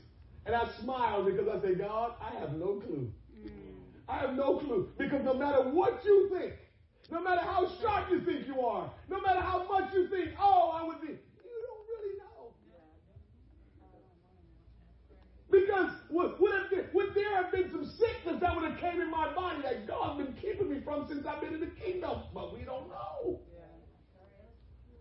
And 0.45 0.55
I 0.55 0.67
smiled 0.81 1.25
because 1.25 1.47
I 1.47 1.61
said, 1.61 1.77
God, 1.77 2.13
I 2.19 2.39
have 2.39 2.53
no 2.53 2.81
clue. 2.85 3.11
Mm. 3.45 3.51
I 4.09 4.17
have 4.17 4.35
no 4.35 4.57
clue. 4.57 4.89
Because 4.97 5.23
no 5.23 5.33
matter 5.33 5.61
what 5.69 6.03
you 6.03 6.29
think, 6.29 6.53
no 7.11 7.21
matter 7.21 7.41
how 7.41 7.69
sharp 7.81 8.09
you 8.09 8.21
think 8.21 8.47
you 8.47 8.61
are, 8.61 8.89
no 9.09 9.21
matter 9.21 9.41
how 9.41 9.67
much 9.67 9.93
you 9.93 10.07
think, 10.07 10.31
oh, 10.39 10.71
I 10.73 10.83
would 10.85 11.01
be, 11.01 11.07
you 11.07 11.57
don't 11.67 11.85
really 11.91 12.17
know. 12.17 12.53
Because 15.51 15.91
would, 16.09 16.39
would, 16.39 16.53
have 16.53 16.69
been, 16.69 16.85
would 16.93 17.13
there 17.13 17.35
have 17.35 17.51
been 17.51 17.69
some 17.69 17.85
sickness 17.85 18.39
that 18.39 18.55
would 18.55 18.71
have 18.71 18.79
came 18.79 19.01
in 19.01 19.11
my 19.11 19.31
body 19.33 19.61
that 19.61 19.85
God's 19.87 20.23
been 20.23 20.33
keeping 20.33 20.69
me 20.69 20.79
from 20.83 21.07
since 21.07 21.25
I've 21.25 21.41
been 21.41 21.53
in 21.53 21.59
the 21.59 21.67
kingdom? 21.67 22.21
But 22.33 22.57
we 22.57 22.63
don't 22.63 22.87
know. 22.89 23.41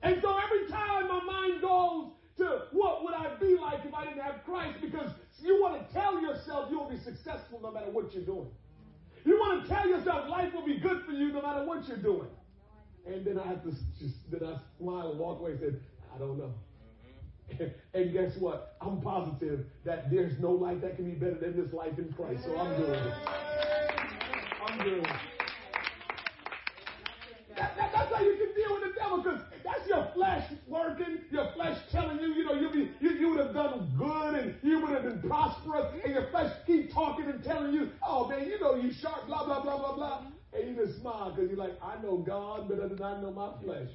And 0.03 0.21
so 0.23 0.37
every 0.39 0.69
time 0.69 1.09
my 1.09 1.23
mind 1.23 1.61
goes 1.61 2.13
to 2.39 2.63
what 2.73 3.05
would 3.05 3.15
I 3.15 3.35
be 3.39 3.57
like 3.57 3.85
if 3.85 3.95
I 3.95 4.07
didn't 4.07 4.23
have 4.23 4.45
Christ, 4.45 4.79
because 4.81 5.11
you 5.43 5.61
want 5.61 5.87
to 5.87 5.95
tell 5.95 6.21
yourself 6.21 6.69
you'll 6.71 6.89
be 6.89 6.99
successful 6.99 7.61
no 7.63 7.71
matter 7.71 7.91
what 7.91 8.13
you're 8.15 8.25
doing. 8.25 8.49
You 9.25 9.39
want 9.39 9.63
to 9.63 9.69
tell 9.69 9.89
yourself 9.89 10.29
life 10.29 10.53
will 10.55 10.65
be 10.65 10.79
good 10.79 11.03
for 11.05 11.13
you 11.13 11.33
no 11.33 11.43
matter 11.43 11.65
what 11.65 11.87
you're 11.89 11.99
doing. 11.99 12.29
And 13.07 13.25
then 13.25 13.39
I 13.39 13.47
have 13.47 13.63
to 13.65 13.71
just 13.99 14.31
then 14.31 14.45
I 14.45 14.57
smile 14.79 15.11
and 15.11 15.19
walk 15.19 15.41
away 15.41 15.53
and 15.53 15.61
said, 15.61 15.81
I 16.15 16.19
don't 16.19 16.39
know. 16.39 16.53
and 17.95 18.13
guess 18.13 18.37
what? 18.39 18.77
I'm 18.81 19.01
positive 19.01 19.67
that 19.85 20.11
there's 20.11 20.39
no 20.39 20.53
life 20.53 20.81
that 20.83 20.97
can 20.97 21.05
be 21.05 21.13
better 21.13 21.35
than 21.35 21.57
this 21.63 21.73
life 21.73 21.99
in 21.99 22.13
Christ. 22.13 22.45
So 22.45 22.57
I'm 22.59 22.77
doing 22.77 22.93
it. 22.93 23.15
I'm 24.67 24.79
doing 24.85 25.01
it. 25.01 25.17
That, 27.57 27.77
that, 27.77 27.93
that's 27.93 28.15
how 28.15 28.23
you 28.23 28.37
can 28.37 28.55
deal 28.55 28.75
with 28.75 28.95
the 28.95 29.01
devil 29.01 29.23
because 29.23 29.41
your 30.11 30.25
flesh 30.25 30.53
working, 30.67 31.19
your 31.31 31.53
flesh 31.55 31.79
telling 31.93 32.19
you, 32.21 32.29
you 32.35 32.45
know, 32.45 32.55
you'll 32.55 32.73
be, 32.73 32.91
you, 33.01 33.11
you 33.11 33.31
would 33.31 33.41
have 33.41 33.55
done 33.55 33.93
good 33.99 34.35
and 34.35 34.55
you 34.63 34.81
would 34.81 34.91
have 34.91 35.03
been 35.03 35.29
prosperous, 35.29 35.87
and 36.05 36.15
your 36.15 36.31
flesh 36.31 36.53
keep 36.67 36.93
talking 36.93 37.27
and 37.27 37.43
telling 37.45 37.73
you, 37.73 37.91
oh 38.07 38.29
man, 38.29 38.47
you 38.47 38.59
know 38.61 38.75
you 38.75 38.93
sharp, 39.01 39.27
blah, 39.27 39.45
blah, 39.45 39.63
blah, 39.63 39.79
blah, 39.79 39.95
blah. 39.95 40.23
And 40.53 40.69
you 40.77 40.85
just 40.85 41.01
smile 41.01 41.31
because 41.31 41.49
you're 41.49 41.59
like, 41.59 41.79
I 41.81 42.03
know 42.03 42.17
God 42.17 42.69
better 42.69 42.89
than 42.89 43.01
I 43.01 43.21
know 43.21 43.31
my 43.31 43.53
flesh. 43.63 43.89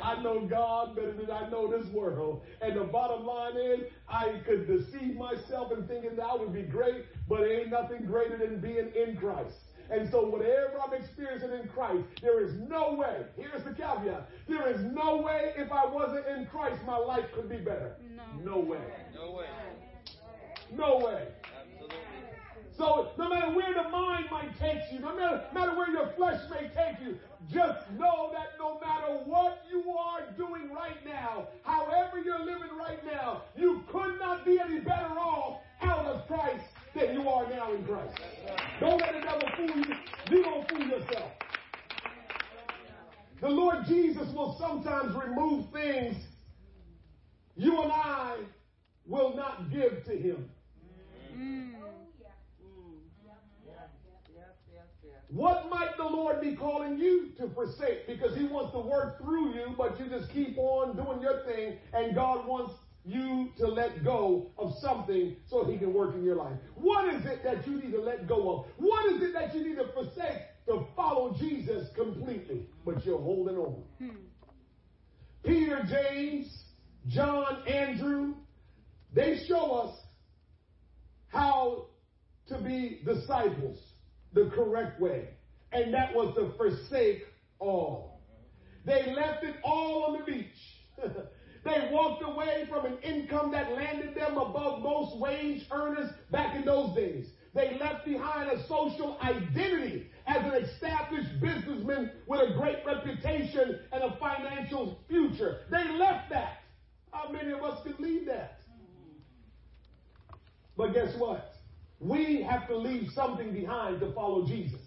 I 0.00 0.22
know 0.22 0.46
God 0.46 0.94
better 0.94 1.12
than 1.12 1.30
I 1.30 1.48
know 1.50 1.68
this 1.68 1.92
world. 1.92 2.42
And 2.62 2.76
the 2.76 2.84
bottom 2.84 3.26
line 3.26 3.56
is, 3.56 3.80
I 4.08 4.40
could 4.46 4.68
deceive 4.68 5.16
myself 5.16 5.72
in 5.72 5.88
thinking 5.88 6.14
that 6.16 6.24
I 6.24 6.36
would 6.36 6.54
be 6.54 6.62
great, 6.62 7.06
but 7.28 7.40
it 7.40 7.62
ain't 7.62 7.70
nothing 7.70 8.06
greater 8.06 8.38
than 8.38 8.60
being 8.60 8.90
in 8.94 9.16
Christ. 9.16 9.56
And 9.90 10.08
so 10.08 10.24
whatever 10.24 10.80
I'm 10.84 10.94
experiencing 10.94 11.50
in 11.52 11.68
Christ, 11.68 12.04
there 12.22 12.42
is 12.44 12.54
no 12.54 12.94
way, 12.94 13.24
here's 13.36 13.64
the 13.64 13.72
caveat, 13.72 14.30
there 14.48 14.70
is 14.70 14.80
no 14.82 15.16
way 15.16 15.52
if 15.56 15.72
I 15.72 15.84
wasn't 15.84 16.26
in 16.28 16.46
Christ, 16.46 16.80
my 16.86 16.96
life 16.96 17.24
could 17.34 17.48
be 17.48 17.56
better. 17.56 17.96
No. 18.16 18.54
No 18.54 18.58
way. 18.60 18.78
No 19.14 19.32
way. 19.32 19.46
No 20.72 20.96
way. 20.98 21.26
Absolutely. 21.58 21.98
So 22.76 23.10
no 23.18 23.28
matter 23.28 23.52
where 23.52 23.74
the 23.74 23.88
mind 23.88 24.26
might 24.30 24.58
take 24.60 24.80
you, 24.92 25.00
no 25.00 25.14
matter, 25.16 25.42
matter 25.52 25.76
where 25.76 25.90
your 25.90 26.12
flesh 26.16 26.40
may 26.50 26.68
take 26.68 27.00
you, 27.04 27.18
just 27.52 27.90
know 27.98 28.30
that 28.32 28.52
no 28.58 28.78
matter 28.78 29.12
what 29.24 29.64
you 29.70 29.90
are 29.90 30.22
doing 30.36 30.70
right 30.72 31.04
now, 31.04 31.48
however 31.64 32.20
you're 32.24 32.44
living 32.44 32.76
right 32.78 33.04
now, 33.04 33.42
you 33.56 33.82
could 33.90 34.18
not 34.20 34.44
be 34.44 34.60
any 34.60 34.78
better 34.78 35.18
off 35.18 35.58
out 35.82 36.06
of 36.06 36.26
Christ 36.28 36.64
than 36.94 37.14
you 37.14 37.28
are 37.28 37.48
now 37.50 37.72
in 37.72 37.84
Christ. 37.84 38.18
Don't 38.80 39.00
let 39.00 39.12
the 39.14 39.20
devil 39.20 39.48
fool 39.56 39.76
you. 39.76 39.94
You 40.30 40.42
don't 40.42 40.68
fool 40.68 40.86
yourself. 40.86 41.32
The 43.40 43.48
Lord 43.48 43.86
Jesus 43.86 44.28
will 44.34 44.56
sometimes 44.58 45.14
remove 45.14 45.70
things 45.72 46.16
you 47.56 47.82
and 47.82 47.92
I 47.92 48.36
will 49.06 49.36
not 49.36 49.70
give 49.70 50.04
to 50.04 50.16
him. 50.16 50.50
What 55.28 55.70
might 55.70 55.96
the 55.96 56.04
Lord 56.04 56.40
be 56.40 56.56
calling 56.56 56.98
you 56.98 57.28
to 57.38 57.48
forsake? 57.54 58.06
Because 58.08 58.36
He 58.36 58.44
wants 58.46 58.72
to 58.72 58.80
work 58.80 59.18
through 59.22 59.54
you, 59.54 59.74
but 59.78 59.98
you 60.00 60.06
just 60.06 60.32
keep 60.32 60.58
on 60.58 60.96
doing 60.96 61.22
your 61.22 61.44
thing, 61.44 61.78
and 61.94 62.16
God 62.16 62.48
wants 62.48 62.74
you 63.04 63.50
to 63.58 63.66
let 63.66 64.04
go 64.04 64.50
of 64.58 64.72
something 64.80 65.36
so 65.48 65.64
He 65.64 65.78
can 65.78 65.92
work 65.92 66.14
in 66.14 66.22
your 66.22 66.36
life. 66.36 66.56
What 66.74 67.12
is 67.14 67.24
it 67.24 67.42
that 67.44 67.66
you 67.66 67.76
need 67.76 67.92
to 67.92 68.00
let 68.00 68.28
go 68.28 68.50
of? 68.52 68.66
What 68.76 69.12
is 69.12 69.22
it 69.22 69.32
that 69.32 69.54
you 69.54 69.66
need 69.66 69.76
to 69.76 69.92
forsake 69.92 70.42
to 70.66 70.86
follow 70.94 71.34
Jesus 71.38 71.88
completely? 71.94 72.68
But 72.84 73.04
you're 73.04 73.18
holding 73.20 73.56
on. 73.56 73.82
Hmm. 73.98 74.08
Peter, 75.44 75.82
James, 75.88 76.64
John, 77.08 77.66
Andrew, 77.66 78.34
they 79.14 79.44
show 79.48 79.72
us 79.72 79.98
how 81.28 81.86
to 82.48 82.58
be 82.58 83.00
disciples 83.04 83.78
the 84.32 84.50
correct 84.54 85.00
way. 85.00 85.28
And 85.72 85.94
that 85.94 86.14
was 86.14 86.34
to 86.34 86.52
forsake 86.56 87.22
all. 87.58 88.20
They 88.84 89.12
left 89.14 89.44
it 89.44 89.56
all 89.62 90.04
on 90.04 90.18
the 90.18 90.24
beach. 90.24 90.46
they 91.64 91.90
walked 91.92 92.22
away 92.22 92.66
from 92.70 92.86
an 92.86 92.98
income 93.02 93.50
that 93.52 93.72
landed 93.72 94.14
them 94.14 94.38
above 94.38 94.82
most 94.82 95.18
wage 95.18 95.66
earners 95.70 96.10
back 96.30 96.56
in 96.56 96.64
those 96.64 96.94
days. 96.94 97.26
They 97.54 97.76
left 97.78 98.06
behind 98.06 98.50
a 98.50 98.66
social 98.66 99.18
identity 99.22 100.10
as 100.26 100.44
an 100.44 100.64
established 100.64 101.40
businessman 101.40 102.12
with 102.26 102.40
a 102.40 102.54
great 102.54 102.78
reputation 102.86 103.80
and 103.92 104.04
a 104.04 104.16
financial 104.18 105.00
future. 105.08 105.58
They 105.70 105.84
left 105.98 106.30
that. 106.30 106.62
How 107.12 107.30
many 107.30 107.50
of 107.52 107.62
us 107.62 107.82
could 107.84 107.98
leave 107.98 108.26
that? 108.26 108.60
But 110.76 110.94
guess 110.94 111.14
what? 111.18 111.54
We 111.98 112.42
have 112.42 112.68
to 112.68 112.76
leave 112.76 113.10
something 113.14 113.52
behind 113.52 114.00
to 114.00 114.12
follow 114.12 114.46
Jesus. 114.46 114.80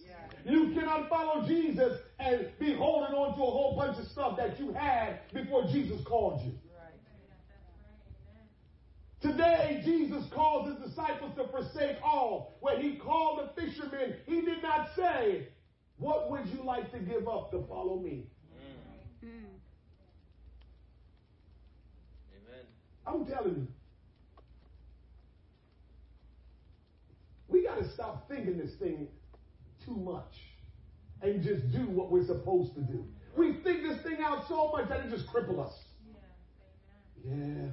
You 0.46 0.74
cannot 0.74 1.10
follow 1.10 1.48
Jesus 1.48 2.00
and 2.20 2.48
be 2.60 2.74
holding 2.74 3.16
on 3.16 3.36
to 3.38 3.42
a 3.42 3.46
whole 3.46 3.76
bunch 3.78 3.98
of 3.98 4.08
stuff 4.12 4.38
that 4.38 4.60
you 4.60 4.74
had 4.74 5.20
before 5.34 5.64
Jesus 5.72 6.02
called 6.06 6.42
you. 6.42 6.52
Today, 9.24 9.82
Jesus 9.86 10.26
calls 10.34 10.68
his 10.68 10.90
disciples 10.90 11.32
to 11.38 11.48
forsake 11.48 11.96
all. 12.04 12.58
When 12.60 12.82
he 12.82 12.98
called 12.98 13.40
the 13.40 13.62
fishermen, 13.62 14.16
he 14.26 14.42
did 14.42 14.62
not 14.62 14.90
say, 14.98 15.48
What 15.98 16.30
would 16.30 16.48
you 16.48 16.62
like 16.66 16.92
to 16.92 17.00
give 17.00 17.30
up 17.30 17.50
to 17.52 17.66
follow 17.70 18.00
me? 18.00 18.26
Hmm. 19.22 19.46
Amen. 22.36 22.66
I'm 23.08 23.26
telling 23.26 23.56
you. 23.56 23.68
We 27.48 27.64
got 27.64 27.80
to 27.80 27.90
stop 27.94 28.28
thinking 28.28 28.58
this 28.58 28.76
thing 28.78 29.08
too 29.86 29.96
much 29.96 30.34
and 31.22 31.42
just 31.42 31.72
do 31.72 31.88
what 31.90 32.12
we're 32.12 32.26
supposed 32.26 32.76
to 32.76 32.82
do. 32.82 33.06
We 33.38 33.54
think 33.64 33.84
this 33.84 34.02
thing 34.04 34.18
out 34.22 34.50
so 34.50 34.70
much 34.76 34.90
that 34.90 35.06
it 35.06 35.12
just 35.12 35.28
cripples 35.28 35.66
us. 35.66 35.74
Yeah, 37.26 37.70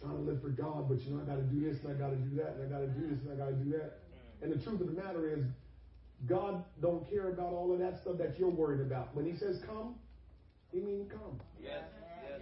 trying 0.00 0.16
to 0.16 0.24
live 0.24 0.40
for 0.40 0.48
God, 0.48 0.88
but 0.88 1.00
you 1.04 1.14
know, 1.14 1.22
I 1.22 1.26
got 1.26 1.36
to 1.36 1.48
do 1.52 1.60
this 1.60 1.78
and 1.84 1.92
I 1.92 1.94
got 1.94 2.10
to 2.10 2.16
do 2.16 2.36
that 2.36 2.56
and 2.56 2.64
I 2.64 2.68
got 2.72 2.80
to 2.80 2.92
do 2.96 3.04
this 3.06 3.20
and 3.20 3.32
I 3.32 3.36
got 3.36 3.50
to 3.50 3.60
do 3.60 3.70
that. 3.76 4.00
Mm. 4.00 4.42
And 4.42 4.52
the 4.52 4.64
truth 4.64 4.80
of 4.80 4.86
the 4.88 4.96
matter 4.96 5.28
is, 5.28 5.44
God 6.28 6.64
don't 6.82 7.08
care 7.08 7.28
about 7.28 7.52
all 7.52 7.72
of 7.72 7.78
that 7.78 8.00
stuff 8.02 8.18
that 8.18 8.38
you're 8.38 8.50
worried 8.50 8.80
about. 8.80 9.14
When 9.14 9.24
He 9.24 9.36
says 9.38 9.60
come, 9.66 9.94
He 10.72 10.80
means 10.80 11.10
come. 11.10 11.40
Yes. 11.62 11.84
Yes. 12.28 12.40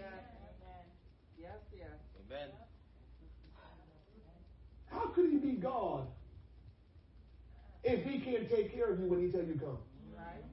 Yes, 1.40 1.58
yes. 1.76 1.88
Amen. 2.26 2.48
How 4.90 5.06
could 5.14 5.30
He 5.30 5.38
be 5.38 5.52
God 5.52 6.06
if 7.84 8.04
He 8.04 8.20
can't 8.20 8.48
take 8.50 8.74
care 8.74 8.92
of 8.92 8.98
you 9.00 9.06
when 9.06 9.20
He 9.24 9.30
tell 9.30 9.44
you 9.44 9.58
come? 9.58 9.78
Right. 10.16 10.44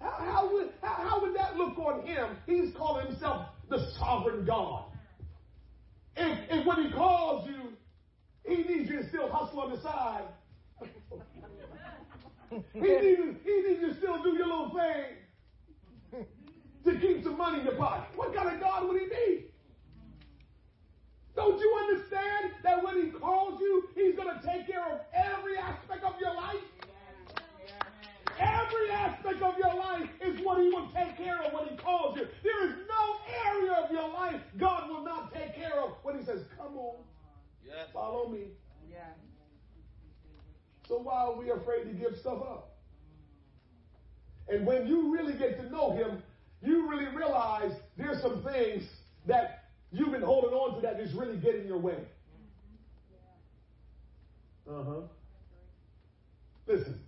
How, 0.00 0.24
how 0.24 0.52
would 0.52 0.70
how, 0.82 1.08
how 1.08 1.20
would 1.20 1.36
that 1.36 1.56
look 1.56 1.78
on 1.78 2.06
Him? 2.06 2.36
He's 2.46 2.74
calling 2.76 3.06
Himself 3.06 3.46
the 3.68 3.90
sovereign 3.98 4.44
God. 4.44 4.84
If, 6.16 6.38
if 6.50 6.66
when 6.66 6.84
He 6.84 6.90
calls 6.90 7.48
you, 7.48 7.72
He 8.46 8.62
needs 8.62 8.90
you 8.90 9.02
to 9.02 9.08
still 9.08 9.30
hustle 9.30 9.60
on 9.60 9.70
the 9.70 9.80
side. 9.80 10.24
he 12.50 12.80
needs 12.80 13.36
he 13.44 13.62
needs 13.62 13.80
you 13.80 13.88
to 13.88 13.94
still 13.96 14.22
do 14.22 14.34
your 14.36 14.46
little 14.46 14.70
thing 14.70 16.26
to 16.84 16.98
keep 16.98 17.24
some 17.24 17.38
money 17.38 17.60
in 17.60 17.64
your 17.64 17.74
pocket. 17.76 18.16
What 18.16 18.34
kind 18.34 18.48
of 18.54 18.60
God 18.60 18.86
would 18.88 19.00
He 19.00 19.06
be? 19.06 19.44
Don't 21.34 21.58
you 21.58 21.78
understand 21.82 22.52
that 22.62 22.84
when 22.84 23.02
He 23.02 23.10
calls 23.10 23.60
you, 23.60 23.88
He's 23.94 24.14
going 24.14 24.38
to 24.38 24.46
take 24.46 24.66
care 24.68 24.84
of 24.86 25.00
every 25.14 25.56
aspect 25.56 26.04
of 26.04 26.14
your 26.20 26.34
life? 26.34 26.56
Every 28.38 28.90
aspect 28.90 29.42
of 29.42 29.56
your 29.58 29.74
life 29.74 30.08
is 30.20 30.40
what 30.44 30.58
He 30.60 30.68
will 30.68 30.88
take 30.94 31.16
care 31.16 31.40
of 31.42 31.52
when 31.52 31.68
He 31.68 31.76
calls 31.76 32.16
you. 32.16 32.26
There 32.42 32.68
is 32.68 32.74
no 32.88 33.16
area 33.46 33.72
of 33.84 33.90
your 33.90 34.08
life 34.08 34.40
God 34.58 34.88
will 34.90 35.02
not 35.04 35.32
take 35.34 35.54
care 35.54 35.78
of 35.80 35.92
when 36.02 36.18
He 36.18 36.24
says, 36.24 36.40
Come 36.56 36.76
on, 36.76 36.96
Yes. 37.66 37.88
follow 37.92 38.28
me. 38.28 38.48
Yeah. 38.90 38.98
So 40.88 40.98
why 40.98 41.14
are 41.24 41.34
we 41.36 41.50
afraid 41.50 41.84
to 41.84 41.92
give 41.92 42.16
stuff 42.18 42.42
up? 42.42 42.76
And 44.48 44.66
when 44.66 44.86
you 44.86 45.12
really 45.12 45.32
get 45.34 45.58
to 45.60 45.70
know 45.70 45.92
Him, 45.92 46.22
you 46.62 46.88
really 46.90 47.06
realize 47.16 47.72
there's 47.96 48.20
some 48.20 48.42
things 48.42 48.84
that 49.26 49.64
you've 49.92 50.10
been 50.10 50.22
holding 50.22 50.50
on 50.50 50.74
to 50.76 50.80
that 50.82 51.00
is 51.00 51.12
really 51.14 51.36
getting 51.38 51.66
your 51.66 51.78
way. 51.78 51.98
Uh 54.68 54.82
huh. 54.82 55.00
Listen, 56.66 56.98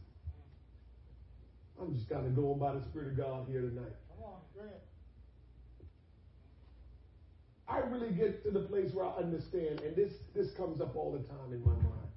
I'm 1.80 1.94
just 1.94 2.08
kind 2.08 2.26
of 2.26 2.34
going 2.34 2.58
by 2.58 2.74
the 2.74 2.82
Spirit 2.82 3.08
of 3.08 3.16
God 3.16 3.46
here 3.48 3.60
tonight. 3.60 3.94
Come 4.08 4.24
on, 4.24 4.40
Grant. 4.54 4.82
I 7.68 7.78
really 7.78 8.14
get 8.14 8.44
to 8.44 8.50
the 8.50 8.60
place 8.60 8.92
where 8.92 9.06
I 9.06 9.16
understand, 9.16 9.80
and 9.80 9.94
this 9.96 10.12
this 10.34 10.52
comes 10.52 10.80
up 10.80 10.96
all 10.96 11.12
the 11.12 11.26
time 11.28 11.52
in 11.52 11.62
my 11.62 11.72
mind. 11.72 12.10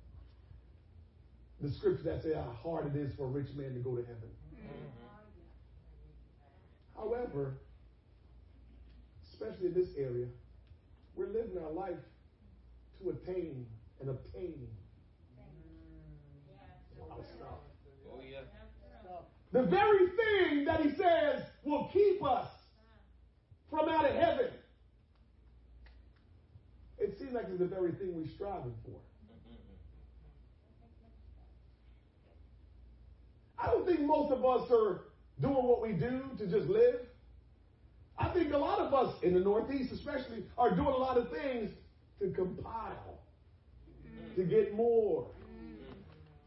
The 1.62 1.72
scripture 1.72 2.03
that 2.03 2.24
say 2.24 2.34
how 2.34 2.55
hard 2.64 2.95
it 2.95 2.99
is 2.99 3.14
for 3.18 3.26
a 3.26 3.30
rich 3.30 3.49
man 3.55 3.74
to 3.74 3.80
go 3.80 3.95
to 3.95 4.01
heaven. 4.01 4.30
However, 6.95 7.57
especially 9.32 9.68
in 9.68 9.74
this 9.74 9.89
area, 9.97 10.28
we're 11.16 11.28
living 11.28 11.57
our 11.64 11.72
life 11.72 11.99
to 13.01 13.10
attain 13.10 13.66
and 14.01 14.10
obtain 14.10 14.68
a 16.97 17.01
lot 17.01 17.20
of 17.20 17.26
stuff. 17.26 17.60
Oh, 18.12 18.20
yeah. 18.22 18.41
The 19.52 19.64
very 19.64 20.08
thing 20.10 20.66
that 20.66 20.82
he 20.82 20.89
says 20.91 21.43
will 21.64 21.89
keep 21.91 22.24
us 22.24 22.47
from 23.70 23.89
out 23.89 24.06
of 24.06 24.16
heaven. 24.16 24.52
It 27.00 27.18
seems 27.18 27.34
like 27.34 27.45
it's 27.50 27.60
the 27.60 27.66
very 27.66 27.91
thing 27.93 28.14
we're 28.16 28.32
striving 28.36 28.74
for. 28.86 29.00
I 33.58 33.68
don't 33.68 33.86
think 33.86 34.02
most 34.02 34.32
of 34.32 34.45
us 34.45 34.70
are 34.72 35.02
doing 35.41 35.66
what 35.66 35.82
we 35.82 35.93
do 35.93 36.22
to 36.38 36.47
just 36.47 36.70
live. 36.70 37.02
I 38.18 38.30
think 38.30 38.54
a 38.54 38.58
lot 38.58 38.80
of 38.80 38.93
us 38.93 39.16
in 39.24 39.34
the 39.34 39.39
Northeast, 39.39 39.91
especially, 39.93 40.43
are 40.58 40.76
doing 40.76 40.88
a 40.88 40.97
lot 40.97 41.18
of 41.18 41.32
things 41.32 41.72
to 42.20 42.32
compile, 42.32 43.20
to 44.36 44.43
get 44.43 44.76
more, 44.76 45.28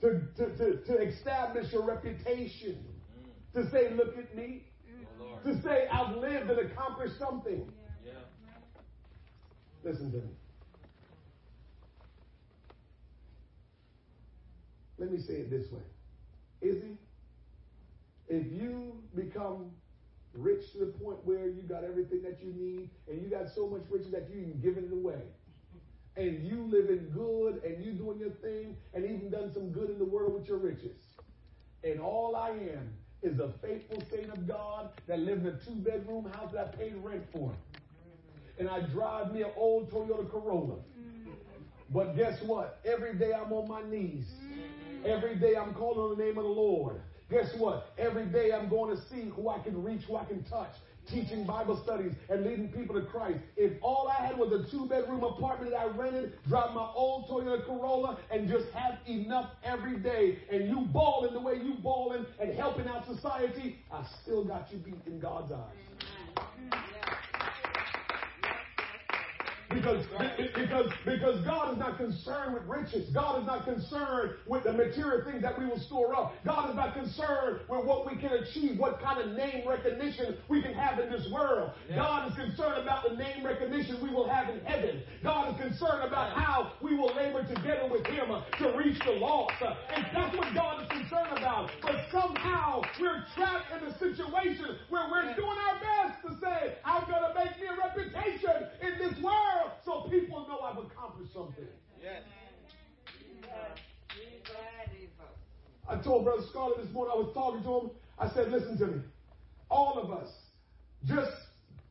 to, 0.03 0.21
to, 0.37 0.57
to, 0.57 0.77
to 0.85 0.99
establish 1.03 1.73
a 1.73 1.81
reputation, 1.81 2.85
to 3.55 3.71
say, 3.71 3.91
look 3.95 4.17
at 4.19 4.35
me, 4.37 4.65
Oh, 5.21 5.51
to 5.51 5.61
say, 5.63 5.87
I've 5.91 6.17
lived 6.17 6.51
and 6.51 6.59
accomplished 6.59 7.19
something. 7.19 7.71
Yeah. 8.05 8.13
Listen 9.85 10.11
to 10.13 10.19
me. 10.19 10.33
Let 14.99 15.11
me 15.11 15.19
say 15.19 15.35
it 15.35 15.51
this 15.51 15.71
way. 15.73 15.83
Izzy, 16.61 16.97
if 18.29 18.47
you 18.53 18.93
become 19.15 19.71
rich 20.33 20.73
to 20.73 20.79
the 20.79 20.87
point 20.87 21.19
where 21.25 21.49
you 21.49 21.63
got 21.63 21.85
everything 21.85 22.23
that 22.23 22.39
you 22.43 22.53
need 22.53 22.89
and 23.09 23.21
you 23.21 23.29
got 23.29 23.49
so 23.53 23.67
much 23.67 23.83
riches 23.91 24.13
that 24.13 24.29
you 24.31 24.41
even 24.41 24.61
giving 24.61 24.85
it 24.85 24.93
away, 24.93 25.21
and 26.17 26.47
you 26.47 26.69
living 26.71 27.11
good 27.13 27.63
and 27.65 27.83
you 27.85 27.93
doing 27.93 28.19
your 28.19 28.31
thing 28.31 28.77
and 28.95 29.05
even 29.05 29.31
done 29.31 29.51
some 29.53 29.71
good 29.71 29.91
in 29.91 29.99
the 29.99 30.05
world 30.05 30.35
with 30.35 30.47
your 30.47 30.59
riches, 30.59 30.99
and 31.85 32.01
all 32.01 32.37
I 32.37 32.51
am 32.51 32.93
is 33.23 33.39
a 33.39 33.53
faithful 33.63 34.03
saint 34.11 34.31
of 34.31 34.47
God 34.47 34.91
that 35.07 35.21
lives 35.21 35.43
in 35.43 35.49
a 35.49 35.65
two 35.65 35.77
bedroom 35.77 36.25
house 36.35 36.53
that 36.53 36.73
I 36.73 36.77
paid 36.77 36.95
rent 36.97 37.23
for. 37.33 37.53
And 38.59 38.69
I 38.69 38.81
drive 38.81 39.33
me 39.33 39.43
an 39.43 39.51
old 39.57 39.91
Toyota 39.91 40.31
Corolla. 40.31 40.77
But 41.91 42.17
guess 42.17 42.39
what? 42.43 42.81
Every 42.85 43.15
day 43.19 43.33
I'm 43.33 43.53
on 43.53 43.69
my 43.69 43.83
knees. 43.83 44.25
Every 45.05 45.37
day 45.37 45.57
I'm 45.57 45.75
calling 45.75 45.99
on 45.99 46.19
the 46.19 46.25
name 46.25 46.39
of 46.39 46.45
the 46.45 46.51
Lord. 46.51 47.01
Guess 47.31 47.55
what? 47.57 47.93
Every 47.99 48.27
day 48.27 48.53
I'm 48.53 48.69
going 48.69 48.95
to 48.95 49.03
see 49.09 49.31
who 49.35 49.49
I 49.49 49.59
can 49.59 49.83
reach, 49.83 50.03
who 50.03 50.17
I 50.17 50.25
can 50.25 50.45
touch. 50.45 50.73
Teaching 51.09 51.45
Bible 51.45 51.81
studies 51.83 52.13
and 52.29 52.45
leading 52.45 52.69
people 52.69 52.95
to 52.95 53.07
Christ. 53.07 53.39
If 53.57 53.73
all 53.83 54.09
I 54.09 54.25
had 54.25 54.39
was 54.39 54.53
a 54.53 54.71
two 54.71 54.87
bedroom 54.87 55.23
apartment 55.23 55.73
that 55.73 55.81
I 55.81 55.87
rented, 55.87 56.35
drive 56.49 56.75
my 56.75 56.89
old 56.95 57.29
Toyota 57.29 57.65
Corolla, 57.67 58.19
and 58.31 58.49
just 58.49 58.71
have 58.73 58.99
enough 59.07 59.51
every 59.65 59.99
day, 59.99 60.39
and 60.51 60.69
you 60.69 60.87
balling 60.93 61.35
the 61.35 61.41
way 61.41 61.55
you 61.55 61.75
balling 61.83 62.27
and 62.41 62.55
helping 62.55 62.87
out 62.87 63.07
society, 63.07 63.79
I 63.91 64.05
still 64.23 64.45
got 64.45 64.69
you 64.71 64.79
beat 64.79 65.01
in 65.07 65.19
God's 65.19 65.53
eyes. 65.53 67.02
Because, 69.75 70.05
because, 70.55 70.91
because 71.05 71.45
God 71.45 71.73
is 71.73 71.79
not 71.79 71.97
concerned 71.97 72.55
with 72.55 72.65
riches. 72.65 73.09
God 73.15 73.41
is 73.41 73.47
not 73.47 73.65
concerned 73.65 74.37
with 74.47 74.65
the 74.65 74.73
material 74.73 75.25
things 75.25 75.43
that 75.43 75.59
we 75.59 75.67
will 75.67 75.79
store 75.81 76.15
up. 76.15 76.35
God 76.45 76.71
is 76.71 76.77
not 76.77 76.95
concerned 76.95 77.61
with 77.69 77.85
what 77.85 78.07
we 78.07 78.21
can 78.21 78.33
achieve, 78.33 78.79
what 78.79 79.01
kind 79.01 79.21
of 79.21 79.37
name 79.37 79.67
recognition 79.67 80.37
we 80.49 80.63
can 80.63 80.75
have 80.75 80.99
in 80.99 81.11
this 81.11 81.27
world. 81.33 81.73
Yeah. 81.89 81.97
God 81.97 82.31
is 82.31 82.37
concerned 82.37 82.83
about 82.83 83.09
the 83.09 83.17
name 83.17 83.45
recognition 83.45 83.99
we 84.03 84.11
will 84.11 84.29
have 84.29 84.49
in 84.49 84.61
heaven. 84.65 85.03
God 85.23 85.55
is 85.55 85.61
concerned 85.61 86.05
about 86.05 86.37
how 86.37 86.73
we 86.83 86.97
will 86.97 87.15
labor 87.15 87.43
together 87.43 87.89
with 87.91 88.07
Him 88.07 88.31
uh, 88.31 88.43
to 88.59 88.77
reach 88.77 88.99
the 89.05 89.13
lost. 89.13 89.55
Uh, 89.63 89.75
and 89.95 90.07
that's 90.15 90.37
what 90.37 90.55
God 90.55 90.83
is 90.83 90.89
concerned 90.89 91.39
about. 91.39 91.71
But 91.81 91.97
somehow 92.11 92.83
we're 93.01 93.25
trapped 93.35 93.73
in 93.73 93.89
a 93.89 93.99
situation 93.99 94.77
where 94.91 95.09
we're 95.11 95.35
doing 95.35 95.59
our 95.69 95.79
best 95.81 96.23
to 96.27 96.31
say, 96.41 96.77
I'm 96.85 97.09
going 97.09 97.23
to 97.23 97.35
make 97.35 97.59
me 97.61 97.67
a 97.67 97.77
reputation 97.77 98.69
in 98.83 98.99
this 98.99 99.23
world 99.23 99.62
so 99.85 100.09
people 100.11 100.47
know 100.49 100.61
I've 100.61 100.79
accomplished 100.79 101.33
something. 101.33 101.67
Yes. 102.03 102.23
I 105.89 105.99
told 106.03 106.25
Brother 106.25 106.43
Scarlett 106.51 106.83
this 106.83 106.93
morning, 106.93 107.13
I 107.15 107.19
was 107.19 107.35
talking 107.35 107.63
to 107.65 107.81
him. 107.81 107.91
I 108.19 108.33
said, 108.33 108.51
listen 108.51 108.79
to 108.79 108.87
me. 108.87 109.03
All 109.69 109.99
of 109.99 110.11
us, 110.11 110.29
just 111.07 111.31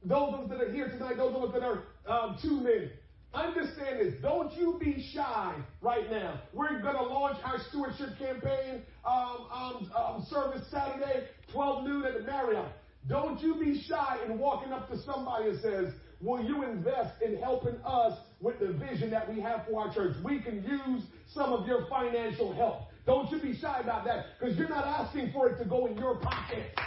those 0.04 0.34
of 0.34 0.40
us 0.42 0.50
that 0.50 0.62
are 0.62 0.72
here 0.72 0.88
tonight, 0.88 1.18
those 1.18 1.36
of 1.36 1.44
us 1.44 1.54
that 1.54 1.64
are 1.64 1.84
um, 2.08 2.38
tuned 2.42 2.68
in, 2.68 2.90
understand 3.34 4.00
this. 4.00 4.14
Don't 4.22 4.54
you 4.58 4.78
be 4.80 5.08
shy 5.14 5.56
right 5.82 6.10
now. 6.10 6.42
We're 6.54 6.82
going 6.82 6.96
to 6.96 7.04
launch 7.04 7.38
our 7.44 7.60
stewardship 7.70 8.18
campaign 8.18 8.84
um, 9.06 9.48
um, 9.54 9.92
um, 9.96 10.28
service 10.30 10.66
Saturday, 10.70 11.28
12 11.52 11.84
noon 11.86 12.06
at 12.06 12.14
the 12.14 12.24
Marriott. 12.24 12.72
Don't 13.08 13.42
you 13.42 13.56
be 13.56 13.82
shy 13.82 14.18
in 14.26 14.38
walking 14.38 14.72
up 14.72 14.90
to 14.90 14.98
somebody 15.00 15.50
and 15.50 15.62
says, 15.62 15.94
Will 16.22 16.44
you 16.44 16.64
invest 16.64 17.20
in 17.22 17.38
helping 17.38 17.76
us 17.84 18.20
with 18.42 18.60
the 18.60 18.74
vision 18.74 19.10
that 19.10 19.34
we 19.34 19.42
have 19.42 19.66
for 19.68 19.82
our 19.82 19.94
church? 19.94 20.16
We 20.24 20.40
can 20.40 20.64
use 20.64 21.04
some 21.34 21.52
of 21.52 21.68
your 21.68 21.88
financial 21.88 22.54
help. 22.54 22.82
Don't 23.08 23.32
you 23.32 23.40
be 23.40 23.58
shy 23.58 23.80
about 23.80 24.06
that 24.06 24.26
because 24.40 24.56
you're 24.56 24.70
not 24.70 24.86
asking 24.86 25.32
for 25.32 25.50
it 25.50 25.58
to 25.58 25.66
go 25.66 25.88
in 25.88 25.98
your 25.98 26.18
pocket. 26.18 26.78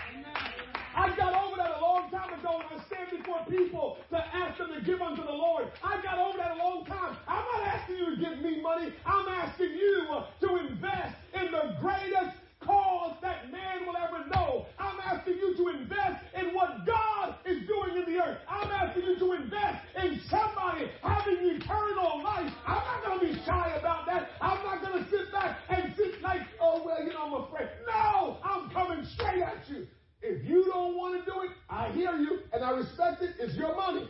I 0.97 1.17
got 1.17 1.35
over 1.45 1.57
that 1.57 1.79
a 1.79 1.81
long 1.81 2.09
time 2.11 2.39
ago 2.39 2.59
when 2.59 2.81
I 2.81 2.85
stand 2.87 3.11
before 3.11 3.45
people 3.51 3.97
to 4.11 4.17
ask 4.17 4.59
them 4.59 4.69
to 4.73 4.81
give 4.81 5.03
unto 5.03 5.25
the 5.25 5.33
Lord. 5.33 5.67
I 5.83 6.01
got 6.01 6.19
over 6.19 6.39
that 6.39 6.53
a 6.53 6.59
long 6.59 6.85
time. 6.87 7.17
I'm 7.27 7.45
not 7.45 7.67
asking 7.67 7.97
you 7.97 8.15
to 8.15 8.17
give 8.17 8.39
me 8.41 8.63
money. 8.63 8.93
I'm 9.05 9.29
asking 9.29 9.71
you 9.71 10.07
to 10.43 10.57
invest 10.57 11.17
in 11.35 11.51
the 11.51 11.77
greatest 11.81 12.37
cause 12.61 13.17
that 13.23 13.51
man 13.51 13.85
will 13.85 13.97
ever 13.97 14.25
know. 14.29 14.44
I'm 15.15 15.21
asking 15.21 15.35
you 15.35 15.57
to 15.57 15.69
invest 15.69 16.25
in 16.35 16.55
what 16.55 16.85
God 16.85 17.37
is 17.47 17.67
doing 17.69 18.05
in 18.05 18.13
the 18.13 18.21
earth. 18.21 18.39
I'm 18.49 18.71
asking 18.71 19.05
you 19.05 19.19
to 19.19 19.33
invest 19.33 19.85
in 20.03 20.21
somebody 20.29 20.91
having 21.03 21.39
eternal 21.41 22.23
life. 22.23 22.53
I'm 22.67 22.83
not 22.85 23.05
going 23.07 23.21
to 23.21 23.27
be 23.27 23.45
shy 23.45 23.77
about 23.79 24.07
that. 24.07 24.31
I'm 24.41 24.63
not 24.65 24.83
going 24.83 25.05
to 25.05 25.11
sit 25.11 25.31
back 25.31 25.59
and 25.69 25.95
sit 25.97 26.21
like, 26.21 26.41
oh, 26.61 26.83
well, 26.85 27.03
you 27.05 27.11
know, 27.13 27.27
I'm 27.27 27.45
afraid. 27.45 27.69
No, 27.87 28.39
I'm 28.43 28.71
coming 28.71 29.05
straight 29.15 29.43
at 29.43 29.69
you. 29.69 29.87
If 30.21 30.45
you 30.49 30.65
don't 30.73 30.97
want 30.97 31.25
to 31.25 31.31
do 31.31 31.43
it, 31.43 31.51
I 31.71 31.93
hear 31.93 32.17
you 32.17 32.41
and 32.53 32.65
I 32.65 32.71
respect 32.71 33.23
it. 33.23 33.37
It's 33.39 33.55
your 33.55 33.77
money. 33.77 34.09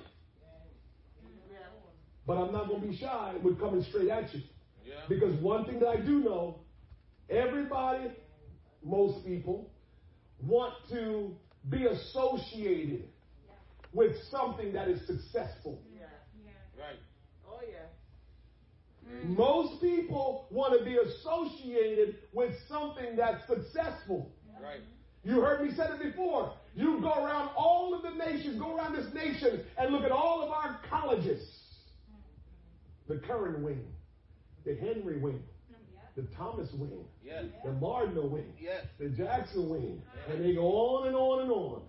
But 2.27 2.39
I'm 2.39 2.53
not 2.53 2.69
going 2.69 2.81
to 2.81 2.87
be 2.87 2.97
shy 2.97 3.35
with 3.43 3.61
coming 3.61 3.85
straight 3.91 4.09
at 4.09 4.33
you. 4.33 4.41
Yeah. 4.87 4.95
Because 5.11 5.39
one 5.43 5.67
thing 5.67 5.81
that 5.81 5.89
I 5.89 5.97
do 5.97 6.21
know, 6.21 6.61
everybody 7.29 8.09
most 8.83 9.27
people, 9.27 9.71
want 10.43 10.75
to 10.91 11.35
be 11.71 11.87
associated 11.87 13.05
yeah. 13.47 13.55
with 13.93 14.17
something 14.31 14.73
that 14.73 14.89
is 14.89 15.01
successful. 15.07 15.81
Yeah. 15.93 16.07
Yeah. 16.45 16.85
Right. 16.85 16.99
Oh, 17.49 17.61
yeah. 17.63 19.13
Mm. 19.13 19.37
Most 19.37 19.81
people 19.81 20.47
want 20.51 20.79
to 20.79 20.85
be 20.85 20.97
associated 20.97 22.17
with 22.33 22.55
something 22.69 23.17
that's 23.17 23.47
successful. 23.47 24.31
Right. 24.61 24.81
You 25.25 25.41
heard 25.41 25.63
me 25.63 25.75
say 25.75 25.85
it 25.85 26.03
before. 26.03 26.53
You 26.75 27.01
go 27.01 27.25
around 27.25 27.51
all 27.57 27.95
of 27.95 28.03
the 28.03 28.11
nations, 28.11 28.61
go 28.61 28.77
around 28.77 28.95
this 28.95 29.13
nation, 29.15 29.65
and 29.79 29.93
look 29.93 30.05
at 30.05 30.11
all 30.11 30.43
of 30.43 30.51
our 30.51 30.81
colleges. 30.91 31.43
The 33.09 33.19
Curran 33.19 33.63
wing, 33.63 33.85
the 34.65 34.75
Henry 34.75 35.19
wing, 35.19 35.43
the 36.17 36.23
Thomas 36.37 36.73
wing, 36.73 37.05
yes. 37.25 37.45
the 37.65 37.73
Martineau 37.73 38.27
wing, 38.27 38.53
yes. 38.61 38.85
the 39.01 39.09
Jackson 39.09 39.69
wing, 39.69 40.01
yes. 40.15 40.37
and 40.37 40.45
they 40.45 40.55
go 40.55 40.63
on 40.63 41.09
and 41.09 41.17
on 41.17 41.43
and 41.43 41.51
on. 41.51 41.83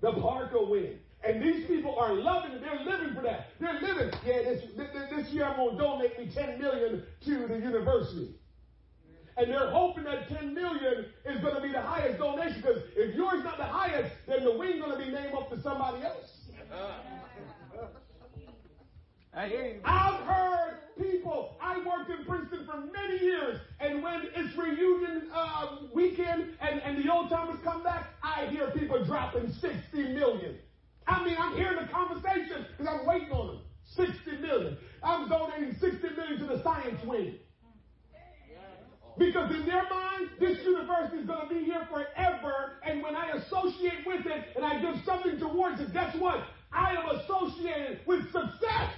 the 0.00 0.12
Parker 0.12 0.64
wing. 0.64 0.98
And 1.24 1.42
these 1.42 1.66
people 1.66 1.96
are 1.98 2.12
loving 2.14 2.52
it. 2.52 2.60
They're 2.60 2.84
living 2.84 3.14
for 3.14 3.22
that. 3.22 3.48
They're 3.58 3.80
living. 3.80 4.12
Yeah, 4.24 4.42
this, 4.42 4.62
this 5.10 5.28
year 5.32 5.44
I'm 5.44 5.56
going 5.56 5.76
to 5.76 5.82
donate 5.82 6.18
me 6.18 6.30
10 6.32 6.60
million 6.60 7.02
to 7.24 7.48
the 7.48 7.58
university. 7.58 8.34
And 9.36 9.50
they're 9.50 9.70
hoping 9.70 10.04
that 10.04 10.28
10 10.28 10.54
million 10.54 11.06
is 11.24 11.40
going 11.40 11.56
to 11.56 11.60
be 11.60 11.72
the 11.72 11.80
highest 11.80 12.18
donation 12.18 12.60
because 12.60 12.82
if 12.96 13.14
yours 13.14 13.44
not 13.44 13.58
the 13.58 13.64
highest, 13.64 14.14
then 14.26 14.44
the 14.44 14.56
wing 14.56 14.78
going 14.78 14.92
to 14.92 14.98
be 14.98 15.10
named 15.10 15.34
up 15.34 15.50
to 15.50 15.60
somebody 15.62 16.02
else. 16.04 16.30
Uh-huh. 16.72 17.15
I 19.36 19.48
hear 19.48 19.66
you. 19.66 19.80
I've 19.84 20.20
heard 20.26 20.78
people. 20.98 21.56
I 21.60 21.76
worked 21.84 22.08
in 22.08 22.24
Princeton 22.24 22.64
for 22.64 22.80
many 22.80 23.22
years, 23.22 23.60
and 23.80 24.02
when 24.02 24.22
it's 24.34 24.56
reunion 24.56 25.28
uh, 25.30 25.76
weekend 25.94 26.56
and, 26.62 26.80
and 26.80 27.04
the 27.04 27.12
old 27.12 27.28
timers 27.28 27.58
come 27.62 27.84
back, 27.84 28.06
I 28.22 28.46
hear 28.46 28.70
people 28.70 29.04
dropping 29.04 29.52
60 29.52 29.74
million. 29.92 30.56
I 31.06 31.22
mean, 31.22 31.36
I'm 31.38 31.54
hearing 31.54 31.76
the 31.84 31.92
conversation 31.92 32.64
because 32.70 32.92
I'm 32.92 33.06
waiting 33.06 33.30
on 33.30 33.46
them. 33.48 33.60
60 33.94 34.38
million. 34.40 34.78
I'm 35.02 35.28
donating 35.28 35.76
60 35.78 36.08
million 36.16 36.40
to 36.40 36.56
the 36.56 36.62
science 36.62 36.98
wing. 37.04 37.34
Because 39.18 39.54
in 39.54 39.66
their 39.66 39.84
mind, 39.88 40.30
this 40.40 40.58
university 40.64 41.18
is 41.18 41.26
going 41.26 41.46
to 41.46 41.54
be 41.54 41.62
here 41.64 41.86
forever. 41.90 42.72
And 42.84 43.02
when 43.02 43.14
I 43.14 43.28
associate 43.32 44.06
with 44.06 44.24
it 44.26 44.44
and 44.56 44.64
I 44.64 44.80
give 44.80 45.04
something 45.04 45.38
towards 45.38 45.80
it, 45.80 45.92
guess 45.92 46.16
what? 46.18 46.42
I 46.72 46.96
am 46.96 47.20
associated 47.20 48.00
with 48.06 48.24
success. 48.32 48.92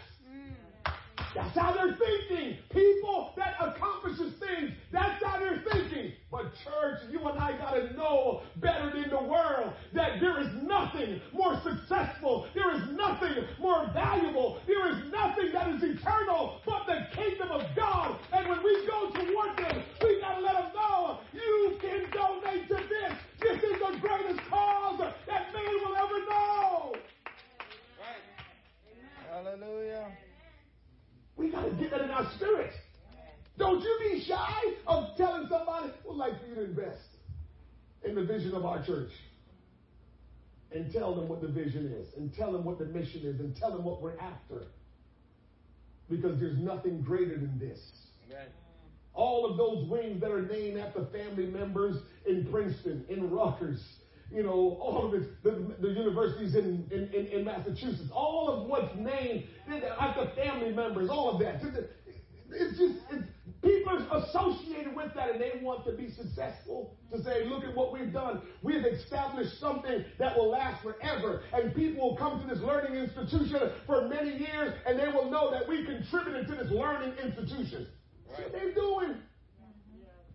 That's 1.38 1.56
how 1.56 1.72
they're 1.72 1.94
thinking. 1.94 2.58
People 2.70 3.32
that 3.36 3.54
accomplishes 3.60 4.32
things, 4.40 4.72
that's 4.90 5.22
how 5.22 5.38
they're 5.38 5.62
thinking. 5.70 6.12
But 6.32 6.50
church, 6.64 6.98
you 7.12 7.20
and 7.28 7.38
I 7.38 7.56
got 7.56 7.74
to 7.74 7.96
know 7.96 8.42
better 8.56 8.90
than 8.90 9.08
the 9.08 9.22
world 9.22 9.72
that 9.94 10.18
there 10.20 10.40
is 10.40 10.48
nothing 10.64 11.20
more 11.32 11.60
successful. 11.62 12.48
There 12.56 12.74
is 12.74 12.82
nothing 12.90 13.44
more 13.60 13.88
valuable. 13.94 14.58
There 14.66 14.90
is 14.90 15.12
nothing 15.12 15.52
that 15.52 15.68
is 15.74 15.82
eternal 15.84 16.60
but 16.66 16.86
the 16.86 17.06
kingdom 17.14 17.52
of 17.52 17.62
God. 17.76 18.18
And 18.32 18.48
when 18.48 18.60
we 18.64 18.84
go 18.88 19.10
toward 19.12 19.56
them, 19.58 19.82
we 20.02 20.20
got 20.20 20.38
to 20.38 20.40
let 20.40 20.54
them 20.54 20.72
know 20.74 21.20
you 21.32 21.78
can 21.80 22.10
donate 22.10 22.66
to 22.66 22.74
this. 22.74 23.12
This 23.40 23.62
is 23.62 23.78
the 23.78 23.96
greatest 24.00 24.40
cause 24.50 24.98
that 24.98 25.52
man 25.54 25.74
will 25.86 25.94
ever 25.94 26.18
know. 26.18 26.94
Right. 27.96 28.24
Hallelujah. 29.30 30.08
We 31.38 31.50
got 31.50 31.64
to 31.64 31.70
get 31.70 31.92
that 31.92 32.02
in 32.02 32.10
our 32.10 32.30
spirit. 32.34 32.72
Don't 33.56 33.80
you 33.80 33.98
be 34.12 34.24
shy 34.24 34.62
of 34.86 35.16
telling 35.16 35.48
somebody, 35.48 35.92
we'd 36.06 36.16
like 36.16 36.40
for 36.40 36.46
you 36.46 36.54
to 36.56 36.64
invest 36.64 37.08
in 38.04 38.14
the 38.14 38.24
vision 38.24 38.54
of 38.54 38.64
our 38.64 38.84
church. 38.84 39.10
And 40.70 40.92
tell 40.92 41.14
them 41.14 41.28
what 41.28 41.40
the 41.40 41.48
vision 41.48 41.86
is, 41.86 42.14
and 42.18 42.34
tell 42.34 42.52
them 42.52 42.62
what 42.62 42.78
the 42.78 42.84
mission 42.84 43.22
is, 43.24 43.40
and 43.40 43.56
tell 43.56 43.72
them 43.72 43.84
what 43.84 44.02
we're 44.02 44.18
after. 44.18 44.66
Because 46.10 46.38
there's 46.38 46.58
nothing 46.58 47.00
greater 47.00 47.36
than 47.36 47.58
this. 47.58 47.78
Amen. 48.26 48.48
All 49.14 49.50
of 49.50 49.56
those 49.56 49.88
wings 49.88 50.20
that 50.20 50.30
are 50.30 50.42
named 50.42 50.78
after 50.78 51.06
family 51.06 51.46
members 51.46 51.96
in 52.26 52.46
Princeton, 52.50 53.04
in 53.08 53.30
Rutgers, 53.30 53.80
you 54.30 54.42
know, 54.42 54.78
all 54.80 55.06
of 55.06 55.14
it, 55.14 55.42
the, 55.42 55.74
the 55.80 55.88
universities 55.88 56.54
in, 56.54 56.86
in, 56.90 57.08
in, 57.14 57.26
in, 57.26 57.44
Massachusetts, 57.44 58.10
all 58.12 58.50
of 58.50 58.68
what's 58.68 58.94
named 58.96 59.44
after 59.98 60.30
family 60.34 60.72
members, 60.72 61.08
all 61.08 61.30
of 61.30 61.40
that. 61.40 61.62
It's 62.50 62.78
just, 62.78 62.94
it's, 63.10 63.26
people 63.62 64.06
are 64.10 64.18
associated 64.18 64.94
with 64.94 65.14
that 65.14 65.30
and 65.30 65.40
they 65.40 65.60
want 65.62 65.84
to 65.86 65.92
be 65.92 66.10
successful 66.10 66.96
to 67.10 67.22
say, 67.22 67.46
look 67.46 67.64
at 67.64 67.74
what 67.74 67.92
we've 67.92 68.12
done. 68.12 68.42
We've 68.62 68.84
established 68.84 69.58
something 69.58 70.04
that 70.18 70.36
will 70.36 70.50
last 70.50 70.82
forever. 70.82 71.42
And 71.52 71.74
people 71.74 72.10
will 72.10 72.16
come 72.16 72.40
to 72.40 72.54
this 72.54 72.62
learning 72.62 72.94
institution 72.96 73.72
for 73.86 74.08
many 74.08 74.30
years 74.30 74.74
and 74.86 74.98
they 74.98 75.08
will 75.08 75.30
know 75.30 75.50
that 75.50 75.66
we 75.68 75.84
contributed 75.84 76.48
to 76.48 76.54
this 76.54 76.70
learning 76.70 77.14
institution. 77.22 77.86
Right. 78.28 78.36
That's 78.36 78.42
what 78.42 78.52
they're 78.52 78.74
doing. 78.74 79.16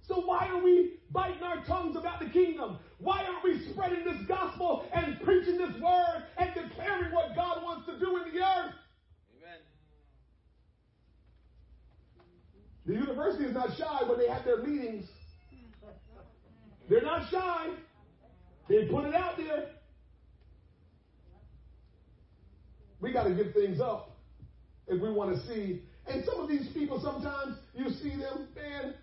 So 0.07 0.21
why 0.21 0.47
are 0.47 0.61
we 0.61 0.99
biting 1.11 1.43
our 1.43 1.63
tongues 1.65 1.95
about 1.95 2.19
the 2.19 2.29
kingdom? 2.29 2.77
Why 3.03 3.25
aren't 3.25 3.43
we 3.43 3.69
spreading 3.71 4.05
this 4.05 4.25
gospel 4.27 4.85
and 4.93 5.19
preaching 5.21 5.57
this 5.57 5.73
word 5.81 6.23
and 6.37 6.49
declaring 6.53 7.13
what 7.13 7.35
God 7.35 7.61
wants 7.61 7.85
to 7.87 7.99
do 7.99 8.17
in 8.17 8.33
the 8.33 8.39
earth? 8.39 8.73
Amen. 9.37 9.59
The 12.85 12.93
university 12.93 13.43
is 13.43 13.53
not 13.53 13.77
shy 13.77 14.07
when 14.07 14.17
they 14.17 14.29
have 14.29 14.45
their 14.45 14.63
meetings. 14.63 15.05
They're 16.89 17.01
not 17.01 17.29
shy. 17.29 17.71
They 18.69 18.85
put 18.85 19.05
it 19.05 19.13
out 19.13 19.35
there. 19.37 19.65
We 23.01 23.11
got 23.11 23.25
to 23.25 23.33
give 23.33 23.53
things 23.53 23.81
up 23.81 24.15
if 24.87 25.01
we 25.01 25.11
want 25.11 25.35
to 25.35 25.47
see. 25.47 25.81
And 26.07 26.23
some 26.23 26.39
of 26.39 26.47
these 26.47 26.69
people, 26.73 27.01
sometimes 27.01 27.57
you 27.75 27.89
see 27.89 28.11
them, 28.11 28.47
man. 28.55 28.93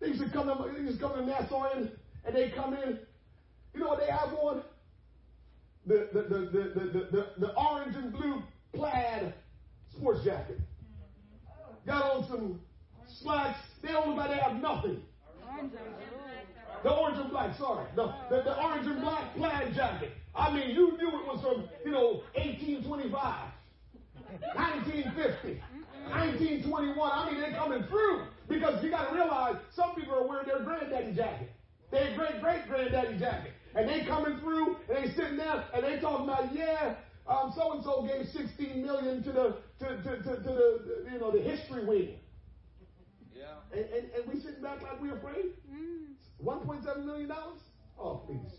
They 0.00 0.08
used 0.08 0.22
to 0.22 0.30
come 0.30 0.46
to, 0.46 0.72
they 0.72 0.80
used 0.80 0.98
to 0.98 1.06
come 1.06 1.16
to 1.16 1.24
Nassau 1.24 1.70
and, 1.76 1.90
and 2.24 2.34
they 2.34 2.50
come 2.50 2.74
in. 2.74 2.98
You 3.74 3.80
know 3.80 3.88
what 3.88 4.00
they 4.00 4.10
have 4.10 4.32
on? 4.34 4.62
The 5.86 6.08
the 6.12 6.22
the 6.22 6.38
the 6.38 6.62
the, 6.74 7.08
the, 7.10 7.26
the, 7.38 7.54
orange 7.54 7.96
and 7.96 8.12
blue 8.12 8.42
plaid 8.74 9.32
sports 9.92 10.24
jacket. 10.24 10.60
Got 11.86 12.02
on 12.02 12.28
some 12.28 12.60
slacks. 13.06 13.58
They 13.82 13.92
don't 13.92 14.16
like 14.16 14.30
they 14.30 14.36
have 14.36 14.60
nothing. 14.60 15.02
The 16.82 16.90
orange 16.90 17.18
and 17.18 17.30
black, 17.30 17.56
sorry. 17.58 17.86
The, 17.94 18.14
the, 18.30 18.42
the 18.42 18.62
orange 18.62 18.86
and 18.86 19.02
black 19.02 19.34
plaid 19.36 19.74
jacket. 19.74 20.12
I 20.34 20.52
mean, 20.52 20.70
you 20.70 20.96
knew 20.96 21.08
it 21.08 21.26
was 21.26 21.40
from, 21.42 21.68
you 21.84 21.90
know, 21.90 22.22
1825, 22.34 23.12
1950, 24.54 25.60
1921. 26.08 27.10
I 27.12 27.30
mean, 27.30 27.40
they're 27.40 27.52
coming 27.52 27.84
through 27.84 28.22
because 28.48 28.82
you 28.82 28.90
got 28.90 29.10
to 29.10 29.14
realize 29.14 29.56
some 29.74 29.94
people 29.94 30.14
are 30.14 30.26
wearing 30.26 30.46
their 30.46 30.60
granddaddy 30.60 31.12
jacket, 31.12 31.52
their 31.90 32.16
great 32.16 32.40
great 32.40 32.66
granddaddy 32.68 33.18
jacket, 33.18 33.52
and 33.74 33.88
they 33.88 34.04
coming 34.04 34.38
through 34.40 34.76
and 34.88 34.96
they 34.96 35.14
sitting 35.14 35.36
there 35.36 35.64
and 35.74 35.84
they 35.84 35.98
talking 36.00 36.28
about, 36.28 36.54
yeah, 36.54 36.94
um, 37.28 37.52
so 37.56 37.72
and 37.72 37.84
so 37.84 38.02
gave 38.02 38.26
16 38.28 38.82
million 38.82 39.22
to 39.22 39.32
the 39.32 39.56
to, 39.80 40.02
to, 40.02 40.16
to, 40.22 40.36
to 40.36 40.42
the 40.42 41.06
you 41.12 41.18
know 41.18 41.30
the 41.30 41.40
history 41.40 41.84
wing. 41.84 42.16
Yeah. 43.34 43.44
And, 43.72 43.84
and, 43.90 44.10
and 44.12 44.32
we 44.32 44.40
sitting 44.40 44.62
back 44.62 44.82
like 44.82 45.00
we're 45.00 45.16
afraid? 45.16 45.46
$1.7 46.44 47.04
million? 47.04 47.30
Oh, 47.98 48.22
please. 48.26 48.52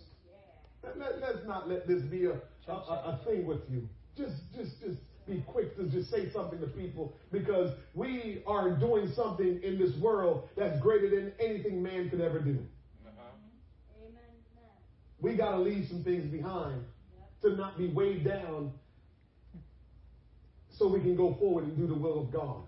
Let, 0.84 0.98
let, 0.98 1.22
let's 1.22 1.48
not 1.48 1.70
let 1.70 1.88
this 1.88 2.02
be 2.04 2.26
a, 2.26 2.34
a, 2.68 2.72
a, 2.72 2.74
a 2.74 3.20
thing 3.26 3.46
with 3.46 3.62
you. 3.70 3.88
Just, 4.18 4.36
just, 4.56 4.80
just 4.80 4.98
be 5.28 5.44
quick 5.48 5.78
to 5.78 5.84
just 5.86 6.10
say 6.10 6.32
something 6.32 6.60
to 6.60 6.68
people 6.68 7.14
because 7.32 7.72
we 7.94 8.44
are 8.48 8.72
doing 8.72 9.12
something 9.16 9.62
in 9.64 9.78
this 9.78 9.96
world 9.98 10.50
that's 10.58 10.80
greater 10.80 11.10
than 11.10 11.32
anything 11.40 11.82
man 11.82 12.10
could 12.10 12.22
ever 12.22 12.40
do. 12.40 12.58
We 15.22 15.36
got 15.36 15.52
to 15.52 15.60
leave 15.60 15.88
some 15.88 16.04
things 16.04 16.32
behind 16.32 16.84
to 17.42 17.56
not 17.56 17.78
be 17.78 17.88
weighed 17.88 18.26
down 18.26 18.72
so 20.78 20.88
we 20.88 21.00
can 21.00 21.16
go 21.16 21.36
forward 21.36 21.66
and 21.66 21.78
do 21.78 21.88
the 21.88 21.94
will 21.94 22.22
of 22.22 22.32
God. 22.32 22.64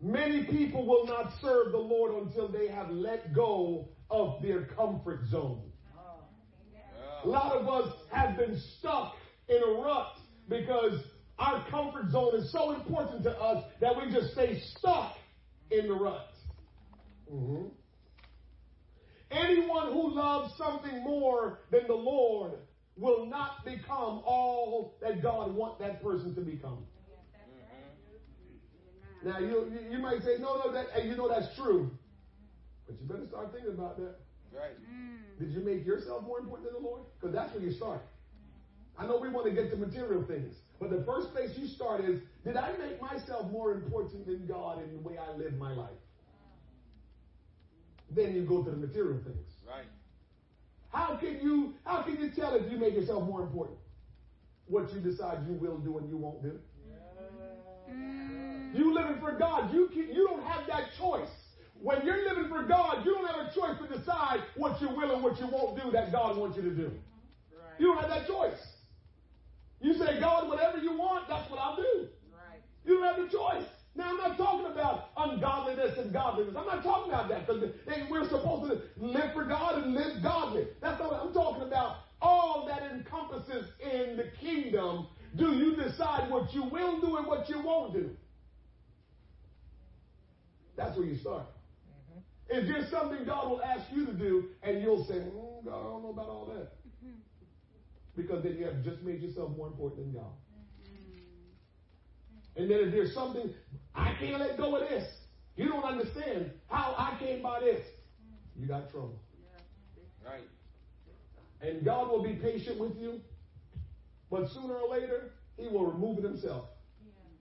Many 0.00 0.44
people 0.44 0.86
will 0.86 1.06
not 1.06 1.32
serve 1.40 1.72
the 1.72 1.78
Lord 1.78 2.14
until 2.22 2.48
they 2.48 2.68
have 2.68 2.90
let 2.90 3.32
go 3.34 3.88
of 4.10 4.40
their 4.42 4.66
comfort 4.66 5.24
zone. 5.30 5.62
A 5.96 7.26
Yeah. 7.26 7.30
lot 7.30 7.52
of 7.56 7.68
us 7.68 7.94
have 8.10 8.36
been 8.36 8.56
stuck 8.78 9.16
in 9.48 9.62
a 9.62 9.80
rut 9.80 10.18
because 10.48 11.04
our 11.38 11.64
comfort 11.68 12.10
zone 12.10 12.34
is 12.34 12.50
so 12.52 12.72
important 12.72 13.22
to 13.24 13.40
us 13.40 13.64
that 13.80 13.96
we 13.96 14.10
just 14.12 14.32
stay 14.32 14.60
stuck 14.60 15.16
in 15.70 15.88
the 15.88 15.94
rut. 15.94 16.32
Mhm. 17.32 17.70
Anyone 19.30 19.92
who 19.92 20.14
loves 20.14 20.54
something 20.56 21.02
more 21.02 21.60
than 21.70 21.86
the 21.86 21.94
Lord 21.94 22.52
will 22.96 23.26
not 23.26 23.64
become 23.64 24.22
all 24.24 24.96
that 25.02 25.22
God 25.22 25.54
wants 25.54 25.78
that 25.80 26.02
person 26.02 26.34
to 26.34 26.40
become. 26.40 26.86
Mm-hmm. 29.22 29.28
Now 29.28 29.38
you, 29.38 29.70
you 29.72 29.96
you 29.96 29.98
might 29.98 30.22
say, 30.22 30.36
no, 30.40 30.60
no, 30.64 30.72
that 30.72 30.86
hey, 30.94 31.06
you 31.06 31.16
know 31.16 31.28
that's 31.28 31.54
true, 31.56 31.90
but 32.86 32.96
you 33.00 33.06
better 33.06 33.26
start 33.26 33.52
thinking 33.52 33.72
about 33.72 33.96
that. 33.98 34.16
Right. 34.52 34.76
Mm. 34.90 35.38
Did 35.38 35.52
you 35.52 35.60
make 35.60 35.84
yourself 35.86 36.24
more 36.24 36.38
important 36.38 36.72
than 36.72 36.82
the 36.82 36.88
Lord? 36.88 37.02
Because 37.20 37.34
that's 37.34 37.52
where 37.52 37.62
you 37.62 37.72
start. 37.72 38.00
I 38.98 39.06
know 39.06 39.18
we 39.18 39.28
want 39.28 39.46
to 39.46 39.52
get 39.52 39.70
to 39.70 39.76
material 39.76 40.24
things, 40.24 40.54
but 40.80 40.90
the 40.90 41.04
first 41.04 41.32
place 41.32 41.50
you 41.56 41.68
start 41.68 42.04
is, 42.04 42.20
did 42.44 42.56
I 42.56 42.72
make 42.78 43.00
myself 43.00 43.50
more 43.52 43.72
important 43.72 44.26
than 44.26 44.46
God 44.46 44.82
in 44.82 44.92
the 44.92 44.98
way 44.98 45.16
I 45.18 45.36
live 45.36 45.54
my 45.54 45.72
life? 45.72 45.90
Then 48.10 48.34
you 48.34 48.42
go 48.42 48.62
to 48.62 48.70
the 48.70 48.76
material 48.76 49.18
things. 49.24 49.52
Right. 49.66 49.84
How 50.90 51.16
can 51.16 51.40
you 51.42 51.74
how 51.84 52.02
can 52.02 52.18
you 52.18 52.30
tell 52.30 52.54
if 52.54 52.70
you 52.70 52.78
make 52.78 52.94
yourself 52.94 53.24
more 53.24 53.42
important? 53.42 53.78
What 54.66 54.92
you 54.92 55.00
decide 55.00 55.46
you 55.46 55.54
will 55.54 55.78
do 55.78 55.98
and 55.98 56.08
you 56.08 56.16
won't 56.16 56.42
do. 56.42 56.58
Mm. 57.90 58.76
You 58.76 58.94
living 58.94 59.18
for 59.20 59.32
God. 59.32 59.72
You 59.72 59.88
can, 59.88 60.08
you 60.12 60.26
don't 60.28 60.42
have 60.44 60.66
that 60.68 60.90
choice. 60.98 61.30
When 61.80 62.04
you're 62.04 62.28
living 62.28 62.48
for 62.48 62.64
God, 62.64 63.04
you 63.06 63.14
don't 63.14 63.26
have 63.26 63.46
a 63.46 63.54
choice 63.54 63.78
to 63.80 63.98
decide 63.98 64.40
what 64.56 64.80
you 64.80 64.88
will 64.88 65.14
and 65.14 65.22
what 65.22 65.38
you 65.38 65.46
won't 65.46 65.80
do 65.80 65.90
that 65.92 66.12
God 66.12 66.36
wants 66.36 66.56
you 66.56 66.62
to 66.64 66.70
do. 66.70 66.90
You 67.78 67.86
don't 67.86 67.98
have 67.98 68.10
that 68.10 68.26
choice. 68.26 68.58
You 69.80 69.94
say, 69.94 70.18
God, 70.18 70.48
whatever 70.48 70.78
you 70.78 70.98
want, 70.98 71.28
that's 71.28 71.48
what 71.48 71.60
I'll 71.60 71.76
do. 71.76 72.08
Right. 72.32 72.60
You 72.84 72.98
don't 72.98 73.04
have 73.04 73.24
the 73.24 73.30
choice. 73.30 73.68
Now, 73.98 74.10
I'm 74.10 74.16
not 74.16 74.38
talking 74.38 74.70
about 74.70 75.10
ungodliness 75.16 75.98
and 75.98 76.12
godliness. 76.12 76.54
I'm 76.56 76.66
not 76.66 76.84
talking 76.84 77.12
about 77.12 77.28
that 77.30 77.48
because 77.48 77.64
we're 78.08 78.28
supposed 78.28 78.70
to 78.70 79.04
live 79.04 79.34
for 79.34 79.44
God 79.44 79.82
and 79.82 79.92
live 79.92 80.22
godly. 80.22 80.68
That's 80.80 81.00
not 81.00 81.10
what 81.10 81.20
I'm 81.20 81.34
talking 81.34 81.64
about. 81.64 81.96
All 82.22 82.64
that 82.68 82.92
encompasses 82.92 83.66
in 83.82 84.16
the 84.16 84.30
kingdom. 84.40 85.08
Do 85.34 85.52
you 85.54 85.74
decide 85.74 86.30
what 86.30 86.54
you 86.54 86.62
will 86.62 87.00
do 87.00 87.16
and 87.16 87.26
what 87.26 87.48
you 87.48 87.60
won't 87.60 87.92
do? 87.92 88.10
That's 90.76 90.96
where 90.96 91.06
you 91.06 91.18
start. 91.18 91.46
Mm-hmm. 92.52 92.56
Is 92.56 92.68
there 92.68 92.88
something 92.92 93.26
God 93.26 93.50
will 93.50 93.62
ask 93.62 93.82
you 93.92 94.06
to 94.06 94.12
do 94.12 94.50
and 94.62 94.80
you'll 94.80 95.04
say, 95.06 95.14
mm, 95.14 95.64
God, 95.64 95.80
I 95.80 95.82
don't 95.82 96.04
know 96.04 96.10
about 96.10 96.28
all 96.28 96.46
that? 96.54 96.70
Mm-hmm. 96.86 97.16
Because 98.16 98.44
then 98.44 98.58
you 98.58 98.66
have 98.66 98.84
just 98.84 99.02
made 99.02 99.20
yourself 99.20 99.50
more 99.56 99.66
important 99.66 100.04
than 100.04 100.22
God. 100.22 100.30
Mm-hmm. 100.84 102.62
And 102.62 102.70
then 102.70 102.78
if 102.78 102.92
there's 102.92 103.12
something, 103.12 103.52
I 103.98 104.14
can't 104.20 104.38
let 104.38 104.56
go 104.56 104.76
of 104.76 104.88
this. 104.88 105.08
You 105.56 105.68
don't 105.68 105.84
understand 105.84 106.52
how 106.68 106.94
I 106.96 107.18
came 107.18 107.42
by 107.42 107.60
this. 107.60 107.80
You 108.56 108.66
got 108.66 108.90
trouble. 108.90 109.18
Right. 110.24 110.48
And 111.60 111.84
God 111.84 112.08
will 112.08 112.22
be 112.22 112.34
patient 112.34 112.78
with 112.78 112.96
you. 112.96 113.20
But 114.30 114.50
sooner 114.50 114.74
or 114.74 114.88
later, 114.90 115.32
He 115.56 115.66
will 115.66 115.86
remove 115.86 116.18
it 116.18 116.24
Himself. 116.24 116.66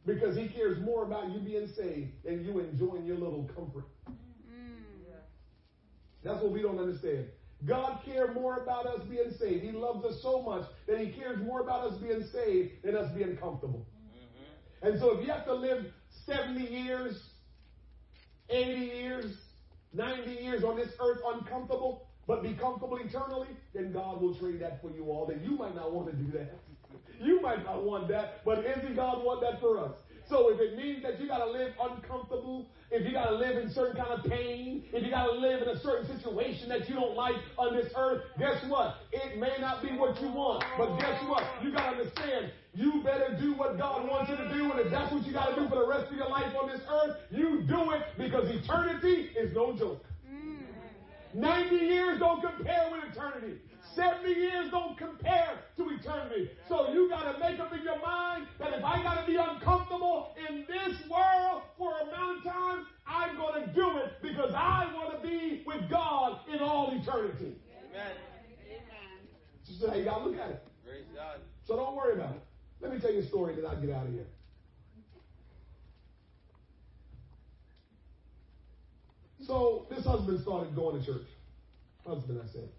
Because 0.06 0.36
He 0.36 0.48
cares 0.48 0.82
more 0.84 1.04
about 1.04 1.32
you 1.32 1.40
being 1.40 1.68
saved 1.78 2.12
than 2.24 2.44
you 2.44 2.60
enjoying 2.60 3.06
your 3.06 3.18
little 3.18 3.50
comfort. 3.56 3.86
That's 6.24 6.42
what 6.42 6.52
we 6.52 6.62
don't 6.62 6.80
understand. 6.80 7.28
God 7.66 8.00
cares 8.06 8.36
more 8.36 8.58
about 8.58 8.86
us 8.86 9.02
being 9.10 9.32
saved. 9.40 9.64
He 9.64 9.72
loves 9.72 10.04
us 10.06 10.22
so 10.22 10.42
much 10.42 10.66
that 10.88 11.00
He 11.00 11.12
cares 11.12 11.40
more 11.44 11.62
about 11.62 11.88
us 11.88 11.98
being 12.00 12.24
saved 12.32 12.84
than 12.84 12.96
us 12.96 13.12
being 13.16 13.38
comfortable. 13.38 13.86
Mm-hmm. 14.10 14.88
And 14.88 15.00
so 15.00 15.18
if 15.18 15.26
you 15.26 15.32
have 15.32 15.46
to 15.46 15.54
live 15.54 15.86
70 16.28 16.62
years, 16.66 17.20
80 18.50 18.72
years, 18.72 19.38
90 19.94 20.32
years 20.32 20.64
on 20.64 20.76
this 20.76 20.90
earth 21.00 21.20
uncomfortable, 21.34 22.08
but 22.28 22.44
be 22.44 22.54
comfortable 22.54 22.98
eternally, 22.98 23.48
then 23.74 23.94
God 23.94 24.22
will 24.22 24.36
trade 24.36 24.60
that 24.62 24.82
for 24.82 24.92
you 24.92 25.06
all. 25.06 25.26
Then 25.26 25.42
you 25.44 25.58
might 25.58 25.76
not 25.76 25.94
want 25.94 26.12
to 26.12 26.16
do 26.16 26.32
that. 26.38 26.54
You 27.20 27.42
might 27.42 27.64
not 27.64 27.84
want 27.84 28.08
that, 28.10 28.46
but 28.46 28.60
isn't 28.60 28.96
God 28.96 29.26
want 29.26 29.42
that 29.42 29.60
for 29.60 29.80
us? 29.80 29.92
So 30.30 30.50
if 30.50 30.60
it 30.60 30.78
means 30.78 31.02
that 31.04 31.20
you 31.20 31.28
got 31.28 31.40
to 31.40 31.50
live 31.50 31.72
uncomfortable, 31.82 32.68
if 32.92 33.06
you 33.06 33.14
got 33.14 33.30
to 33.30 33.36
live 33.36 33.58
in 33.58 33.72
certain 33.72 33.96
kind 33.96 34.20
of 34.20 34.30
pain, 34.30 34.84
if 34.92 35.04
you 35.04 35.10
got 35.10 35.26
to 35.26 35.32
live 35.32 35.62
in 35.62 35.70
a 35.70 35.80
certain 35.80 36.06
situation 36.16 36.70
that 36.70 36.88
you 36.90 36.96
don't 36.96 37.16
like 37.16 37.36
on 37.58 37.76
this 37.76 37.92
earth, 37.98 38.24
guess 38.38 38.62
what? 38.68 38.98
It 39.12 39.40
may 39.40 39.56
not 39.60 39.82
be 39.82 39.90
what 39.98 40.22
you 40.22 40.28
want, 40.28 40.64
but 40.78 40.98
guess 41.00 41.22
what? 41.28 41.44
You 41.64 41.72
got 41.72 41.92
to 41.92 41.98
understand, 41.98 42.52
you 42.78 43.02
better 43.04 43.36
do 43.42 43.54
what 43.56 43.76
God 43.80 44.08
wants 44.08 44.30
you 44.30 44.38
to 44.38 44.54
do, 44.54 44.70
and 44.70 44.80
if 44.80 44.92
that's 44.92 45.12
what 45.12 45.26
you 45.26 45.34
got 45.34 45.50
to 45.50 45.56
do 45.56 45.68
for 45.68 45.82
the 45.82 45.88
rest 45.88 46.12
of 46.12 46.16
your 46.16 46.30
life 46.30 46.54
on 46.62 46.70
this 46.70 46.82
earth, 46.88 47.18
you 47.32 47.64
do 47.64 47.90
it 47.92 48.04
because 48.20 48.48
eternity 48.52 49.32
is 49.36 49.52
no 49.56 49.76
joke. 49.76 50.06
90 51.34 51.76
years 51.76 52.20
don't 52.20 52.40
compare 52.40 52.88
with 52.92 53.12
eternity. 53.12 53.58
70 53.96 54.30
years 54.30 54.70
don't 54.70 54.96
compare 54.96 55.58
to 55.76 55.90
eternity. 55.90 56.52
So 56.70 56.94
you 56.94 57.10
got 57.10 57.32
to 57.34 57.40
make 57.40 57.60
up 57.60 57.74
in 57.74 57.82
your 57.82 58.00
mind 58.00 58.46
that 58.60 58.74
if 58.74 58.84
I 58.84 59.02
got 59.02 59.22
to 59.22 59.26
be 59.26 59.38
uncomfortable 59.38 60.36
in 60.48 60.66
this 60.68 60.98
world 61.10 61.64
for 61.80 61.94
a 61.98 62.04
amount 62.08 62.38
of 62.38 62.54
time, 62.54 62.86
I'm 63.08 63.38
going 63.38 63.66
to 63.66 63.74
do 63.74 63.98
it 63.98 64.22
because 64.22 64.54
I 64.54 64.92
want 64.94 65.20
to 65.20 65.28
be 65.28 65.64
with 65.66 65.90
God 65.90 66.42
in 66.54 66.60
all 66.60 66.92
eternity. 66.94 67.56
Amen. 67.90 68.14
Amen. 68.70 69.80
So 69.80 69.96
you 69.96 70.06
got 70.06 70.20
to 70.20 70.30
look 70.30 70.40
at 70.40 70.52
it. 70.52 70.64
Praise 70.86 71.06
God. 71.16 71.40
So 71.66 71.76
don't 71.76 71.96
worry 71.96 72.14
about 72.14 72.36
it. 72.36 72.47
Let 72.82 72.94
me 72.94 73.00
tell 73.00 73.12
you 73.12 73.20
a 73.20 73.28
story, 73.28 73.56
then 73.56 73.66
I'll 73.66 73.80
get 73.80 73.94
out 73.94 74.06
of 74.06 74.14
here. 74.14 74.28
So 79.46 79.88
this 79.90 80.06
husband 80.06 80.42
started 80.42 80.76
going 80.76 81.00
to 81.00 81.06
church. 81.06 81.28
husband, 82.06 82.42
I 82.44 82.52
said. 82.52 82.70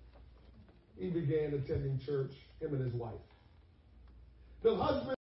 He 0.99 1.09
began 1.09 1.55
attending 1.55 1.99
church, 2.05 2.32
him 2.61 2.74
and 2.74 2.84
his 2.84 2.92
wife. 2.92 3.14
The 4.62 4.76
husband's 4.76 5.14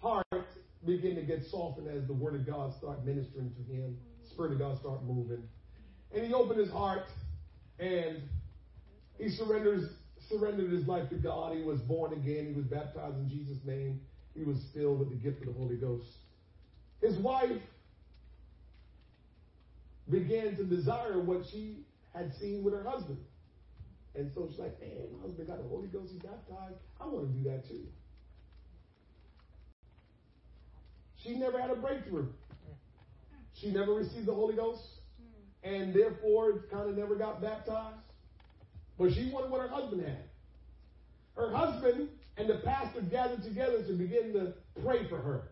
heart 0.00 0.26
began 0.84 1.14
to 1.16 1.22
get 1.22 1.44
softened 1.50 1.88
as 1.88 2.06
the 2.06 2.12
word 2.12 2.34
of 2.34 2.46
God 2.46 2.74
started 2.78 3.04
ministering 3.04 3.52
to 3.52 3.72
him. 3.72 3.96
Spirit 4.30 4.52
of 4.52 4.58
God 4.58 4.78
started 4.78 5.04
moving. 5.04 5.42
And 6.14 6.26
he 6.26 6.32
opened 6.32 6.58
his 6.58 6.70
heart 6.70 7.06
and 7.78 8.22
he 9.18 9.28
surrenders 9.28 9.90
surrendered 10.28 10.70
his 10.70 10.86
life 10.86 11.08
to 11.10 11.16
God. 11.16 11.56
He 11.56 11.62
was 11.62 11.80
born 11.80 12.12
again. 12.12 12.46
He 12.46 12.52
was 12.52 12.64
baptized 12.64 13.16
in 13.16 13.28
Jesus' 13.28 13.58
name. 13.64 14.00
He 14.34 14.44
was 14.44 14.58
filled 14.74 14.98
with 14.98 15.10
the 15.10 15.16
gift 15.16 15.40
of 15.42 15.48
the 15.48 15.52
Holy 15.52 15.76
Ghost. 15.76 16.08
His 17.00 17.16
wife 17.16 17.62
began 20.10 20.56
to 20.56 20.64
desire 20.64 21.20
what 21.20 21.42
she 21.50 21.84
had 22.14 22.32
seen 22.34 22.62
with 22.62 22.74
her 22.74 22.84
husband. 22.88 23.18
And 24.14 24.30
so 24.34 24.46
she's 24.48 24.58
like, 24.58 24.80
man, 24.80 25.08
my 25.14 25.22
husband 25.22 25.48
got 25.48 25.58
the 25.58 25.68
Holy 25.68 25.88
Ghost, 25.88 26.12
he's 26.12 26.22
baptized. 26.22 26.76
I 27.00 27.06
want 27.06 27.28
to 27.28 27.38
do 27.38 27.50
that 27.50 27.68
too. 27.68 27.86
She 31.22 31.36
never 31.36 31.60
had 31.60 31.70
a 31.70 31.76
breakthrough. 31.76 32.28
She 33.54 33.70
never 33.70 33.94
received 33.94 34.26
the 34.26 34.34
Holy 34.34 34.54
Ghost, 34.54 34.82
and 35.62 35.92
therefore 35.92 36.64
kind 36.70 36.88
of 36.88 36.96
never 36.96 37.14
got 37.14 37.42
baptized. 37.42 37.96
But 38.98 39.12
she 39.12 39.30
wanted 39.30 39.50
what 39.50 39.60
her 39.60 39.68
husband 39.68 40.02
had. 40.02 40.24
Her 41.34 41.54
husband 41.54 42.08
and 42.38 42.48
the 42.48 42.60
pastor 42.64 43.02
gathered 43.02 43.42
together 43.42 43.82
to 43.86 43.92
begin 43.92 44.32
to 44.32 44.54
pray 44.82 45.08
for 45.08 45.18
her, 45.18 45.48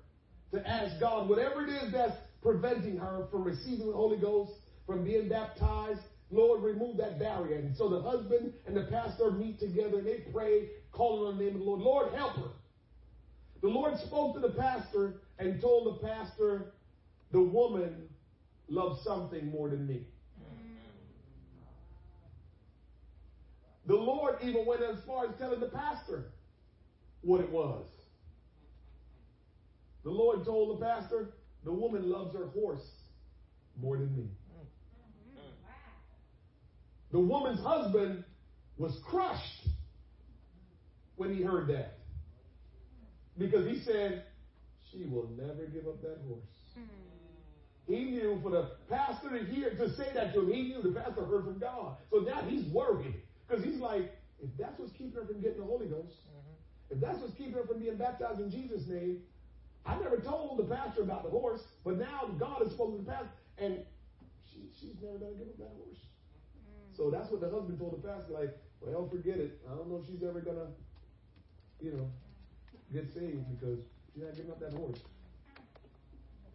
to 0.53 0.67
ask 0.67 0.99
God, 0.99 1.29
whatever 1.29 1.63
it 1.63 1.71
is 1.71 1.93
that's 1.93 2.17
preventing 2.43 2.97
her 2.97 3.27
from 3.31 3.45
receiving 3.45 3.87
the 3.87 3.93
Holy 3.93 4.17
Ghost, 4.17 4.53
from 4.87 5.05
being 5.05 5.29
baptized, 5.29 6.01
Lord, 6.31 6.63
remove 6.63 6.97
that 6.99 7.19
barrier. 7.19 7.59
And 7.59 7.77
so 7.77 7.89
the 7.89 8.03
husband 8.03 8.55
and 8.67 8.77
the 8.77 8.85
pastor 8.85 9.31
meet 9.31 9.59
together 9.59 9.99
and 9.99 10.07
they 10.07 10.25
pray, 10.33 10.69
calling 10.93 11.27
on 11.27 11.39
the 11.39 11.45
name 11.45 11.55
of 11.55 11.61
the 11.61 11.67
Lord. 11.67 11.81
Lord, 11.81 12.15
help 12.15 12.37
her. 12.37 12.51
The 13.61 13.69
Lord 13.69 13.99
spoke 13.99 14.35
to 14.35 14.41
the 14.41 14.51
pastor 14.51 15.21
and 15.39 15.61
told 15.61 15.87
the 15.87 16.07
pastor, 16.07 16.73
the 17.33 17.41
woman 17.41 18.09
loves 18.69 19.03
something 19.05 19.51
more 19.51 19.69
than 19.69 19.87
me. 19.87 20.07
The 23.87 23.95
Lord 23.95 24.37
even 24.43 24.65
went 24.67 24.83
as 24.83 24.97
far 25.07 25.27
as 25.27 25.33
telling 25.39 25.61
the 25.61 25.69
pastor 25.69 26.27
what 27.21 27.41
it 27.41 27.51
was. 27.51 27.87
The 30.05 30.11
Lord 30.11 30.45
told 30.45 30.79
the 30.79 30.85
pastor, 30.85 31.31
the 31.65 31.73
woman 31.73 32.11
loves 32.11 32.35
her 32.37 32.47
horse 32.49 32.87
more 33.81 33.97
than 33.97 34.15
me. 34.17 34.29
The 37.13 37.21
woman's 37.21 37.61
husband 37.61 38.25
was 38.77 38.93
crushed 39.09 39.69
when 41.17 41.35
he 41.35 41.43
heard 41.43 41.69
that. 41.69 41.99
Because 43.39 43.67
he 43.67 43.81
said, 43.85 44.25
She 44.91 45.05
will 45.05 45.29
never 45.37 45.67
give 45.67 45.87
up 45.87 46.01
that 46.03 46.19
horse. 46.27 46.43
He 47.87 48.05
knew 48.05 48.41
for 48.43 48.51
the 48.51 48.71
pastor 48.89 49.39
to 49.39 49.45
hear 49.45 49.71
to 49.71 49.95
say 49.95 50.07
that 50.15 50.33
to 50.35 50.41
him, 50.41 50.53
he 50.53 50.63
knew 50.63 50.83
the 50.83 50.99
pastor 50.99 51.25
heard 51.25 51.45
from 51.45 51.59
God. 51.59 51.97
So 52.11 52.21
now 52.21 52.43
he's 52.49 52.65
worried. 52.73 53.15
Because 53.47 53.65
he's 53.65 53.79
like, 53.79 54.17
if 54.43 54.51
that's 54.59 54.79
what's 54.79 54.93
keeping 54.93 55.15
her 55.15 55.27
from 55.27 55.41
getting 55.41 55.59
the 55.59 55.65
Holy 55.65 55.87
Ghost, 55.87 56.27
mm-hmm. 56.29 56.95
if 56.95 57.01
that's 57.01 57.19
what's 57.19 57.35
keeping 57.35 57.55
her 57.55 57.65
from 57.65 57.81
being 57.81 57.97
baptized 57.97 58.41
in 58.41 58.51
Jesus' 58.51 58.87
name, 58.87 59.23
I 59.87 59.97
never 59.99 60.17
told 60.17 60.59
the 60.59 60.65
pastor 60.65 61.03
about 61.03 61.25
the 61.25 61.31
horse, 61.31 61.63
but 61.85 61.99
now 61.99 62.31
God 62.39 62.63
has 62.63 62.73
spoken 62.73 62.99
to 62.99 63.05
the 63.05 63.11
pastor, 63.11 63.29
and 63.59 63.79
she, 64.51 64.69
she's 64.81 64.97
never 65.03 65.19
going 65.19 65.33
to 65.33 65.39
give 65.39 65.49
up 65.49 65.59
that 65.59 65.75
horse. 65.77 66.01
Mm-hmm. 66.01 66.97
So 66.97 67.11
that's 67.11 67.31
what 67.31 67.41
the 67.41 67.51
husband 67.51 67.79
told 67.79 68.03
the 68.03 68.09
pastor, 68.09 68.33
like, 68.33 68.57
well, 68.81 69.09
forget 69.09 69.39
it. 69.39 69.61
I 69.71 69.77
don't 69.77 69.89
know 69.89 70.01
if 70.03 70.07
she's 70.07 70.23
ever 70.23 70.41
going 70.41 70.57
to, 70.57 70.69
you 71.81 71.93
know, 71.93 72.11
get 72.93 73.13
saved 73.13 73.45
because 73.59 73.81
she's 74.13 74.23
not 74.23 74.37
giving 74.37 74.51
up 74.51 74.61
that 74.61 74.73
horse. 74.73 75.01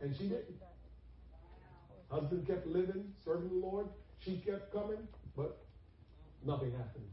And 0.02 0.16
she 0.16 0.24
didn't. 0.24 0.62
Husband 2.10 2.48
kept 2.48 2.66
living, 2.66 3.14
serving 3.24 3.50
the 3.50 3.56
Lord. 3.56 3.88
She 4.20 4.38
kept 4.38 4.74
coming, 4.74 5.08
but 5.36 5.66
nothing 6.46 6.72
happened. 6.72 7.06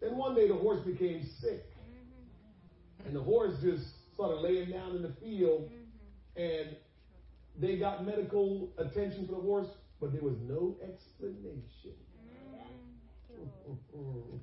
Then 0.00 0.16
one 0.16 0.34
day 0.34 0.48
the 0.48 0.54
horse 0.54 0.84
became 0.84 1.28
sick. 1.40 1.64
And 3.04 3.14
the 3.14 3.22
horse 3.22 3.54
just 3.62 3.84
started 4.14 4.40
laying 4.40 4.70
down 4.70 4.96
in 4.96 5.02
the 5.02 5.12
field. 5.20 5.70
And 6.36 6.76
they 7.58 7.78
got 7.78 8.04
medical 8.06 8.70
attention 8.78 9.26
for 9.26 9.32
the 9.34 9.40
horse, 9.40 9.68
but 10.00 10.12
there 10.12 10.22
was 10.22 10.36
no 10.46 10.76
explanation. 10.82 11.94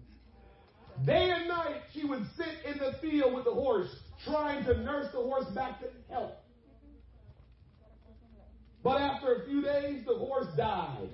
Day 1.05 1.29
and 1.29 1.47
night, 1.47 1.81
she 1.93 2.05
would 2.05 2.25
sit 2.37 2.47
in 2.65 2.77
the 2.77 2.93
field 3.01 3.33
with 3.33 3.43
the 3.43 3.53
horse, 3.53 3.93
trying 4.25 4.63
to 4.65 4.77
nurse 4.77 5.11
the 5.11 5.17
horse 5.17 5.45
back 5.53 5.81
to 5.81 5.87
health. 6.09 6.31
But 8.81 9.01
after 9.01 9.33
a 9.35 9.45
few 9.45 9.61
days, 9.61 10.05
the 10.05 10.15
horse 10.15 10.47
died. 10.55 11.09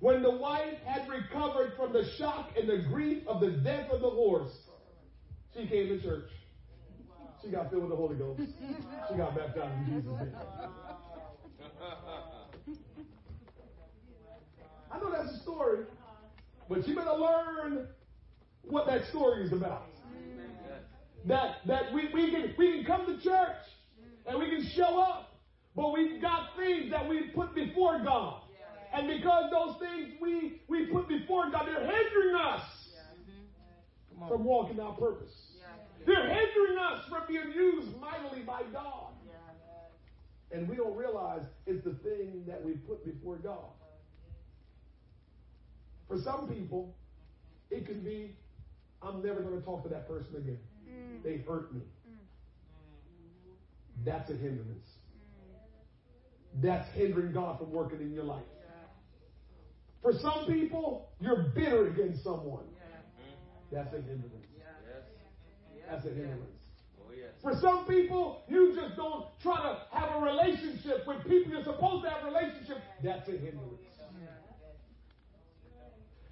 When 0.00 0.22
the 0.22 0.30
wife 0.30 0.78
had 0.86 1.06
recovered 1.08 1.74
from 1.76 1.92
the 1.92 2.04
shock 2.16 2.50
and 2.58 2.68
the 2.68 2.88
grief 2.88 3.22
of 3.28 3.40
the 3.40 3.50
death 3.50 3.90
of 3.90 4.00
the 4.00 4.08
horse, 4.08 4.52
she 5.54 5.66
came 5.66 5.88
to 5.88 6.00
church. 6.02 6.30
She 7.42 7.50
got 7.50 7.70
filled 7.70 7.82
with 7.82 7.90
the 7.90 7.96
Holy 7.96 8.16
Ghost. 8.16 8.40
She 9.10 9.16
got 9.16 9.36
baptized 9.36 9.88
in 9.88 10.02
Jesus' 10.02 10.18
name. 10.18 10.34
I 14.90 14.98
know 14.98 15.10
that's 15.12 15.32
a 15.34 15.42
story, 15.42 15.84
but 16.68 16.86
you 16.88 16.94
better 16.94 17.12
learn 17.12 17.88
what 18.62 18.86
that 18.86 19.06
story 19.08 19.44
is 19.44 19.52
about. 19.52 19.86
That 21.26 21.56
that 21.66 21.92
we, 21.92 22.08
we 22.14 22.30
can 22.30 22.54
we 22.56 22.76
can 22.76 22.84
come 22.86 23.06
to 23.06 23.22
church 23.22 23.56
and 24.26 24.38
we 24.38 24.48
can 24.48 24.66
show 24.74 24.98
up, 24.98 25.38
but 25.76 25.92
we've 25.92 26.20
got 26.20 26.56
things 26.56 26.90
that 26.90 27.06
we 27.08 27.30
put 27.34 27.54
before 27.54 28.00
God. 28.02 28.42
And 28.92 29.06
because 29.06 29.50
those 29.50 29.76
things 29.78 30.14
we, 30.20 30.60
we 30.68 30.86
put 30.86 31.08
before 31.08 31.50
God, 31.50 31.66
they're 31.66 31.80
hindering 31.80 32.34
us 32.34 32.62
from 34.28 34.44
walking 34.44 34.80
our 34.80 34.94
purpose. 34.94 35.32
They're 36.06 36.28
hindering 36.28 36.78
us 36.78 37.04
from 37.08 37.22
being 37.28 37.52
used 37.54 37.96
mightily 38.00 38.42
by 38.42 38.62
God. 38.72 39.12
And 40.52 40.68
we 40.68 40.74
don't 40.74 40.96
realize 40.96 41.42
it's 41.66 41.84
the 41.84 41.94
thing 42.02 42.44
that 42.48 42.64
we 42.64 42.72
put 42.72 43.04
before 43.04 43.36
God. 43.36 43.70
For 46.08 46.18
some 46.20 46.48
people, 46.48 46.92
it 47.70 47.86
can 47.86 48.00
be, 48.00 48.34
I'm 49.00 49.22
never 49.22 49.40
going 49.42 49.56
to 49.56 49.64
talk 49.64 49.84
to 49.84 49.88
that 49.90 50.08
person 50.08 50.34
again. 50.36 50.58
Mm. 50.88 51.22
They 51.22 51.36
hurt 51.36 51.72
me. 51.72 51.80
Mm. 51.80 52.16
That's 54.04 54.28
a 54.30 54.34
hindrance. 54.34 54.88
That's 56.60 56.90
hindering 56.94 57.32
God 57.32 57.60
from 57.60 57.70
working 57.70 58.00
in 58.00 58.12
your 58.12 58.24
life. 58.24 58.42
For 60.02 60.12
some 60.18 60.46
people, 60.46 61.10
you're 61.20 61.52
bitter 61.54 61.88
against 61.88 62.24
someone. 62.24 62.64
That's 63.70 63.92
a 63.92 64.00
hindrance. 64.00 64.34
That's 65.88 66.04
a 66.04 66.08
hindrance. 66.08 66.42
Oh. 67.00 67.12
For 67.42 67.60
some 67.60 67.86
people, 67.86 68.42
you 68.48 68.74
just 68.74 68.96
don't 68.96 69.26
try 69.42 69.56
to 69.56 69.78
have 69.96 70.22
a 70.22 70.24
relationship 70.24 71.06
with 71.06 71.22
people 71.26 71.52
you're 71.52 71.64
supposed 71.64 72.04
to 72.04 72.10
have 72.10 72.22
a 72.22 72.26
relationship. 72.26 72.78
That's 73.02 73.28
a 73.28 73.32
hindrance. 73.32 73.80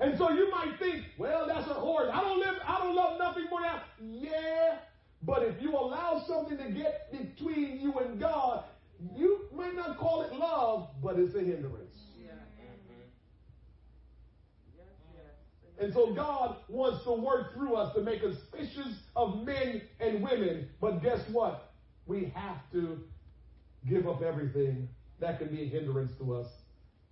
And 0.01 0.17
so 0.17 0.31
you 0.31 0.49
might 0.51 0.79
think, 0.79 1.05
well, 1.19 1.47
that's 1.47 1.69
a 1.69 1.75
horse. 1.75 2.09
I 2.13 2.21
don't 2.21 2.39
live, 2.39 2.55
I 2.65 2.79
don't 2.79 2.95
love 2.95 3.19
nothing 3.19 3.47
more 3.51 3.63
than 3.63 4.15
yeah. 4.23 4.79
But 5.23 5.43
if 5.43 5.61
you 5.61 5.73
allow 5.77 6.23
something 6.29 6.57
to 6.57 6.71
get 6.71 7.11
between 7.11 7.81
you 7.81 7.93
and 7.99 8.21
God, 8.21 8.65
you 9.17 9.49
might 9.53 9.75
not 9.75 9.99
call 9.99 10.23
it 10.23 10.33
love, 10.33 10.89
but 11.03 11.19
it's 11.19 11.35
a 11.35 11.41
hindrance. 11.41 11.88
And 15.81 15.93
so 15.95 16.13
God 16.13 16.57
wants 16.69 17.05
to 17.05 17.13
work 17.13 17.55
through 17.55 17.77
us 17.77 17.95
to 17.95 18.03
make 18.03 18.23
us 18.25 18.35
fishers 18.53 18.95
of 19.15 19.45
men 19.45 19.83
and 20.01 20.23
women. 20.23 20.69
But 20.81 21.03
guess 21.03 21.21
what? 21.31 21.73
We 22.07 22.33
have 22.35 22.59
to 22.73 22.99
give 23.89 24.09
up 24.09 24.23
everything 24.23 24.89
that 25.21 25.39
can 25.39 25.49
be 25.49 25.63
a 25.63 25.67
hindrance 25.67 26.11
to 26.19 26.35
us 26.35 26.47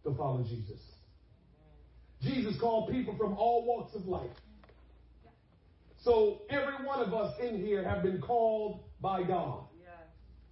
to 0.05 0.15
follow 0.15 0.43
Jesus. 0.43 0.81
Jesus 2.23 2.59
called 2.61 2.91
people 2.91 3.17
from 3.17 3.37
all 3.37 3.65
walks 3.65 3.95
of 3.95 4.07
life. 4.07 4.31
So 6.03 6.43
every 6.51 6.85
one 6.85 7.01
of 7.01 7.13
us 7.15 7.35
in 7.41 7.65
here 7.65 7.87
have 7.87 8.03
been 8.03 8.21
called 8.21 8.85
by 9.01 9.23
God. 9.23 9.65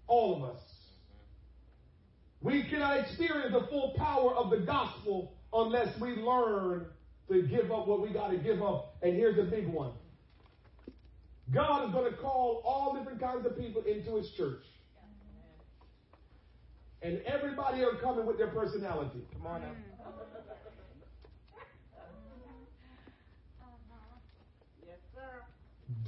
All 0.07 0.37
of 0.37 0.51
us. 0.51 0.61
We 2.43 2.65
cannot 2.69 2.99
experience 2.99 3.53
the 3.53 3.67
full 3.69 3.95
power 3.97 4.35
of 4.35 4.51
the 4.51 4.59
gospel 4.59 5.33
unless 5.53 5.99
we 5.99 6.11
learn 6.11 6.87
to 7.29 7.43
give 7.43 7.71
up 7.73 7.87
what 7.87 8.01
we 8.01 8.13
got 8.13 8.29
to 8.29 8.37
give 8.37 8.63
up. 8.63 8.97
And 9.03 9.15
here's 9.15 9.37
the 9.37 9.45
big 9.45 9.67
one 9.69 9.93
God 11.53 11.89
is 11.89 11.95
going 11.95 12.11
to 12.11 12.17
call 12.19 12.63
all 12.65 12.97
different 12.97 13.21
kinds 13.21 13.45
of 13.47 13.57
people 13.59 13.83
into 13.83 14.17
his 14.17 14.31
church. 14.37 14.63
and 17.03 17.21
everybody 17.27 17.83
are 17.83 17.97
coming 18.01 18.25
with 18.27 18.39
their 18.39 18.49
personality. 18.49 19.21
Come 19.35 19.47
on 19.47 19.61
now. 19.61 19.69
Yes, 24.87 24.99
sir. 25.15 25.43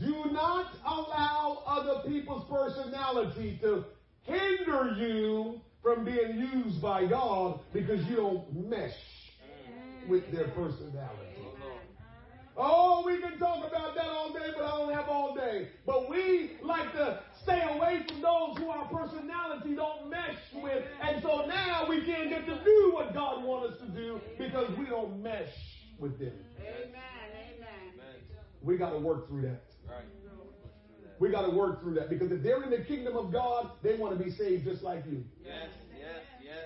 Do 0.01 0.33
not 0.33 0.73
allow 0.87 1.62
other 1.67 2.09
people's 2.09 2.49
personality 2.49 3.59
to 3.62 3.85
hinder 4.23 4.95
you 4.99 5.61
from 5.83 6.05
being 6.05 6.39
used 6.39 6.81
by 6.81 7.07
God 7.07 7.61
because 7.73 8.05
you 8.07 8.17
don't 8.17 8.69
mesh 8.69 8.93
with 10.09 10.31
their 10.33 10.49
personality. 10.49 11.37
Oh, 12.59 13.03
we 13.05 13.21
can 13.21 13.39
talk 13.39 13.67
about 13.67 13.95
that 13.95 14.07
all 14.07 14.33
day, 14.33 14.51
but 14.57 14.65
I 14.65 14.79
don't 14.79 14.95
have 14.95 15.09
all 15.09 15.35
day. 15.35 15.69
But 15.85 16.09
we 16.09 16.53
like 16.63 16.91
to 16.93 17.21
stay 17.43 17.63
away 17.71 18.03
from 18.09 18.23
those 18.23 18.57
who 18.57 18.71
our 18.71 18.89
personality 18.89 19.75
don't 19.75 20.09
mesh 20.09 20.39
with. 20.55 20.83
And 21.03 21.23
so 21.23 21.45
now 21.47 21.87
we 21.87 22.05
can't 22.07 22.31
get 22.31 22.47
to 22.47 22.65
do 22.65 22.91
what 22.95 23.13
God 23.13 23.45
wants 23.45 23.75
us 23.75 23.81
to 23.81 23.89
do 23.89 24.21
because 24.39 24.71
we 24.79 24.87
don't 24.87 25.23
mesh 25.23 25.53
with 25.99 26.19
them. 26.19 26.33
Amen. 26.59 26.93
Amen. 26.95 27.77
We 28.63 28.79
got 28.79 28.91
to 28.91 28.99
work 28.99 29.29
through 29.29 29.43
that. 29.43 29.63
Right. 29.87 30.05
We 31.19 31.31
got 31.31 31.43
to 31.43 31.51
work 31.51 31.83
through 31.83 31.95
that 31.95 32.11
because 32.11 32.31
if 32.31 32.43
they're 32.43 32.63
in 32.63 32.71
the 32.71 32.85
kingdom 32.85 33.17
of 33.17 33.33
God, 33.33 33.71
they 33.83 33.97
want 33.97 34.19
to 34.19 34.25
be 34.25 34.31
saved 34.31 34.65
just 34.65 34.83
like 34.83 35.05
you. 35.07 35.25
Yes, 35.45 35.55
yes, 35.55 35.71
yes. 35.71 35.86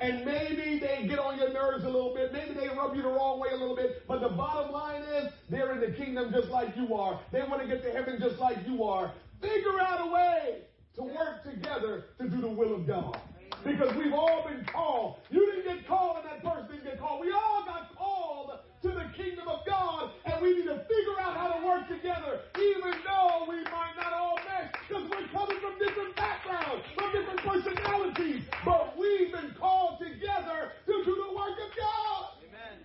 And 0.01 0.25
maybe 0.25 0.79
they 0.79 1.07
get 1.07 1.19
on 1.19 1.39
your 1.39 1.53
nerves 1.53 1.85
a 1.85 1.89
little 1.89 2.15
bit. 2.15 2.33
Maybe 2.33 2.55
they 2.55 2.69
rub 2.69 2.97
you 2.97 3.03
the 3.03 3.09
wrong 3.09 3.39
way 3.39 3.51
a 3.53 3.57
little 3.57 3.77
bit. 3.77 4.07
But 4.09 4.21
the 4.23 4.31
bottom 4.31 4.73
line 4.73 5.03
is 5.03 5.31
they're 5.51 5.73
in 5.73 5.81
the 5.81 5.97
kingdom 5.97 6.33
just 6.33 6.49
like 6.49 6.75
you 6.75 6.95
are. 6.95 7.21
They 7.33 7.43
want 7.43 7.61
to 7.61 7.69
get 7.69 7.83
to 7.83 7.93
heaven 7.93 8.19
just 8.19 8.39
like 8.39 8.57
you 8.67 8.83
are. 8.85 9.13
Figure 9.43 9.79
out 9.81 10.01
a 10.01 10.11
way 10.11 10.63
to 10.97 11.03
work 11.03 11.45
together 11.45 12.07
to 12.19 12.29
do 12.29 12.41
the 12.41 12.49
will 12.49 12.75
of 12.75 12.87
God. 12.87 13.21
Because 13.63 13.95
we've 13.95 14.15
all 14.15 14.49
been 14.49 14.65
called. 14.65 15.17
You 15.31 15.45
didn't 15.53 15.77
get 15.77 15.87
called 15.87 16.17
and 16.17 16.25
that 16.25 16.43
person 16.43 16.71
didn't 16.71 16.85
get 16.85 16.99
called. 16.99 17.21
We 17.21 17.31
all 17.33 17.63
got 17.67 17.95
called 17.95 18.59
to 18.83 18.89
the 18.89 19.05
kingdom 19.15 19.49
of 19.49 19.67
God 19.67 20.13
and 20.25 20.41
we 20.41 20.57
need 20.57 20.65
to 20.65 20.79
figure 20.89 21.21
out 21.21 21.37
how 21.37 21.53
to 21.53 21.67
work 21.67 21.87
together 21.89 22.41
even 22.57 22.95
though 23.05 23.45
we 23.49 23.57
might 23.65 23.95
not 23.97 24.13
all 24.15 24.37
mesh 24.49 24.73
because 24.89 25.05
we're 25.11 25.29
coming 25.29 25.61
from 25.61 25.79
different 25.79 26.17
backgrounds, 26.17 26.85
from 26.97 27.13
different 27.13 27.41
personalities. 27.41 28.43
But 28.65 28.97
we've 28.99 29.31
been 29.33 29.50
called 29.61 29.99
together 30.01 30.73
to 30.87 30.93
do 31.05 31.15
the 31.29 31.37
work 31.37 31.53
of 31.53 31.71
God. 31.77 32.27
Amen. 32.49 32.79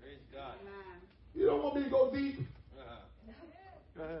Praise 0.00 0.24
God. 0.32 0.54
You 1.34 1.46
don't 1.46 1.62
want 1.62 1.76
me 1.76 1.84
to 1.84 1.90
go 1.90 2.10
deep? 2.14 2.40
Uh-huh. 2.76 4.20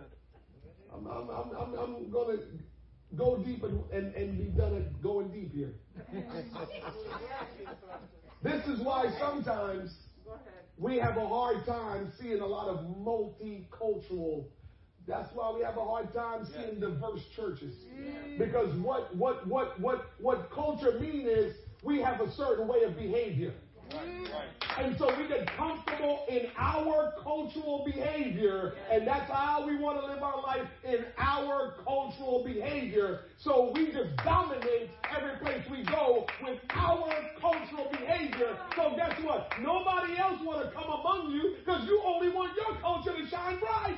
I'm, 0.92 1.06
I'm, 1.06 1.30
I'm, 1.30 1.50
I'm, 1.56 1.78
I'm 1.78 2.10
going 2.10 2.36
to 2.36 2.42
go 3.16 3.36
deep 3.36 3.62
and, 3.62 3.80
and, 3.92 4.14
and 4.14 4.38
be 4.38 4.44
done 4.60 4.76
at 4.76 5.02
going 5.02 5.28
deep 5.28 5.54
here. 5.54 5.74
This 8.40 8.64
is 8.68 8.78
why 8.80 9.10
sometimes 9.18 9.90
Go 10.24 10.30
ahead. 10.32 10.44
we 10.76 10.96
have 10.98 11.16
a 11.16 11.26
hard 11.26 11.66
time 11.66 12.12
seeing 12.20 12.40
a 12.40 12.46
lot 12.46 12.68
of 12.68 12.86
multicultural. 12.86 14.44
That's 15.08 15.34
why 15.34 15.50
we 15.56 15.64
have 15.64 15.78
a 15.78 15.84
hard 15.84 16.12
time 16.12 16.46
seeing 16.46 16.80
diverse 16.80 17.22
churches. 17.34 17.74
Because 18.38 18.74
what 18.76 19.14
what 19.16 19.46
what 19.48 19.80
what 19.80 20.10
what 20.20 20.50
culture 20.50 20.98
mean 21.00 21.26
is 21.26 21.54
we 21.82 22.00
have 22.02 22.20
a 22.20 22.30
certain 22.32 22.68
way 22.68 22.82
of 22.82 22.96
behavior. 22.96 23.54
Right, 23.94 24.28
right. 24.34 24.84
And 24.84 24.98
so 24.98 25.06
we 25.16 25.26
get 25.28 25.46
comfortable 25.56 26.26
in 26.28 26.48
our 26.58 27.14
cultural 27.22 27.84
behavior, 27.86 28.74
and 28.90 29.06
that's 29.06 29.30
how 29.30 29.66
we 29.66 29.76
want 29.76 29.98
to 29.98 30.06
live 30.06 30.22
our 30.22 30.42
life 30.42 30.68
in 30.84 31.06
our 31.16 31.74
cultural 31.84 32.44
behavior. 32.44 33.20
So 33.38 33.72
we 33.74 33.90
just 33.90 34.14
dominate 34.16 34.90
every 35.10 35.38
place 35.38 35.62
we 35.70 35.84
go 35.84 36.26
with 36.44 36.58
our 36.68 37.08
cultural 37.40 37.88
behavior. 37.90 38.58
So 38.76 38.94
guess 38.94 39.18
what? 39.22 39.54
Nobody 39.62 40.18
else 40.18 40.38
want 40.44 40.66
to 40.66 40.70
come 40.70 40.90
among 40.90 41.30
you 41.30 41.56
because 41.58 41.86
you 41.86 42.02
only 42.04 42.28
want 42.28 42.54
your 42.56 42.76
culture 42.82 43.16
to 43.16 43.26
shine 43.30 43.58
bright. 43.58 43.96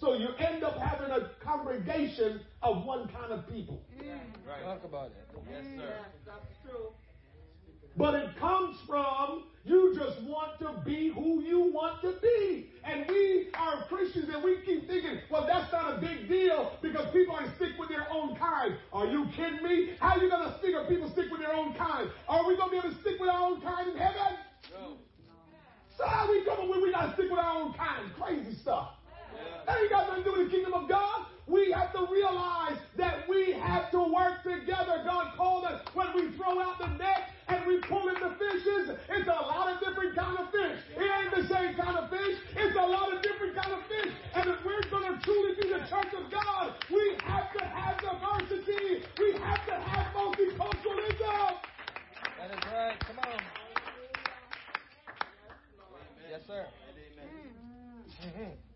Right, 0.00 0.10
So 0.10 0.14
you 0.14 0.28
end 0.38 0.64
up 0.64 0.78
having 0.78 1.10
a 1.10 1.30
congregation 1.44 2.40
of 2.62 2.84
one 2.84 3.08
kind 3.08 3.32
of 3.32 3.48
people. 3.48 3.82
Mm. 3.98 4.18
right. 4.46 4.62
Talk 4.64 4.84
about 4.84 5.06
it. 5.06 5.28
Yes, 5.50 5.64
mm, 5.64 5.78
sir. 5.78 5.84
Yes, 5.84 6.08
that's 6.26 6.46
true. 6.62 6.88
But 7.96 8.14
it 8.14 8.36
comes 8.38 8.76
from 8.86 9.44
you 9.64 9.94
just 9.96 10.22
want 10.22 10.58
to 10.60 10.80
be 10.84 11.10
who 11.10 11.42
you 11.42 11.72
want 11.72 12.00
to 12.02 12.14
be. 12.22 12.70
And 12.84 13.04
we 13.08 13.48
are 13.54 13.84
Christians 13.88 14.28
and 14.32 14.42
we 14.42 14.58
keep 14.64 14.86
thinking, 14.86 15.18
well, 15.30 15.46
that's 15.46 15.70
not 15.72 15.98
a 15.98 16.00
big 16.00 16.28
deal 16.28 16.72
because 16.80 17.12
people 17.12 17.34
are 17.34 17.52
stick 17.56 17.72
with 17.78 17.88
their 17.88 18.06
own 18.10 18.36
kind. 18.36 18.76
Are 18.92 19.06
you 19.06 19.26
kidding 19.36 19.62
me? 19.62 19.94
How 19.98 20.16
are 20.16 20.22
you 20.22 20.30
going 20.30 20.48
to 20.48 20.58
stick 20.58 20.74
or 20.74 20.86
people 20.86 21.10
stick 21.10 21.26
with 21.30 21.40
their 21.40 21.52
own 21.52 21.74
kind? 21.74 22.08
Are 22.28 22.46
we 22.46 22.56
going 22.56 22.70
to 22.70 22.72
be 22.72 22.78
able 22.78 22.94
to 22.94 23.00
stick 23.00 23.20
with 23.20 23.28
our 23.28 23.42
own 23.42 23.60
kind 23.60 23.90
in 23.90 23.98
heaven? 23.98 24.38
No. 24.70 24.96
So 25.98 26.06
how 26.06 26.30
we 26.30 26.44
coming 26.44 26.70
when 26.70 26.80
we 26.80 26.92
got 26.92 27.06
to 27.06 27.12
stick 27.14 27.30
with 27.30 27.40
our 27.40 27.56
own 27.56 27.74
kind? 27.74 28.10
Crazy 28.14 28.54
stuff. 28.54 28.97
Yeah. 29.38 29.62
That 29.66 29.80
ain't 29.80 29.90
got 29.90 30.08
nothing 30.08 30.24
to 30.24 30.30
do 30.30 30.36
with 30.38 30.50
the 30.50 30.56
kingdom 30.56 30.74
of 30.74 30.88
God. 30.88 31.26
We 31.46 31.72
have 31.72 31.92
to 31.92 32.06
realize 32.10 32.76
that 32.96 33.28
we 33.28 33.52
have 33.52 33.90
to 33.92 34.00
work 34.02 34.42
together. 34.42 35.00
God 35.04 35.32
called 35.36 35.64
us 35.64 35.80
when 35.94 36.08
we 36.14 36.36
throw 36.36 36.60
out 36.60 36.78
the 36.78 36.88
net 36.98 37.30
and 37.48 37.66
we 37.66 37.80
pull 37.88 38.08
in 38.08 38.20
the 38.20 38.36
fishes. 38.36 38.96
It's 39.08 39.28
a 39.28 39.42
lot 39.48 39.72
of 39.72 39.80
different 39.80 40.14
kind 40.14 40.38
of 40.38 40.50
fish. 40.50 40.78
It 40.96 41.08
ain't 41.08 41.34
the 41.34 41.48
same 41.48 41.74
kind 41.74 41.96
of 41.96 42.10
fish. 42.10 42.36
It's 42.54 42.76
a 42.76 42.86
lot 42.86 43.14
of 43.14 43.22
different 43.22 43.56
kind 43.56 43.72
of 43.72 43.80
fish. 43.88 44.12
And 44.34 44.50
if 44.50 44.64
we're 44.64 44.82
going 44.90 45.08
to 45.08 45.24
truly 45.24 45.54
be 45.56 45.68
the 45.68 45.80
church 45.88 46.12
of 46.12 46.30
God, 46.30 46.74
we 46.90 47.16
have 47.24 47.52
to 47.54 47.64
have 47.64 47.96
diversity. 47.96 49.04
We 49.18 49.32
have 49.40 49.64
to 49.66 49.74
have 49.74 50.12
multiculturalism. 50.12 51.56
That 52.36 52.50
is 52.52 52.72
right. 52.72 53.00
Come 53.00 53.18
on. 53.20 53.40
Yes, 56.30 56.40
sir. 56.46 56.66
Amen. 58.36 58.52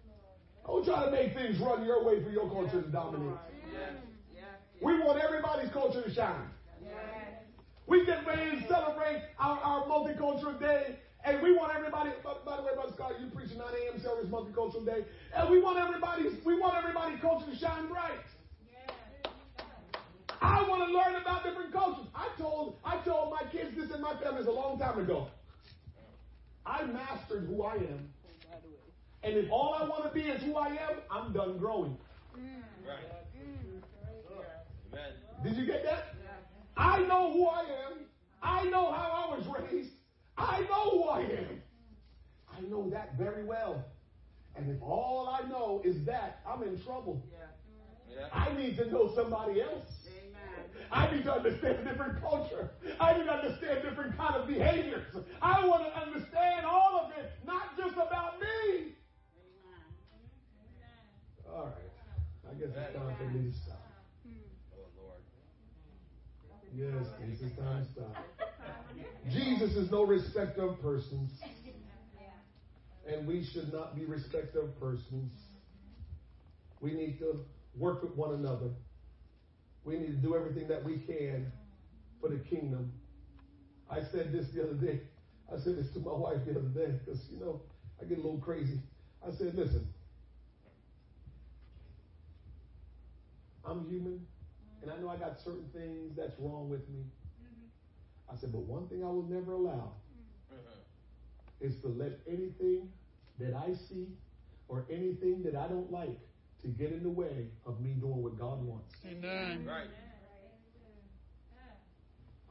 Try 0.92 1.06
to 1.06 1.10
make 1.10 1.32
things 1.32 1.58
run 1.58 1.86
your 1.86 2.04
way 2.04 2.22
for 2.22 2.28
your 2.28 2.50
culture 2.50 2.82
to 2.82 2.88
dominate. 2.88 3.38
We 4.82 4.98
want 5.00 5.22
everybody's 5.22 5.70
culture 5.72 6.02
to 6.02 6.12
shine. 6.12 6.50
Yes. 6.84 6.92
We 7.86 8.04
get 8.04 8.26
ready 8.26 8.60
to 8.60 8.68
celebrate 8.68 9.22
our, 9.38 9.58
our 9.60 9.86
multicultural 9.86 10.60
day. 10.60 10.96
And 11.24 11.40
we 11.40 11.56
want 11.56 11.74
everybody, 11.74 12.10
by, 12.22 12.34
by 12.44 12.56
the 12.56 12.62
way, 12.64 12.74
Brother 12.74 12.92
Scott, 12.92 13.12
you 13.18 13.30
preach 13.30 13.52
a 13.52 13.56
9 13.56 13.66
a.m. 13.68 14.02
service, 14.02 14.26
multicultural 14.26 14.84
day. 14.84 15.06
And 15.34 15.48
we 15.48 15.62
want 15.62 15.78
everybody, 15.78 16.24
we 16.44 16.60
want 16.60 16.74
everybody's 16.76 17.20
culture 17.20 17.46
to 17.50 17.56
shine 17.56 17.88
bright. 17.88 18.20
I 20.42 20.68
want 20.68 20.86
to 20.86 20.92
learn 20.92 21.22
about 21.22 21.42
different 21.42 21.72
cultures. 21.72 22.06
I 22.14 22.28
told, 22.36 22.76
I 22.84 22.98
told 22.98 23.30
my 23.32 23.48
kids 23.50 23.74
this 23.76 23.94
in 23.94 24.02
my 24.02 24.14
families 24.16 24.46
a 24.46 24.50
long 24.50 24.78
time 24.78 24.98
ago. 24.98 25.28
I 26.66 26.84
mastered 26.84 27.46
who 27.46 27.62
I 27.62 27.76
am. 27.76 28.10
And 29.24 29.36
if 29.36 29.50
all 29.50 29.74
I 29.74 29.84
want 29.84 30.04
to 30.04 30.10
be 30.10 30.28
is 30.28 30.42
who 30.42 30.56
I 30.56 30.68
am, 30.68 30.96
I'm 31.10 31.32
done 31.32 31.58
growing. 31.58 31.96
Mm. 32.36 32.42
Mm, 32.42 32.88
right. 32.88 32.98
Amen. 34.92 35.12
Did 35.44 35.56
you 35.56 35.66
get 35.66 35.84
that? 35.84 36.14
I 36.76 37.02
know 37.02 37.32
who 37.32 37.46
I 37.46 37.60
am. 37.60 37.98
I 38.42 38.64
know 38.64 38.92
how 38.92 39.28
I 39.30 39.36
was 39.36 39.46
raised. 39.46 39.92
I 40.36 40.60
know 40.62 40.90
who 40.90 41.04
I 41.04 41.20
am. 41.20 41.62
I 42.56 42.60
know 42.62 42.90
that 42.90 43.16
very 43.16 43.44
well. 43.44 43.84
And 44.56 44.70
if 44.70 44.82
all 44.82 45.28
I 45.28 45.48
know 45.48 45.80
is 45.84 46.04
that, 46.06 46.40
I'm 46.46 46.62
in 46.62 46.82
trouble. 46.82 47.22
Yeah. 48.10 48.28
I 48.32 48.52
need 48.56 48.76
to 48.76 48.90
know 48.90 49.12
somebody 49.14 49.62
else. 49.62 49.88
Amen. 50.06 50.66
I 50.90 51.14
need 51.14 51.24
to 51.24 51.32
understand 51.32 51.78
a 51.78 51.90
different 51.90 52.20
culture. 52.20 52.70
I 53.00 53.16
need 53.16 53.24
to 53.24 53.32
understand 53.32 53.82
different 53.82 54.16
kind 54.16 54.34
of 54.34 54.46
behaviors. 54.46 55.06
I 55.40 55.66
want 55.66 55.84
to 55.86 56.00
understand 56.00 56.66
all 56.66 57.00
of 57.04 57.18
it, 57.18 57.32
not 57.46 57.76
just 57.78 57.94
about 57.94 58.40
me. 58.40 58.91
All 61.54 61.64
right. 61.64 62.50
I 62.50 62.54
guess 62.54 62.68
it's 62.74 62.96
time 62.96 63.16
for 63.18 63.24
me 63.24 63.50
to 63.50 63.56
stop. 63.64 63.86
Oh, 64.74 64.88
Lord. 65.02 65.20
Yes, 66.74 67.06
this 67.28 67.40
is 67.40 67.56
time 67.58 67.84
to 67.84 67.92
stop. 67.92 68.16
Jesus 69.30 69.76
is 69.76 69.90
no 69.90 70.04
respecter 70.04 70.68
of 70.68 70.80
persons. 70.80 71.30
And 73.06 73.26
we 73.26 73.44
should 73.52 73.72
not 73.72 73.96
be 73.96 74.04
respecter 74.04 74.62
of 74.62 74.80
persons. 74.80 75.32
We 76.80 76.92
need 76.94 77.18
to 77.18 77.44
work 77.76 78.02
with 78.02 78.14
one 78.16 78.34
another. 78.34 78.70
We 79.84 79.98
need 79.98 80.06
to 80.06 80.22
do 80.22 80.36
everything 80.36 80.68
that 80.68 80.82
we 80.84 80.98
can 80.98 81.52
for 82.20 82.28
the 82.28 82.38
kingdom. 82.38 82.92
I 83.90 84.00
said 84.10 84.32
this 84.32 84.46
the 84.54 84.62
other 84.62 84.74
day. 84.74 85.00
I 85.52 85.58
said 85.58 85.76
this 85.76 85.92
to 85.94 85.98
my 85.98 86.12
wife 86.12 86.38
the 86.46 86.52
other 86.52 86.68
day 86.68 86.98
because, 87.04 87.20
you 87.30 87.38
know, 87.40 87.60
I 88.00 88.04
get 88.04 88.18
a 88.18 88.22
little 88.22 88.38
crazy. 88.38 88.80
I 89.26 89.32
said, 89.32 89.54
listen, 89.54 89.86
I'm 93.72 93.88
human, 93.88 94.20
and 94.82 94.90
I 94.90 94.98
know 94.98 95.08
I 95.08 95.16
got 95.16 95.40
certain 95.40 95.68
things 95.72 96.12
that's 96.16 96.38
wrong 96.38 96.68
with 96.68 96.86
me. 96.90 97.00
Mm-hmm. 97.40 98.34
I 98.34 98.38
said, 98.38 98.52
but 98.52 98.62
one 98.62 98.86
thing 98.88 99.02
I 99.02 99.06
will 99.06 99.26
never 99.28 99.52
allow 99.52 99.92
mm-hmm. 100.52 101.66
is 101.66 101.76
to 101.80 101.88
let 101.88 102.20
anything 102.28 102.88
that 103.38 103.54
I 103.54 103.72
see 103.88 104.08
or 104.68 104.84
anything 104.90 105.42
that 105.44 105.56
I 105.56 105.68
don't 105.68 105.90
like 105.90 106.18
to 106.62 106.68
get 106.68 106.92
in 106.92 107.02
the 107.02 107.08
way 107.08 107.46
of 107.66 107.80
me 107.80 107.92
doing 107.92 108.22
what 108.22 108.38
God 108.38 108.62
wants. 108.62 108.94
Amen. 109.06 109.64
Right. 109.66 109.88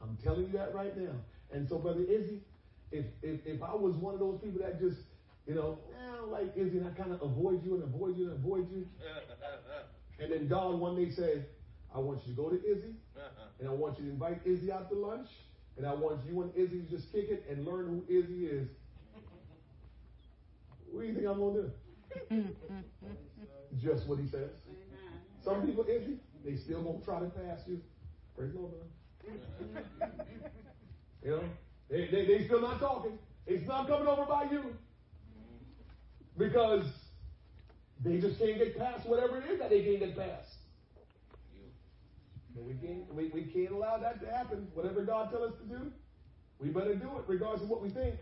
I'm 0.02 0.18
telling 0.22 0.46
you 0.46 0.52
that 0.52 0.74
right 0.74 0.96
now. 0.98 1.14
And 1.52 1.68
so, 1.68 1.78
Brother 1.78 2.02
Izzy, 2.02 2.40
if, 2.90 3.04
if, 3.22 3.46
if 3.46 3.62
I 3.62 3.74
was 3.74 3.94
one 3.94 4.14
of 4.14 4.20
those 4.20 4.40
people 4.42 4.60
that 4.62 4.80
just, 4.80 4.98
you 5.46 5.54
know, 5.54 5.78
ah, 5.94 6.12
I 6.12 6.16
don't 6.16 6.32
like 6.32 6.52
Izzy 6.56 6.78
and 6.78 6.86
I 6.88 6.90
kind 6.90 7.12
of 7.12 7.22
avoid 7.22 7.64
you 7.64 7.74
and 7.74 7.84
avoid 7.84 8.16
you 8.18 8.30
and 8.30 8.32
avoid 8.32 8.70
you. 8.70 8.86
and 10.18 10.32
then 10.32 10.48
God 10.48 10.78
one 10.78 10.96
day 10.96 11.10
said, 11.10 11.46
I 11.94 11.98
want 11.98 12.20
you 12.26 12.34
to 12.34 12.40
go 12.40 12.48
to 12.48 12.56
Izzy 12.56 12.94
uh-huh. 13.16 13.44
and 13.60 13.68
I 13.68 13.72
want 13.72 13.98
you 13.98 14.06
to 14.06 14.10
invite 14.10 14.40
Izzy 14.44 14.72
out 14.72 14.88
to 14.90 14.96
lunch 14.96 15.28
and 15.76 15.86
I 15.86 15.94
want 15.94 16.20
you 16.26 16.42
and 16.42 16.54
Izzy 16.54 16.80
to 16.82 16.90
just 16.90 17.12
kick 17.12 17.28
it 17.28 17.44
and 17.50 17.66
learn 17.66 17.86
who 17.86 18.04
Izzy 18.08 18.46
is. 18.46 18.68
What 20.90 21.02
do 21.02 21.06
you 21.06 21.14
think 21.14 21.26
I'm 21.26 21.38
going 21.38 21.54
to 21.54 21.62
do? 21.62 22.44
just 23.82 24.06
what 24.06 24.18
he 24.18 24.28
says. 24.28 24.50
Some 25.42 25.66
people, 25.66 25.84
Izzy, 25.88 26.18
they 26.44 26.56
still 26.56 26.82
won't 26.82 27.04
try 27.04 27.20
to 27.20 27.26
pass 27.26 27.60
you. 27.66 27.80
Praise 28.36 28.52
the 28.52 28.60
Lord, 28.60 28.74
you 31.24 31.30
know, 31.30 31.42
they, 31.90 32.08
they, 32.08 32.26
they 32.26 32.44
still 32.46 32.60
not 32.60 32.80
talking. 32.80 33.18
It's 33.46 33.66
not 33.66 33.86
coming 33.86 34.06
over 34.06 34.24
by 34.24 34.44
you. 34.50 34.74
Because 36.36 36.84
they 38.04 38.18
just 38.18 38.38
can't 38.38 38.58
get 38.58 38.76
past 38.78 39.06
whatever 39.06 39.38
it 39.38 39.50
is 39.50 39.58
that 39.60 39.70
they 39.70 39.82
can't 39.82 40.00
get 40.00 40.16
past. 40.16 40.48
But 42.54 42.64
we 42.64 42.74
can't, 42.74 43.14
we, 43.14 43.28
we 43.28 43.42
can't 43.44 43.72
allow 43.72 43.96
that 43.98 44.20
to 44.20 44.30
happen. 44.30 44.68
Whatever 44.74 45.02
God 45.02 45.30
tells 45.30 45.52
us 45.52 45.58
to 45.60 45.78
do, 45.78 45.92
we 46.58 46.68
better 46.68 46.94
do 46.94 47.08
it 47.18 47.24
regardless 47.26 47.62
of 47.62 47.68
what 47.68 47.80
we 47.82 47.88
think. 47.88 48.16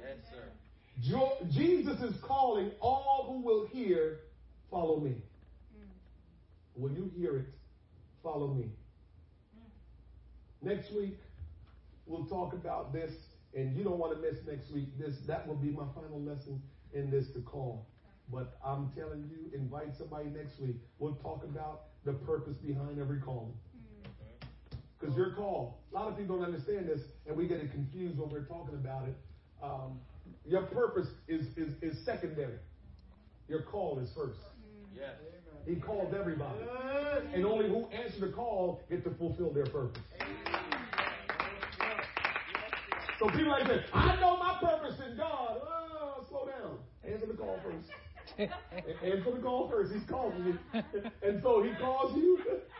Yes, 0.00 0.16
sir. 0.30 0.48
Jo- 1.00 1.36
Jesus 1.50 2.00
is 2.00 2.14
calling 2.22 2.70
all 2.80 3.26
who 3.28 3.46
will 3.46 3.66
hear, 3.66 4.20
follow 4.70 5.00
me. 5.00 5.14
When 6.74 6.94
you 6.94 7.10
hear 7.16 7.36
it, 7.36 7.46
follow 8.22 8.48
me. 8.48 8.70
Next 10.62 10.92
week, 10.92 11.18
we'll 12.06 12.24
talk 12.26 12.52
about 12.52 12.92
this, 12.92 13.12
and 13.54 13.76
you 13.76 13.84
don't 13.84 13.98
want 13.98 14.14
to 14.14 14.18
miss 14.20 14.40
next 14.46 14.70
week. 14.70 14.96
This 14.98 15.16
that 15.26 15.46
will 15.46 15.56
be 15.56 15.70
my 15.70 15.84
final 15.94 16.20
lesson 16.20 16.62
in 16.94 17.10
this 17.10 17.28
to 17.34 17.40
call. 17.40 17.86
But 18.30 18.58
I'm 18.64 18.90
telling 18.96 19.28
you, 19.30 19.50
invite 19.54 19.94
somebody 19.96 20.28
next 20.30 20.60
week. 20.60 20.76
We'll 20.98 21.14
talk 21.16 21.44
about 21.44 21.82
the 22.04 22.12
purpose 22.12 22.56
behind 22.56 22.98
every 22.98 23.20
call. 23.20 23.54
Because 24.98 25.16
your 25.16 25.32
call, 25.34 25.80
a 25.90 25.94
lot 25.94 26.08
of 26.08 26.16
people 26.16 26.36
don't 26.36 26.46
understand 26.46 26.88
this, 26.88 27.00
and 27.26 27.36
we 27.36 27.48
get 27.48 27.58
it 27.58 27.72
confused 27.72 28.18
when 28.18 28.30
we're 28.30 28.44
talking 28.44 28.74
about 28.74 29.08
it. 29.08 29.16
Um, 29.62 30.00
your 30.46 30.62
purpose 30.62 31.08
is, 31.28 31.46
is, 31.56 31.74
is 31.82 32.04
secondary. 32.04 32.58
Your 33.48 33.62
call 33.62 33.98
is 33.98 34.08
first. 34.16 34.38
Yes. 34.94 35.14
He 35.66 35.76
called 35.76 36.14
everybody. 36.14 36.58
And 37.34 37.44
only 37.44 37.68
who 37.68 37.86
answer 37.86 38.20
the 38.20 38.32
call 38.32 38.80
get 38.90 39.04
to 39.04 39.10
fulfill 39.14 39.52
their 39.52 39.66
purpose. 39.66 40.02
So 43.18 43.28
people 43.28 43.50
like 43.50 43.68
this, 43.68 43.84
I 43.92 44.20
know 44.20 44.36
my 44.36 44.58
purpose 44.60 44.98
in 45.08 45.16
God. 45.16 45.60
Oh, 45.62 46.24
slow 46.28 46.48
down. 46.48 46.78
Answer 47.08 47.26
the 47.26 47.34
call 47.34 47.58
first. 47.62 47.88
Answer 48.38 49.30
the 49.30 49.40
call 49.42 49.68
first. 49.68 49.92
He's 49.92 50.02
calling 50.08 50.44
you. 50.44 50.82
And 51.22 51.42
so 51.42 51.62
he 51.62 51.70
calls 51.80 52.16
you 52.16 52.38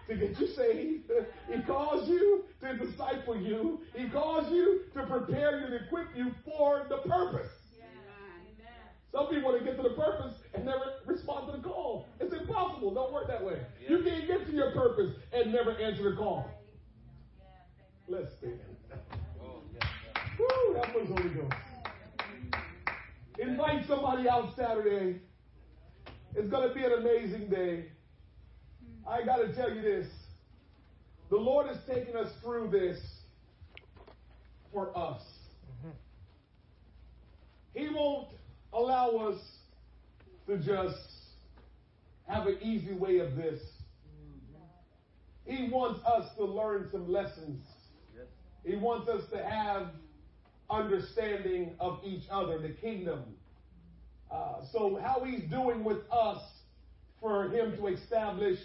to 0.08 0.16
get 0.16 0.38
you 0.40 0.46
saved. 0.48 1.10
He 1.52 1.60
calls 1.62 2.08
you 2.08 2.44
to 2.60 2.76
disciple 2.76 3.36
you. 3.36 3.80
He 3.94 4.08
calls 4.08 4.50
you 4.50 4.82
to 4.94 5.02
prepare 5.06 5.60
you 5.60 5.66
and 5.66 5.74
equip 5.74 6.16
you 6.16 6.32
for 6.44 6.86
the 6.88 6.98
purpose. 7.08 7.50
Some 9.12 9.26
people 9.26 9.52
want 9.52 9.58
to 9.58 9.64
get 9.64 9.76
to 9.76 9.82
the 9.82 9.94
purpose 9.94 10.36
and 10.54 10.64
never 10.64 10.84
respond 11.04 11.52
to 11.52 11.58
the 11.58 11.62
call. 11.62 12.08
It's 12.18 12.32
impossible. 12.32 12.94
Don't 12.94 13.12
work 13.12 13.28
that 13.28 13.44
way. 13.44 13.60
You 13.86 14.02
can't 14.02 14.26
get 14.26 14.46
to 14.46 14.52
your 14.52 14.72
purpose 14.72 15.12
and 15.34 15.52
never 15.52 15.72
answer 15.72 16.10
the 16.10 16.16
call. 16.16 16.50
Let's 18.08 18.32
stand. 18.38 18.58
Oh. 19.42 19.62
Woo, 20.38 20.74
that 20.74 20.94
was 20.94 21.08
Holy 21.08 21.28
Ghost. 21.28 21.52
Invite 23.38 23.86
somebody 23.86 24.28
out 24.28 24.54
Saturday. 24.56 25.20
It's 26.34 26.48
going 26.48 26.68
to 26.68 26.74
be 26.74 26.82
an 26.84 26.92
amazing 26.92 27.48
day. 27.48 27.86
I 29.06 29.22
got 29.24 29.36
to 29.36 29.54
tell 29.54 29.72
you 29.72 29.82
this. 29.82 30.06
The 31.30 31.36
Lord 31.36 31.70
is 31.70 31.78
taking 31.86 32.16
us 32.16 32.32
through 32.42 32.70
this 32.70 32.98
for 34.72 34.96
us. 34.96 35.22
He 37.74 37.88
won't 37.88 38.28
allow 38.72 39.10
us 39.16 39.40
to 40.46 40.58
just 40.58 40.96
have 42.26 42.46
an 42.46 42.58
easy 42.62 42.92
way 42.92 43.18
of 43.18 43.36
this. 43.36 43.60
He 45.44 45.68
wants 45.70 46.04
us 46.06 46.34
to 46.36 46.44
learn 46.44 46.88
some 46.92 47.10
lessons. 47.10 47.62
He 48.64 48.76
wants 48.76 49.08
us 49.08 49.22
to 49.32 49.42
have 49.42 49.88
understanding 50.70 51.74
of 51.80 52.00
each 52.04 52.24
other, 52.30 52.58
the 52.58 52.70
kingdom. 52.70 53.24
Uh, 54.32 54.64
so, 54.72 54.98
how 55.02 55.22
he's 55.24 55.42
doing 55.50 55.84
with 55.84 55.98
us 56.10 56.42
for 57.20 57.50
him 57.50 57.76
to 57.76 57.88
establish 57.88 58.58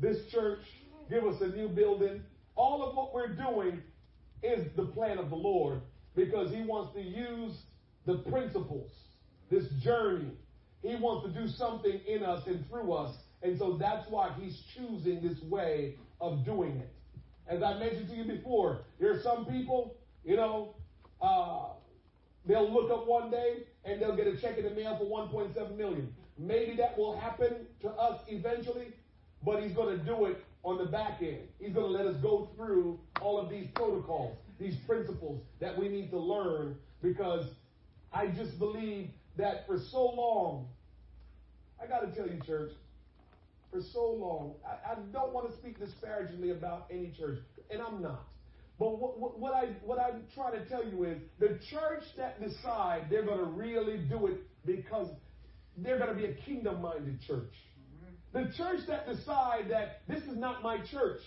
this 0.00 0.16
church, 0.32 0.60
give 1.08 1.24
us 1.24 1.40
a 1.40 1.48
new 1.48 1.68
building, 1.68 2.20
all 2.56 2.82
of 2.82 2.96
what 2.96 3.14
we're 3.14 3.34
doing 3.34 3.82
is 4.42 4.66
the 4.76 4.86
plan 4.86 5.18
of 5.18 5.30
the 5.30 5.36
Lord 5.36 5.80
because 6.16 6.52
he 6.52 6.62
wants 6.62 6.94
to 6.94 7.00
use 7.00 7.56
the 8.06 8.18
principles, 8.30 8.90
this 9.50 9.64
journey. 9.82 10.32
He 10.82 10.96
wants 10.96 11.26
to 11.26 11.40
do 11.40 11.48
something 11.48 12.00
in 12.06 12.22
us 12.22 12.46
and 12.46 12.68
through 12.68 12.92
us. 12.92 13.16
And 13.42 13.58
so 13.58 13.76
that's 13.78 14.08
why 14.10 14.32
he's 14.40 14.60
choosing 14.76 15.22
this 15.22 15.40
way 15.44 15.96
of 16.20 16.44
doing 16.44 16.76
it. 16.76 16.92
As 17.46 17.62
I 17.62 17.78
mentioned 17.78 18.08
to 18.08 18.14
you 18.14 18.24
before, 18.24 18.82
there 18.98 19.12
are 19.12 19.20
some 19.22 19.46
people, 19.46 19.96
you 20.24 20.36
know, 20.36 20.74
uh, 21.20 21.68
they'll 22.46 22.70
look 22.70 22.90
up 22.90 23.06
one 23.06 23.30
day 23.30 23.64
and 23.84 24.00
they'll 24.00 24.16
get 24.16 24.26
a 24.26 24.36
check 24.36 24.58
in 24.58 24.64
the 24.64 24.70
mail 24.70 24.96
for 24.96 25.04
1.7 25.04 25.76
million. 25.76 26.12
Maybe 26.38 26.76
that 26.76 26.96
will 26.98 27.18
happen 27.18 27.66
to 27.82 27.88
us 27.90 28.20
eventually, 28.28 28.88
but 29.44 29.62
he's 29.62 29.72
going 29.72 29.98
to 29.98 30.04
do 30.04 30.26
it 30.26 30.42
on 30.64 30.78
the 30.78 30.86
back 30.86 31.18
end. 31.20 31.48
He's 31.60 31.72
going 31.72 31.86
to 31.86 31.92
let 31.92 32.06
us 32.06 32.16
go 32.22 32.48
through 32.56 32.98
all 33.20 33.38
of 33.38 33.50
these 33.50 33.66
protocols, 33.74 34.36
these 34.58 34.76
principles 34.86 35.42
that 35.60 35.78
we 35.78 35.88
need 35.88 36.10
to 36.10 36.18
learn 36.18 36.76
because 37.02 37.46
I 38.12 38.28
just 38.28 38.58
believe 38.58 39.10
that 39.36 39.66
for 39.66 39.78
so 39.78 40.06
long, 40.06 40.68
I 41.82 41.86
got 41.86 42.00
to 42.00 42.16
tell 42.16 42.26
you, 42.32 42.40
church, 42.46 42.72
for 43.70 43.82
so 43.82 44.12
long, 44.12 44.54
I, 44.66 44.92
I 44.92 44.94
don't 45.12 45.32
want 45.32 45.50
to 45.50 45.56
speak 45.56 45.78
disparagingly 45.78 46.50
about 46.50 46.86
any 46.90 47.10
church, 47.10 47.40
and 47.70 47.82
I'm 47.82 48.00
not. 48.00 48.24
But 48.84 49.00
what, 49.00 49.18
what, 49.18 49.38
what 49.40 49.54
I 49.54 49.68
what 49.82 49.98
I'm 49.98 50.24
trying 50.34 50.52
to 50.62 50.68
tell 50.68 50.84
you 50.86 51.04
is 51.04 51.16
the 51.38 51.58
church 51.70 52.04
that 52.18 52.38
decide 52.38 53.06
they're 53.08 53.24
going 53.24 53.38
to 53.38 53.46
really 53.46 53.96
do 53.96 54.26
it 54.26 54.42
because 54.66 55.08
they're 55.78 55.96
going 55.96 56.10
to 56.10 56.14
be 56.14 56.26
a 56.26 56.34
kingdom-minded 56.34 57.22
church. 57.26 57.54
The 58.34 58.52
church 58.58 58.80
that 58.88 59.06
decide 59.08 59.70
that 59.70 60.02
this 60.06 60.22
is 60.24 60.36
not 60.36 60.62
my 60.62 60.76
church, 60.90 61.22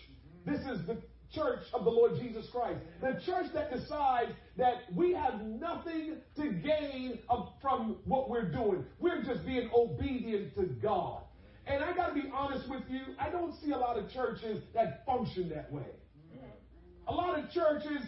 this 0.45 0.59
is 0.59 0.85
the 0.85 1.01
church 1.33 1.61
of 1.73 1.83
the 1.83 1.89
Lord 1.89 2.19
Jesus 2.19 2.45
Christ. 2.51 2.77
The 3.01 3.19
church 3.25 3.47
that 3.55 3.73
decides 3.73 4.33
that 4.57 4.83
we 4.95 5.13
have 5.13 5.41
nothing 5.41 6.17
to 6.35 6.51
gain 6.51 7.17
from 7.59 7.97
what 8.05 8.29
we're 8.29 8.51
doing. 8.51 8.85
We're 8.99 9.23
just 9.23 9.43
being 9.47 9.71
obedient 9.75 10.53
to 10.57 10.65
God. 10.65 11.23
And 11.65 11.83
I 11.83 11.95
got 11.95 12.09
to 12.09 12.13
be 12.13 12.29
honest 12.31 12.69
with 12.69 12.83
you, 12.87 13.01
I 13.19 13.31
don't 13.31 13.55
see 13.63 13.71
a 13.71 13.77
lot 13.77 13.97
of 13.97 14.11
churches 14.11 14.61
that 14.75 15.03
function 15.07 15.49
that 15.49 15.71
way. 15.71 15.87
A 17.07 17.13
lot 17.13 17.39
of 17.39 17.49
churches, 17.51 18.01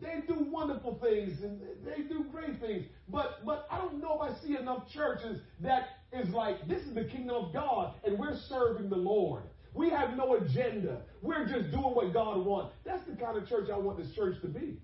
they 0.00 0.22
do 0.26 0.46
wonderful 0.50 0.98
things 1.02 1.42
and 1.42 1.60
they 1.84 2.02
do 2.02 2.24
great 2.30 2.60
things. 2.60 2.86
But 3.08 3.44
but 3.44 3.66
I 3.70 3.78
don't 3.78 4.00
know 4.00 4.20
if 4.22 4.32
I 4.32 4.46
see 4.46 4.56
enough 4.56 4.88
churches 4.92 5.40
that 5.60 5.88
is 6.12 6.28
like, 6.30 6.66
this 6.68 6.82
is 6.82 6.94
the 6.94 7.04
kingdom 7.04 7.36
of 7.36 7.52
God 7.52 7.94
and 8.04 8.18
we're 8.18 8.38
serving 8.48 8.88
the 8.88 8.96
Lord. 8.96 9.44
We 9.74 9.90
have 9.90 10.16
no 10.16 10.36
agenda. 10.36 11.02
We're 11.20 11.46
just 11.46 11.70
doing 11.70 11.94
what 11.94 12.12
God 12.12 12.44
wants. 12.46 12.74
That's 12.84 13.04
the 13.06 13.14
kind 13.16 13.36
of 13.36 13.48
church 13.48 13.68
I 13.70 13.76
want 13.76 13.98
this 13.98 14.14
church 14.14 14.40
to 14.42 14.48
be. 14.48 14.78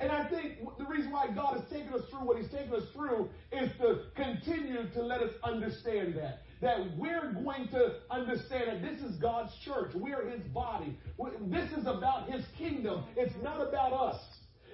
And 0.00 0.12
I 0.12 0.28
think 0.28 0.58
the 0.78 0.84
reason 0.84 1.10
why 1.10 1.26
God 1.34 1.60
has 1.60 1.68
taken 1.70 1.92
us 1.92 2.02
through 2.10 2.20
what 2.20 2.38
He's 2.38 2.50
taken 2.50 2.72
us 2.72 2.84
through 2.94 3.28
is 3.50 3.70
to 3.80 4.02
continue 4.14 4.88
to 4.94 5.02
let 5.02 5.20
us 5.22 5.32
understand 5.42 6.14
that. 6.16 6.42
That 6.60 6.96
we're 6.96 7.32
going 7.32 7.68
to 7.68 7.94
understand 8.10 8.68
that 8.68 8.82
this 8.82 9.00
is 9.00 9.16
God's 9.16 9.52
church. 9.64 9.92
We're 9.94 10.28
His 10.28 10.42
body. 10.48 10.96
This 11.42 11.70
is 11.72 11.86
about 11.86 12.28
His 12.30 12.44
kingdom. 12.56 13.04
It's 13.16 13.34
not 13.42 13.60
about 13.60 13.92
us. 13.92 14.20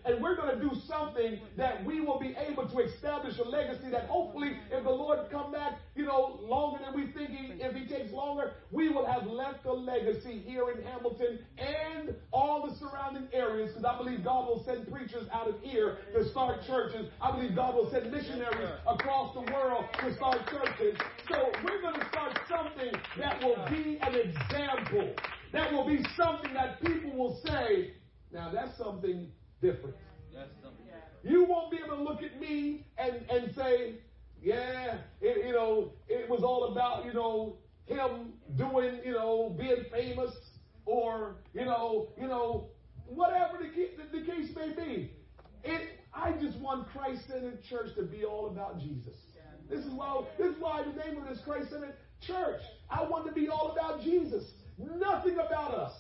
And 0.05 0.22
we're 0.22 0.36
going 0.36 0.59
to 0.59 0.60
do 0.60 0.70
something 0.86 1.40
that 1.56 1.85
we 1.85 2.01
will 2.01 2.20
be 2.20 2.36
able 2.47 2.68
to 2.68 2.78
establish 2.81 3.39
a 3.39 3.48
legacy 3.48 3.89
that 3.90 4.06
hopefully, 4.06 4.59
if 4.70 4.85
the 4.85 4.90
Lord 4.90 5.31
come 5.31 5.51
back, 5.51 5.78
you 5.94 6.05
know, 6.05 6.39
longer 6.43 6.81
than 6.85 6.94
we 6.94 7.10
think, 7.12 7.31
he, 7.31 7.52
if 7.60 7.74
He 7.74 7.86
takes 7.86 8.12
longer, 8.12 8.52
we 8.70 8.90
will 8.90 9.06
have 9.06 9.26
left 9.26 9.64
a 9.64 9.72
legacy 9.72 10.43
here 10.47 10.70
in 10.70 10.82
Hamilton 10.82 11.39
and 11.56 12.14
all 12.32 12.66
the 12.66 12.76
surrounding 12.76 13.28
areas. 13.32 13.70
Because 13.70 13.85
I 13.85 13.97
believe 13.97 14.22
God 14.22 14.47
will 14.47 14.62
send 14.64 14.90
preachers 14.93 15.26
out 15.32 15.48
of 15.48 15.55
here 15.62 15.98
to 16.14 16.28
start 16.31 16.66
churches. 16.66 17.10
I 17.22 17.32
believe 17.32 17.56
God 17.56 17.74
will 17.74 17.90
send 17.90 18.12
missionaries 18.12 18.70
across 18.86 19.35
the 19.35 19.51
world 19.52 19.86
to 20.01 20.14
start 20.16 20.39
churches. 20.51 20.98
So 21.31 21.51
we're 21.64 21.81
going 21.81 21.98
to 21.98 22.09
start 22.10 22.39
something 22.48 22.93
that 23.18 23.43
will 23.43 23.64
be 23.70 23.98
an 24.02 24.14
example. 24.14 25.14
That 25.52 25.72
will 25.72 25.86
be 25.86 26.05
something 26.16 26.52
that 26.52 26.81
people 26.82 27.16
will 27.16 27.40
say, 27.47 27.93
now. 28.35 28.51
That's 28.52 28.76
something 28.76 29.28
different. 29.65 29.97
You 31.23 31.45
won't 31.45 31.70
be 31.70 31.78
able 31.78 31.97
to 31.97 32.03
look 32.03 32.23
at 32.23 32.39
me 32.39 32.85
and, 32.99 33.24
and 33.31 33.55
say, 33.55 33.95
yeah, 34.43 34.99
it, 35.23 35.47
you 35.47 35.53
know, 35.53 35.93
it 36.07 36.28
was 36.28 36.43
all 36.43 36.65
about, 36.73 37.07
you 37.07 37.15
know, 37.15 37.57
him 37.86 38.35
doing, 38.57 39.01
you 39.05 39.12
know, 39.12 39.57
being 39.59 39.86
famous 39.91 40.35
or, 40.85 41.36
you 41.55 41.65
know, 41.65 42.09
you 42.20 42.28
know, 42.28 42.69
whatever 43.07 43.57
the, 43.59 43.69
the, 43.97 44.19
the 44.19 44.31
case 44.31 44.51
may 44.55 44.73
be. 44.74 45.12
It, 45.62 45.99
I 46.12 46.32
just 46.32 46.59
want 46.59 46.89
Christ-centered 46.91 47.65
church 47.65 47.95
to 47.97 48.03
be 48.03 48.24
all 48.24 48.49
about 48.49 48.78
Jesus. 48.78 49.16
This 49.70 49.82
is 49.86 49.93
why 49.93 50.24
this 50.39 50.49
is 50.49 50.61
why 50.61 50.82
the 50.82 50.93
name 50.93 51.23
of 51.23 51.27
this 51.27 51.43
Christ-centered 51.43 51.95
church. 52.20 52.61
I 52.91 53.03
want 53.03 53.27
to 53.27 53.32
be 53.32 53.49
all 53.49 53.73
about 53.73 54.03
Jesus. 54.03 54.45
Nothing 54.77 55.35
about 55.35 55.73
us. 55.73 55.93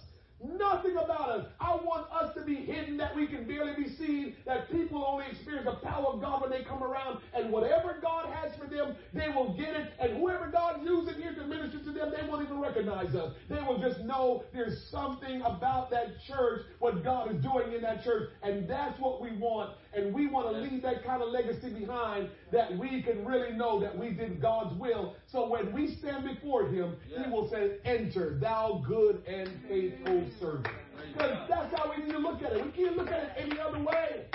Nothing 0.44 0.96
about 0.96 1.30
us. 1.30 1.46
I 1.58 1.74
want 1.76 2.06
us 2.12 2.34
to 2.34 2.42
be 2.42 2.56
hidden 2.56 2.98
that 2.98 3.16
we 3.16 3.26
can 3.26 3.44
barely 3.44 3.72
be 3.82 3.88
seen, 3.88 4.36
that 4.44 4.70
people 4.70 5.02
only 5.06 5.24
experience 5.30 5.66
the 5.66 5.76
power 5.86 6.06
of 6.06 6.20
God 6.20 6.42
when 6.42 6.50
they 6.50 6.62
come 6.62 6.82
around, 6.82 7.20
and 7.34 7.50
whatever 7.50 7.98
God 8.02 8.26
has 8.26 8.54
for 8.56 8.66
them, 8.66 8.94
they 9.14 9.28
will 9.28 9.54
get 9.54 9.70
it, 9.70 9.92
and 9.98 10.18
whoever 10.18 10.48
God 10.48 10.84
uses 10.84 11.16
here 11.16 11.34
to 11.34 11.46
minister 11.46 11.78
to 11.78 11.92
them, 11.92 12.12
they 12.14 12.28
won't 12.28 12.42
even 12.42 12.60
recognize 12.60 13.14
us. 13.14 13.34
They 13.48 13.62
will 13.62 13.78
just 13.78 14.00
know 14.00 14.44
there's 14.52 14.86
something 14.90 15.40
about 15.42 15.90
that 15.90 16.20
church, 16.26 16.62
what 16.78 17.02
God 17.02 17.34
is 17.34 17.42
doing 17.42 17.72
in 17.72 17.80
that 17.82 18.04
church, 18.04 18.30
and 18.42 18.68
that's 18.68 19.00
what 19.00 19.22
we 19.22 19.34
want. 19.36 19.70
And 19.96 20.12
we 20.12 20.26
want 20.26 20.50
to 20.50 20.60
leave 20.60 20.82
that 20.82 21.04
kind 21.04 21.22
of 21.22 21.28
legacy 21.28 21.70
behind 21.70 22.28
that 22.52 22.76
we 22.76 23.02
can 23.02 23.24
really 23.24 23.52
know 23.52 23.80
that 23.80 23.96
we 23.96 24.10
did 24.10 24.40
God's 24.40 24.78
will. 24.78 25.14
So 25.26 25.48
when 25.48 25.72
we 25.72 25.94
stand 25.96 26.24
before 26.24 26.66
Him, 26.66 26.96
He 27.08 27.30
will 27.30 27.48
say, 27.48 27.76
Enter, 27.84 28.38
thou 28.40 28.82
good 28.86 29.22
and 29.26 29.48
faithful 29.68 30.24
servant. 30.40 30.68
Because 31.12 31.48
that's 31.48 31.78
how 31.78 31.90
we 31.90 32.02
need 32.02 32.12
to 32.12 32.18
look 32.18 32.42
at 32.42 32.52
it. 32.52 32.64
We 32.64 32.72
can't 32.72 32.96
look 32.96 33.08
at 33.08 33.22
it 33.24 33.30
any 33.36 33.60
other 33.60 33.78
way. 33.78 34.26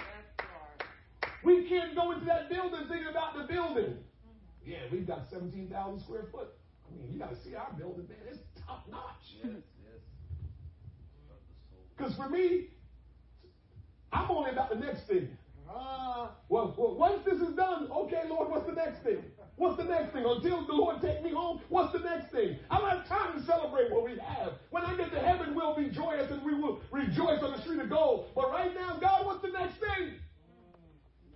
We 1.44 1.68
can't 1.68 1.96
go 1.96 2.12
into 2.12 2.26
that 2.26 2.50
building 2.50 2.82
thinking 2.88 3.08
about 3.08 3.36
the 3.36 3.44
building. 3.44 3.98
Yeah, 4.66 4.78
we've 4.92 5.08
got 5.08 5.30
17,000 5.32 6.02
square 6.02 6.26
foot. 6.32 6.50
I 6.88 6.98
mean, 6.98 7.12
you 7.14 7.20
got 7.20 7.30
to 7.32 7.44
see 7.44 7.56
our 7.56 7.72
building, 7.78 8.08
man. 8.08 8.18
It's 8.30 8.40
top 8.66 8.86
notch. 8.90 9.38
Yes, 9.44 9.54
yes. 9.84 10.02
Because 11.98 12.16
for 12.16 12.30
me, 12.30 12.68
I'm 14.12 14.30
only 14.30 14.52
about 14.52 14.70
the 14.70 14.76
next 14.76 15.08
thing. 15.08 15.30
Uh, 15.80 16.28
well, 16.50 16.76
well, 16.78 16.96
once 16.96 17.24
this 17.24 17.40
is 17.40 17.56
done, 17.56 17.88
okay, 17.90 18.24
Lord, 18.28 18.50
what's 18.50 18.66
the 18.66 18.74
next 18.74 19.02
thing? 19.02 19.24
What's 19.56 19.78
the 19.78 19.86
next 19.86 20.12
thing? 20.12 20.26
Until 20.26 20.66
the 20.66 20.74
Lord 20.74 21.02
take 21.02 21.24
me 21.24 21.32
home, 21.32 21.62
what's 21.70 21.94
the 21.94 22.00
next 22.00 22.32
thing? 22.32 22.58
I 22.70 22.80
don't 22.80 22.90
have 22.90 23.08
time 23.08 23.40
to 23.40 23.46
celebrate 23.46 23.92
what 23.92 24.04
we 24.04 24.18
have. 24.18 24.54
When 24.72 24.84
I 24.84 24.96
get 24.98 25.12
to 25.12 25.20
heaven, 25.20 25.56
we'll 25.56 25.76
be 25.76 25.90
joyous 25.90 26.32
and 26.32 26.44
we 26.44 26.54
will 26.54 26.82
rejoice 26.92 27.42
on 27.44 27.52
the 27.52 27.62
street 27.62 27.80
of 27.80 27.90
gold. 27.90 28.32
But 28.36 28.52
right 28.52 28.74
now, 28.74 28.98
God, 29.00 29.26
what's 29.26 29.42
the 29.42 29.50
next 29.50 29.78
thing? 29.78 30.16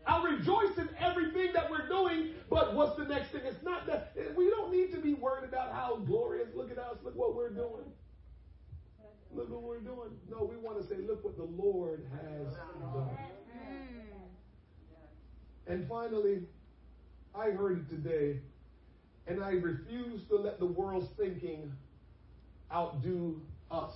I'll 0.05 0.23
rejoice 0.23 0.77
in 0.77 0.89
everything 0.99 1.53
that 1.53 1.71
we're 1.71 1.87
doing, 1.87 2.31
but 2.49 2.75
what's 2.75 2.97
the 2.97 3.05
next 3.05 3.31
thing? 3.31 3.41
It's 3.45 3.63
not 3.63 3.87
that 3.87 4.13
we 4.35 4.49
don't 4.49 4.71
need 4.73 4.91
to 4.91 4.99
be 4.99 5.13
worried 5.13 5.47
about 5.47 5.71
how 5.71 5.95
glorious. 6.05 6.49
Look 6.53 6.69
at 6.69 6.77
us. 6.77 6.97
Look 7.03 7.15
what 7.15 7.33
we're 7.35 7.53
doing. 7.53 7.87
Look 9.33 9.49
what 9.49 9.63
we're 9.63 9.79
doing. 9.79 10.09
No, 10.29 10.43
we 10.43 10.57
want 10.57 10.81
to 10.81 10.87
say, 10.87 11.01
look 11.07 11.23
what 11.23 11.37
the 11.37 11.43
Lord 11.43 12.05
has 12.11 12.53
done. 12.53 13.17
And 15.67 15.87
finally, 15.87 16.43
I 17.35 17.49
heard 17.51 17.79
it 17.79 17.89
today, 17.89 18.39
and 19.27 19.43
I 19.43 19.51
refuse 19.51 20.21
to 20.29 20.35
let 20.35 20.59
the 20.59 20.65
world's 20.65 21.07
thinking 21.17 21.71
outdo 22.71 23.41
us 23.71 23.93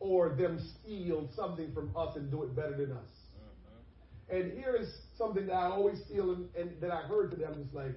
or 0.00 0.30
them 0.30 0.58
steal 0.58 1.28
something 1.36 1.72
from 1.72 1.90
us 1.96 2.16
and 2.16 2.30
do 2.30 2.42
it 2.42 2.56
better 2.56 2.76
than 2.76 2.92
us. 2.92 3.10
Mm-hmm. 4.30 4.36
And 4.36 4.52
here 4.58 4.74
is 4.74 4.88
something 5.16 5.46
that 5.46 5.54
I 5.54 5.66
always 5.66 5.98
feel 6.10 6.32
and, 6.32 6.48
and 6.56 6.70
that 6.80 6.90
I 6.90 7.02
heard 7.02 7.30
today. 7.30 7.44
I'm 7.46 7.62
just 7.62 7.74
like, 7.74 7.94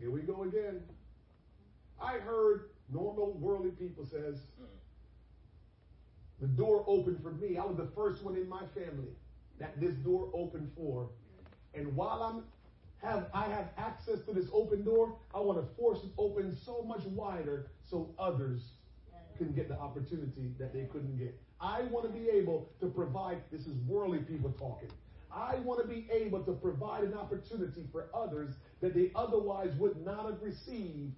here 0.00 0.10
we 0.10 0.22
go 0.22 0.42
again. 0.42 0.82
I 2.00 2.14
heard 2.18 2.70
normal 2.92 3.32
worldly 3.34 3.70
people 3.70 4.06
says, 4.10 4.36
mm-hmm. 4.36 4.64
the 6.40 6.48
door 6.48 6.84
opened 6.86 7.22
for 7.22 7.32
me. 7.32 7.58
I 7.58 7.64
was 7.64 7.76
the 7.76 7.90
first 7.94 8.24
one 8.24 8.36
in 8.36 8.48
my 8.48 8.62
family 8.74 9.12
that 9.60 9.80
this 9.80 9.94
door 10.04 10.30
opened 10.34 10.70
for. 10.76 11.08
And 11.76 11.94
while 11.94 12.22
I'm 12.22 12.44
have 13.06 13.26
I 13.34 13.44
have 13.48 13.68
access 13.76 14.18
to 14.26 14.32
this 14.32 14.46
open 14.52 14.84
door, 14.84 15.16
I 15.34 15.40
want 15.40 15.58
to 15.58 15.76
force 15.76 15.98
it 16.02 16.10
open 16.18 16.56
so 16.64 16.82
much 16.82 17.02
wider 17.04 17.66
so 17.88 18.14
others 18.18 18.62
can 19.36 19.52
get 19.52 19.68
the 19.68 19.78
opportunity 19.78 20.54
that 20.58 20.72
they 20.72 20.84
couldn't 20.84 21.18
get. 21.18 21.38
I 21.60 21.82
want 21.82 22.06
to 22.06 22.18
be 22.18 22.28
able 22.28 22.70
to 22.80 22.86
provide, 22.86 23.38
this 23.52 23.62
is 23.62 23.76
worldly 23.86 24.20
people 24.20 24.50
talking. 24.58 24.90
I 25.32 25.56
want 25.56 25.82
to 25.82 25.88
be 25.88 26.08
able 26.10 26.42
to 26.44 26.52
provide 26.52 27.04
an 27.04 27.14
opportunity 27.14 27.86
for 27.92 28.08
others 28.14 28.54
that 28.80 28.94
they 28.94 29.10
otherwise 29.14 29.70
would 29.78 30.04
not 30.04 30.24
have 30.24 30.40
received. 30.40 31.12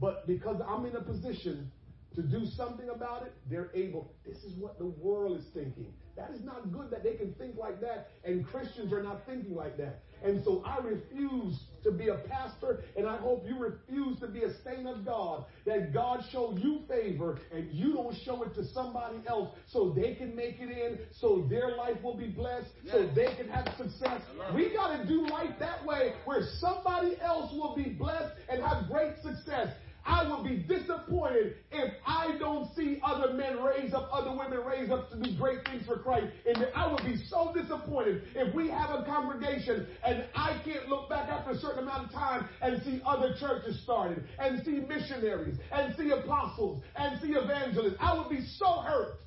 But 0.00 0.26
because 0.26 0.60
I'm 0.66 0.86
in 0.86 0.96
a 0.96 1.02
position 1.02 1.70
to 2.14 2.22
do 2.22 2.46
something 2.46 2.88
about 2.88 3.26
it, 3.26 3.34
they're 3.50 3.70
able. 3.74 4.14
This 4.26 4.42
is 4.44 4.54
what 4.54 4.78
the 4.78 4.86
world 4.86 5.38
is 5.38 5.44
thinking. 5.52 5.92
That 6.16 6.30
is 6.34 6.44
not 6.44 6.72
good 6.72 6.90
that 6.90 7.02
they 7.02 7.14
can 7.14 7.34
think 7.34 7.56
like 7.56 7.80
that, 7.80 8.10
and 8.24 8.46
Christians 8.46 8.92
are 8.92 9.02
not 9.02 9.22
thinking 9.26 9.54
like 9.54 9.76
that. 9.78 10.00
And 10.22 10.44
so 10.44 10.62
I 10.66 10.78
refuse 10.78 11.58
to 11.82 11.90
be 11.92 12.08
a 12.08 12.16
pastor, 12.28 12.82
and 12.96 13.06
I 13.06 13.16
hope 13.16 13.44
you 13.46 13.58
refuse 13.58 14.18
to 14.20 14.26
be 14.26 14.42
a 14.42 14.52
saint 14.62 14.86
of 14.86 15.04
God. 15.04 15.46
That 15.64 15.94
God 15.94 16.22
show 16.30 16.54
you 16.58 16.80
favor, 16.88 17.38
and 17.52 17.72
you 17.72 17.94
don't 17.94 18.14
show 18.24 18.42
it 18.42 18.54
to 18.56 18.66
somebody 18.68 19.18
else 19.26 19.54
so 19.66 19.94
they 19.96 20.14
can 20.14 20.36
make 20.36 20.56
it 20.60 20.70
in, 20.70 20.98
so 21.12 21.46
their 21.48 21.76
life 21.76 22.02
will 22.02 22.16
be 22.16 22.26
blessed, 22.26 22.68
yes. 22.84 22.94
so 22.94 23.10
they 23.14 23.34
can 23.36 23.48
have 23.48 23.68
success. 23.78 24.20
We 24.54 24.74
got 24.74 24.98
to 24.98 25.06
do 25.06 25.26
life 25.26 25.54
that 25.58 25.84
way 25.86 26.14
where 26.24 26.42
somebody 26.58 27.16
else 27.22 27.50
will 27.52 27.74
be 27.74 27.90
blessed 27.90 28.34
and 28.50 28.62
have 28.62 28.88
great 28.88 29.14
success. 29.22 29.68
I 30.04 30.26
will 30.26 30.42
be 30.42 30.56
disappointed 30.56 31.56
if 31.70 31.92
I 32.06 32.36
don't 32.38 32.74
see 32.74 33.00
other 33.04 33.32
men 33.34 33.62
raise 33.62 33.92
up, 33.92 34.08
other 34.12 34.30
women 34.30 34.64
raise 34.66 34.90
up 34.90 35.10
to 35.10 35.16
do 35.16 35.36
great 35.36 35.64
things 35.66 35.86
for 35.86 35.98
Christ. 35.98 36.28
And 36.46 36.66
I 36.74 36.86
will 36.86 37.04
be 37.04 37.16
so 37.28 37.52
disappointed 37.54 38.22
if 38.34 38.54
we 38.54 38.68
have 38.68 38.90
a 38.90 39.04
congregation 39.04 39.86
and 40.04 40.24
I 40.34 40.60
can't 40.64 40.88
look 40.88 41.08
back 41.08 41.28
after 41.28 41.52
a 41.52 41.58
certain 41.58 41.80
amount 41.80 42.06
of 42.06 42.12
time 42.12 42.48
and 42.62 42.82
see 42.82 43.00
other 43.06 43.34
churches 43.38 43.80
started 43.82 44.24
and 44.38 44.64
see 44.64 44.80
missionaries 44.80 45.56
and 45.72 45.94
see 45.96 46.10
apostles 46.10 46.82
and 46.96 47.20
see 47.20 47.32
evangelists. 47.32 47.96
I 48.00 48.16
would 48.16 48.30
be 48.30 48.44
so 48.58 48.80
hurt 48.80 49.20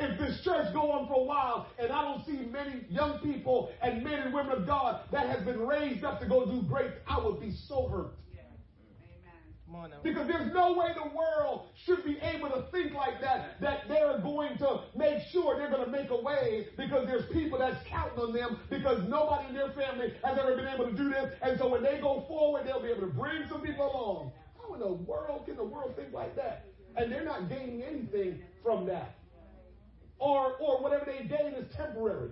if 0.00 0.18
this 0.18 0.40
church 0.42 0.72
go 0.72 0.90
on 0.90 1.06
for 1.06 1.20
a 1.20 1.24
while 1.24 1.66
and 1.78 1.92
I 1.92 2.02
don't 2.02 2.24
see 2.24 2.46
many 2.50 2.86
young 2.88 3.18
people 3.18 3.70
and 3.82 4.02
men 4.02 4.20
and 4.20 4.34
women 4.34 4.52
of 4.52 4.66
God 4.66 5.02
that 5.12 5.28
has 5.28 5.44
been 5.44 5.60
raised 5.60 6.04
up 6.04 6.20
to 6.20 6.26
go 6.26 6.46
do 6.46 6.62
great, 6.66 6.90
I 7.06 7.22
would 7.22 7.40
be 7.40 7.52
so 7.68 7.88
hurt. 7.88 8.12
Because 10.02 10.26
there's 10.26 10.52
no 10.52 10.72
way 10.72 10.92
the 10.94 11.08
world 11.16 11.66
should 11.84 12.04
be 12.04 12.18
able 12.20 12.48
to 12.50 12.62
think 12.72 12.92
like 12.92 13.20
that, 13.20 13.60
that 13.60 13.88
they're 13.88 14.18
going 14.18 14.58
to 14.58 14.80
make 14.96 15.22
sure 15.30 15.56
they're 15.56 15.70
going 15.70 15.84
to 15.84 15.90
make 15.90 16.10
a 16.10 16.16
way 16.16 16.68
because 16.76 17.06
there's 17.06 17.26
people 17.32 17.58
that's 17.58 17.76
counting 17.86 18.18
on 18.18 18.32
them 18.32 18.58
because 18.68 19.02
nobody 19.08 19.48
in 19.48 19.54
their 19.54 19.70
family 19.70 20.12
has 20.24 20.38
ever 20.38 20.56
been 20.56 20.66
able 20.66 20.86
to 20.86 20.92
do 20.92 21.10
this. 21.10 21.32
And 21.42 21.58
so 21.58 21.68
when 21.68 21.82
they 21.82 21.98
go 22.00 22.24
forward, 22.26 22.66
they'll 22.66 22.82
be 22.82 22.88
able 22.88 23.02
to 23.02 23.14
bring 23.14 23.48
some 23.48 23.60
people 23.60 23.86
along. 23.86 24.32
How 24.60 24.74
in 24.74 24.80
the 24.80 24.92
world 24.92 25.46
can 25.46 25.56
the 25.56 25.64
world 25.64 25.94
think 25.96 26.12
like 26.12 26.34
that? 26.36 26.66
And 26.96 27.12
they're 27.12 27.24
not 27.24 27.48
gaining 27.48 27.82
anything 27.82 28.42
from 28.64 28.86
that. 28.86 29.16
Or, 30.18 30.56
or 30.58 30.82
whatever 30.82 31.06
they 31.06 31.24
gain 31.24 31.54
is 31.54 31.72
temporary. 31.74 32.30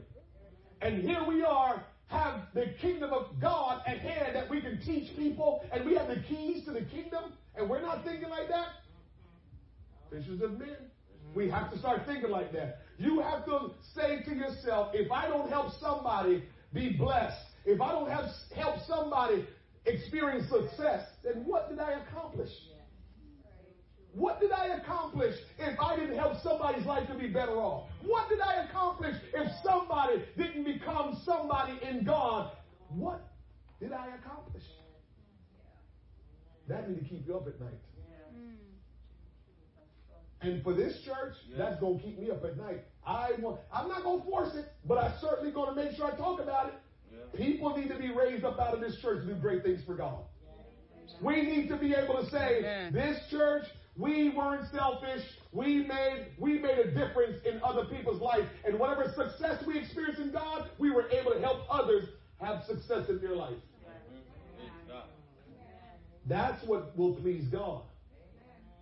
And 0.82 1.02
here 1.02 1.24
we 1.24 1.43
are 1.43 1.85
have 2.09 2.43
the 2.55 2.66
kingdom 2.80 3.12
of 3.12 3.26
God 3.40 3.82
at 3.86 3.98
hand 3.98 4.35
that 4.35 4.48
we 4.51 4.60
can 4.60 4.80
teach 4.85 5.16
people 5.16 5.64
and 5.72 5.85
we 5.85 5.94
have 5.94 6.09
the 6.09 6.22
keys 6.28 6.64
to 6.64 6.72
the 6.72 6.82
kingdom 6.82 7.32
and 7.56 7.68
we're 7.68 7.82
not 7.82 8.05
thinking 8.05 8.28
like 8.28 8.48
that? 8.48 8.68
Fishers 10.10 10.40
of 10.43 10.59
men. 10.59 10.76
We 11.35 11.51
have 11.51 11.70
to 11.72 11.78
start 11.78 12.02
thinking 12.06 12.30
like 12.30 12.52
that. 12.52 12.80
You 12.98 13.20
have 13.20 13.44
to 13.44 13.70
say 13.94 14.22
to 14.24 14.35
yourself, 14.35 14.93
if 14.94 15.12
I 15.12 15.28
don't 15.28 15.51
help 15.51 15.72
somebody 15.80 16.44
be 16.72 16.94
blessed, 16.94 17.44
if 17.66 17.80
I 17.80 17.93
don't 17.93 18.10
help 18.10 18.80
somebody 18.86 19.47
experience 19.85 20.48
success, 20.48 21.06
then 21.22 21.44
what 21.44 21.68
did 21.68 21.78
I 21.78 22.01
accomplish? 22.01 22.51
What 24.19 24.40
did 24.40 24.51
I 24.51 24.78
accomplish 24.78 25.36
if 25.59 25.78
I 25.78 25.95
didn't 25.95 26.19
help 26.19 26.43
somebody's 26.43 26.85
life 26.85 27.07
to 27.07 27.15
be 27.15 27.28
better 27.28 27.53
off? 27.53 27.89
What 28.05 28.28
did 28.28 28.40
I 28.40 28.65
accomplish 28.65 29.15
if 29.32 29.49
somebody 29.65 30.24
didn't 30.36 30.65
become 30.65 31.23
somebody 31.24 31.78
in 31.89 32.05
God? 32.05 32.51
What 32.89 33.24
did 33.81 33.93
I 33.93 34.09
accomplish? 34.16 34.65
That 36.69 36.90
need 36.90 36.99
to 36.99 37.05
keep 37.05 37.28
you 37.28 37.36
up 37.36 37.47
at 37.47 37.61
night. 37.61 37.78
Hmm. 38.35 40.49
And 40.49 40.65
for 40.65 40.74
this 40.74 41.01
church, 41.05 41.35
that's 41.57 41.78
going 41.78 42.01
to 42.01 42.05
keep 42.05 42.19
me 42.19 42.32
up 42.32 42.45
at 42.45 42.57
night. 42.57 42.82
I 43.07 43.31
want, 43.39 43.61
I'm 43.73 43.86
not 43.86 44.03
going 44.03 44.20
to 44.20 44.27
force 44.27 44.53
it, 44.57 44.66
but 44.85 44.99
I'm 44.99 45.12
certainly 45.20 45.53
going 45.53 45.73
to 45.73 45.81
make 45.81 45.97
sure 45.97 46.12
I 46.12 46.16
talk 46.16 46.40
about 46.40 46.70
it. 46.70 46.74
Yeah. 47.12 47.19
People 47.36 47.77
need 47.77 47.89
to 47.89 47.99
be 47.99 48.12
raised 48.12 48.45
up 48.45 48.59
out 48.59 48.74
of 48.74 48.81
this 48.81 49.01
church 49.01 49.24
to 49.24 49.32
do 49.32 49.40
great 49.40 49.62
things 49.62 49.81
for 49.86 49.95
God. 49.95 50.24
We 51.23 51.43
need 51.43 51.69
to 51.69 51.77
be 51.77 51.95
able 51.95 52.23
to 52.23 52.31
say, 52.31 52.59
Amen. 52.59 52.93
this 52.93 53.19
church 53.31 53.65
We 53.99 54.31
weren't 54.31 54.70
selfish. 54.70 55.25
We 55.53 55.85
made 55.85 56.27
we 56.39 56.59
made 56.59 56.79
a 56.79 56.91
difference 56.93 57.45
in 57.45 57.61
other 57.65 57.85
people's 57.85 58.23
life. 58.23 58.47
And 58.65 58.79
whatever 58.79 59.12
success 59.15 59.65
we 59.66 59.79
experienced 59.79 60.20
in 60.20 60.31
God, 60.31 60.70
we 60.79 60.91
were 60.91 61.11
able 61.11 61.33
to 61.33 61.41
help 61.41 61.66
others 61.69 62.09
have 62.41 62.62
success 62.65 63.09
in 63.09 63.20
their 63.20 63.35
life. 63.35 63.59
That's 66.27 66.62
what 66.65 66.97
will 66.97 67.15
please 67.15 67.45
God. 67.49 67.83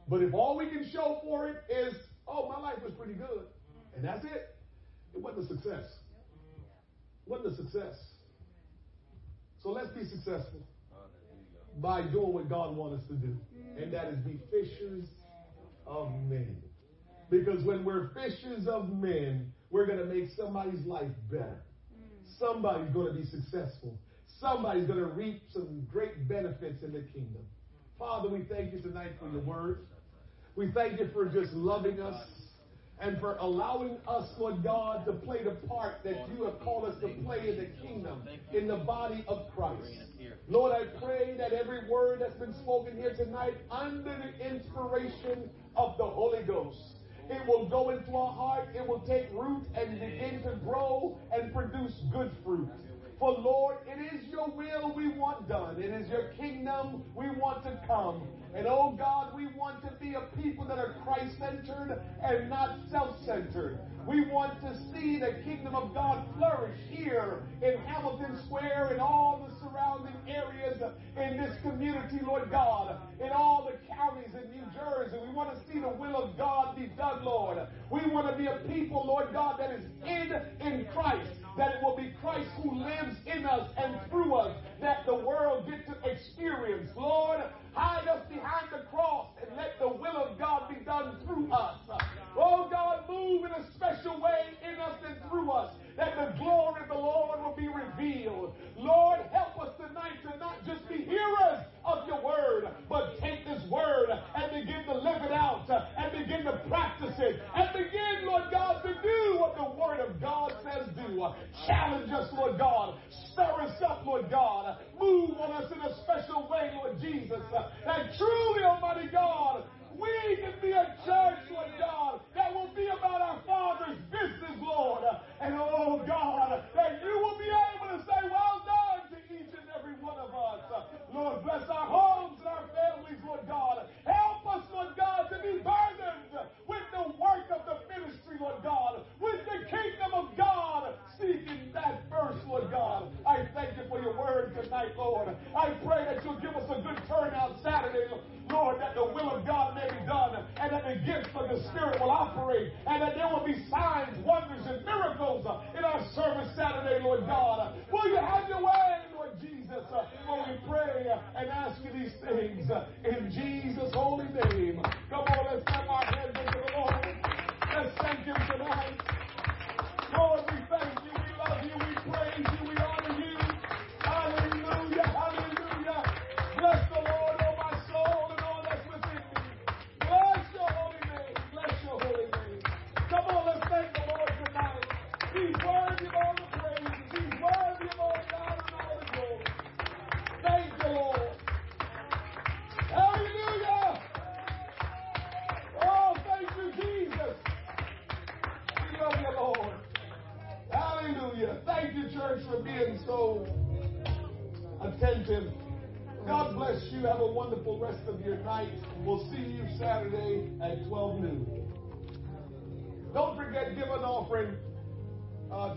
But 0.08 0.22
if 0.22 0.34
all 0.34 0.56
we 0.56 0.66
can 0.66 0.88
show 0.90 1.20
for 1.24 1.48
it 1.48 1.64
is, 1.70 1.94
oh, 2.28 2.48
my 2.48 2.60
life 2.60 2.82
was 2.82 2.92
pretty 2.92 3.14
good, 3.14 3.46
and 3.94 4.04
that's 4.04 4.24
it, 4.24 4.56
it 5.14 5.20
wasn't 5.20 5.44
a 5.44 5.54
success. 5.54 5.84
It 7.26 7.30
wasn't 7.30 7.54
a 7.54 7.56
success. 7.56 7.94
So 9.62 9.70
let's 9.70 9.88
be 9.90 10.04
successful 10.04 10.60
by 11.80 12.02
doing 12.02 12.32
what 12.32 12.48
God 12.48 12.76
wants 12.76 13.02
us 13.02 13.08
to 13.08 13.14
do, 13.14 13.36
and 13.76 13.92
that 13.92 14.06
is 14.06 14.18
be 14.18 14.40
fishers 14.50 15.04
of 15.86 16.12
men. 16.28 16.56
Because 17.30 17.62
when 17.64 17.84
we're 17.84 18.10
fishers 18.14 18.66
of 18.66 18.88
men, 18.92 19.52
we're 19.70 19.86
going 19.86 19.98
to 19.98 20.04
make 20.04 20.30
somebody's 20.36 20.84
life 20.86 21.10
better. 21.30 21.62
Somebody's 22.38 22.90
going 22.90 23.14
to 23.14 23.20
be 23.20 23.26
successful. 23.26 23.98
Somebody's 24.40 24.86
going 24.86 24.98
to 24.98 25.06
reap 25.06 25.42
some 25.52 25.86
great 25.90 26.28
benefits 26.28 26.82
in 26.82 26.92
the 26.92 27.02
kingdom. 27.12 27.42
Father, 27.98 28.28
we 28.28 28.42
thank 28.42 28.72
you 28.72 28.80
tonight 28.80 29.12
for 29.18 29.28
your 29.28 29.40
word. 29.40 29.86
We 30.54 30.70
thank 30.72 31.00
you 31.00 31.08
for 31.12 31.26
just 31.26 31.52
loving 31.52 32.00
us 32.00 32.28
and 33.00 33.18
for 33.20 33.36
allowing 33.36 33.96
us, 34.08 34.28
Lord 34.38 34.62
God, 34.62 35.04
to 35.06 35.12
play 35.12 35.42
the 35.44 35.52
part 35.68 36.02
that 36.04 36.28
you 36.34 36.44
have 36.44 36.60
called 36.60 36.86
us 36.86 36.94
to 37.00 37.08
play 37.24 37.48
in 37.48 37.56
the 37.58 37.86
kingdom, 37.86 38.22
in 38.52 38.66
the 38.66 38.76
body 38.76 39.24
of 39.28 39.50
Christ. 39.54 40.00
Lord, 40.48 40.72
I 40.72 40.84
pray 41.04 41.34
that 41.38 41.52
every 41.52 41.88
word 41.88 42.20
that's 42.20 42.36
been 42.36 42.54
spoken 42.54 42.96
here 42.96 43.12
tonight, 43.12 43.54
under 43.68 44.16
the 44.16 44.48
inspiration 44.48 45.50
of 45.74 45.98
the 45.98 46.04
Holy 46.04 46.44
Ghost, 46.44 46.98
it 47.28 47.44
will 47.48 47.68
go 47.68 47.90
into 47.90 48.14
our 48.16 48.32
heart, 48.32 48.68
it 48.72 48.86
will 48.86 49.00
take 49.00 49.26
root 49.32 49.64
and 49.74 49.98
begin 49.98 50.42
to 50.44 50.54
grow 50.64 51.18
and 51.32 51.52
produce 51.52 51.94
good 52.12 52.30
fruit. 52.44 52.68
For 53.18 53.32
Lord, 53.32 53.78
it 53.88 54.14
is 54.14 54.28
your 54.28 54.48
will 54.48 54.94
we 54.94 55.08
want 55.08 55.48
done. 55.48 55.82
It 55.82 55.90
is 55.90 56.08
your 56.08 56.28
kingdom 56.38 57.02
we 57.16 57.28
want 57.30 57.64
to 57.64 57.80
come. 57.86 58.22
And 58.54 58.66
oh 58.66 58.94
God, 58.96 59.34
we 59.34 59.48
want 59.48 59.82
to 59.82 59.90
be 59.98 60.14
a 60.14 60.20
people 60.40 60.64
that 60.66 60.78
are 60.78 60.94
Christ 61.02 61.38
centered 61.38 62.00
and 62.22 62.48
not 62.48 62.78
self 62.90 63.22
centered. 63.24 63.80
We 64.06 64.26
want 64.26 64.60
to 64.60 64.76
see 64.92 65.18
the 65.18 65.32
kingdom 65.44 65.74
of 65.74 65.92
God 65.92 66.24
flourish 66.36 66.78
here 66.90 67.42
in 67.62 67.78
Hamilton 67.78 68.38
Square 68.44 68.90
and 68.92 69.00
all 69.00 69.46
the 69.48 69.54
surrounding 69.56 69.75
Lord 72.14 72.50
God, 72.50 73.00
in 73.20 73.30
all 73.32 73.68
the 73.68 73.76
counties 73.92 74.30
in 74.34 74.48
New 74.50 74.64
Jersey. 74.72 75.16
We 75.26 75.32
want 75.34 75.52
to 75.52 75.72
see 75.72 75.80
the 75.80 75.88
will 75.88 76.16
of 76.16 76.38
God 76.38 76.76
be 76.76 76.86
done, 76.86 77.24
Lord. 77.24 77.58
We 77.90 78.00
want 78.06 78.30
to 78.30 78.36
be 78.36 78.46
a 78.46 78.56
people, 78.68 79.04
Lord 79.06 79.32
God, 79.32 79.58
that 79.58 79.72
is 79.72 79.84
in 80.04 80.15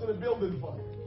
the 0.10 0.16
building 0.16 0.60
fund. 0.60 0.99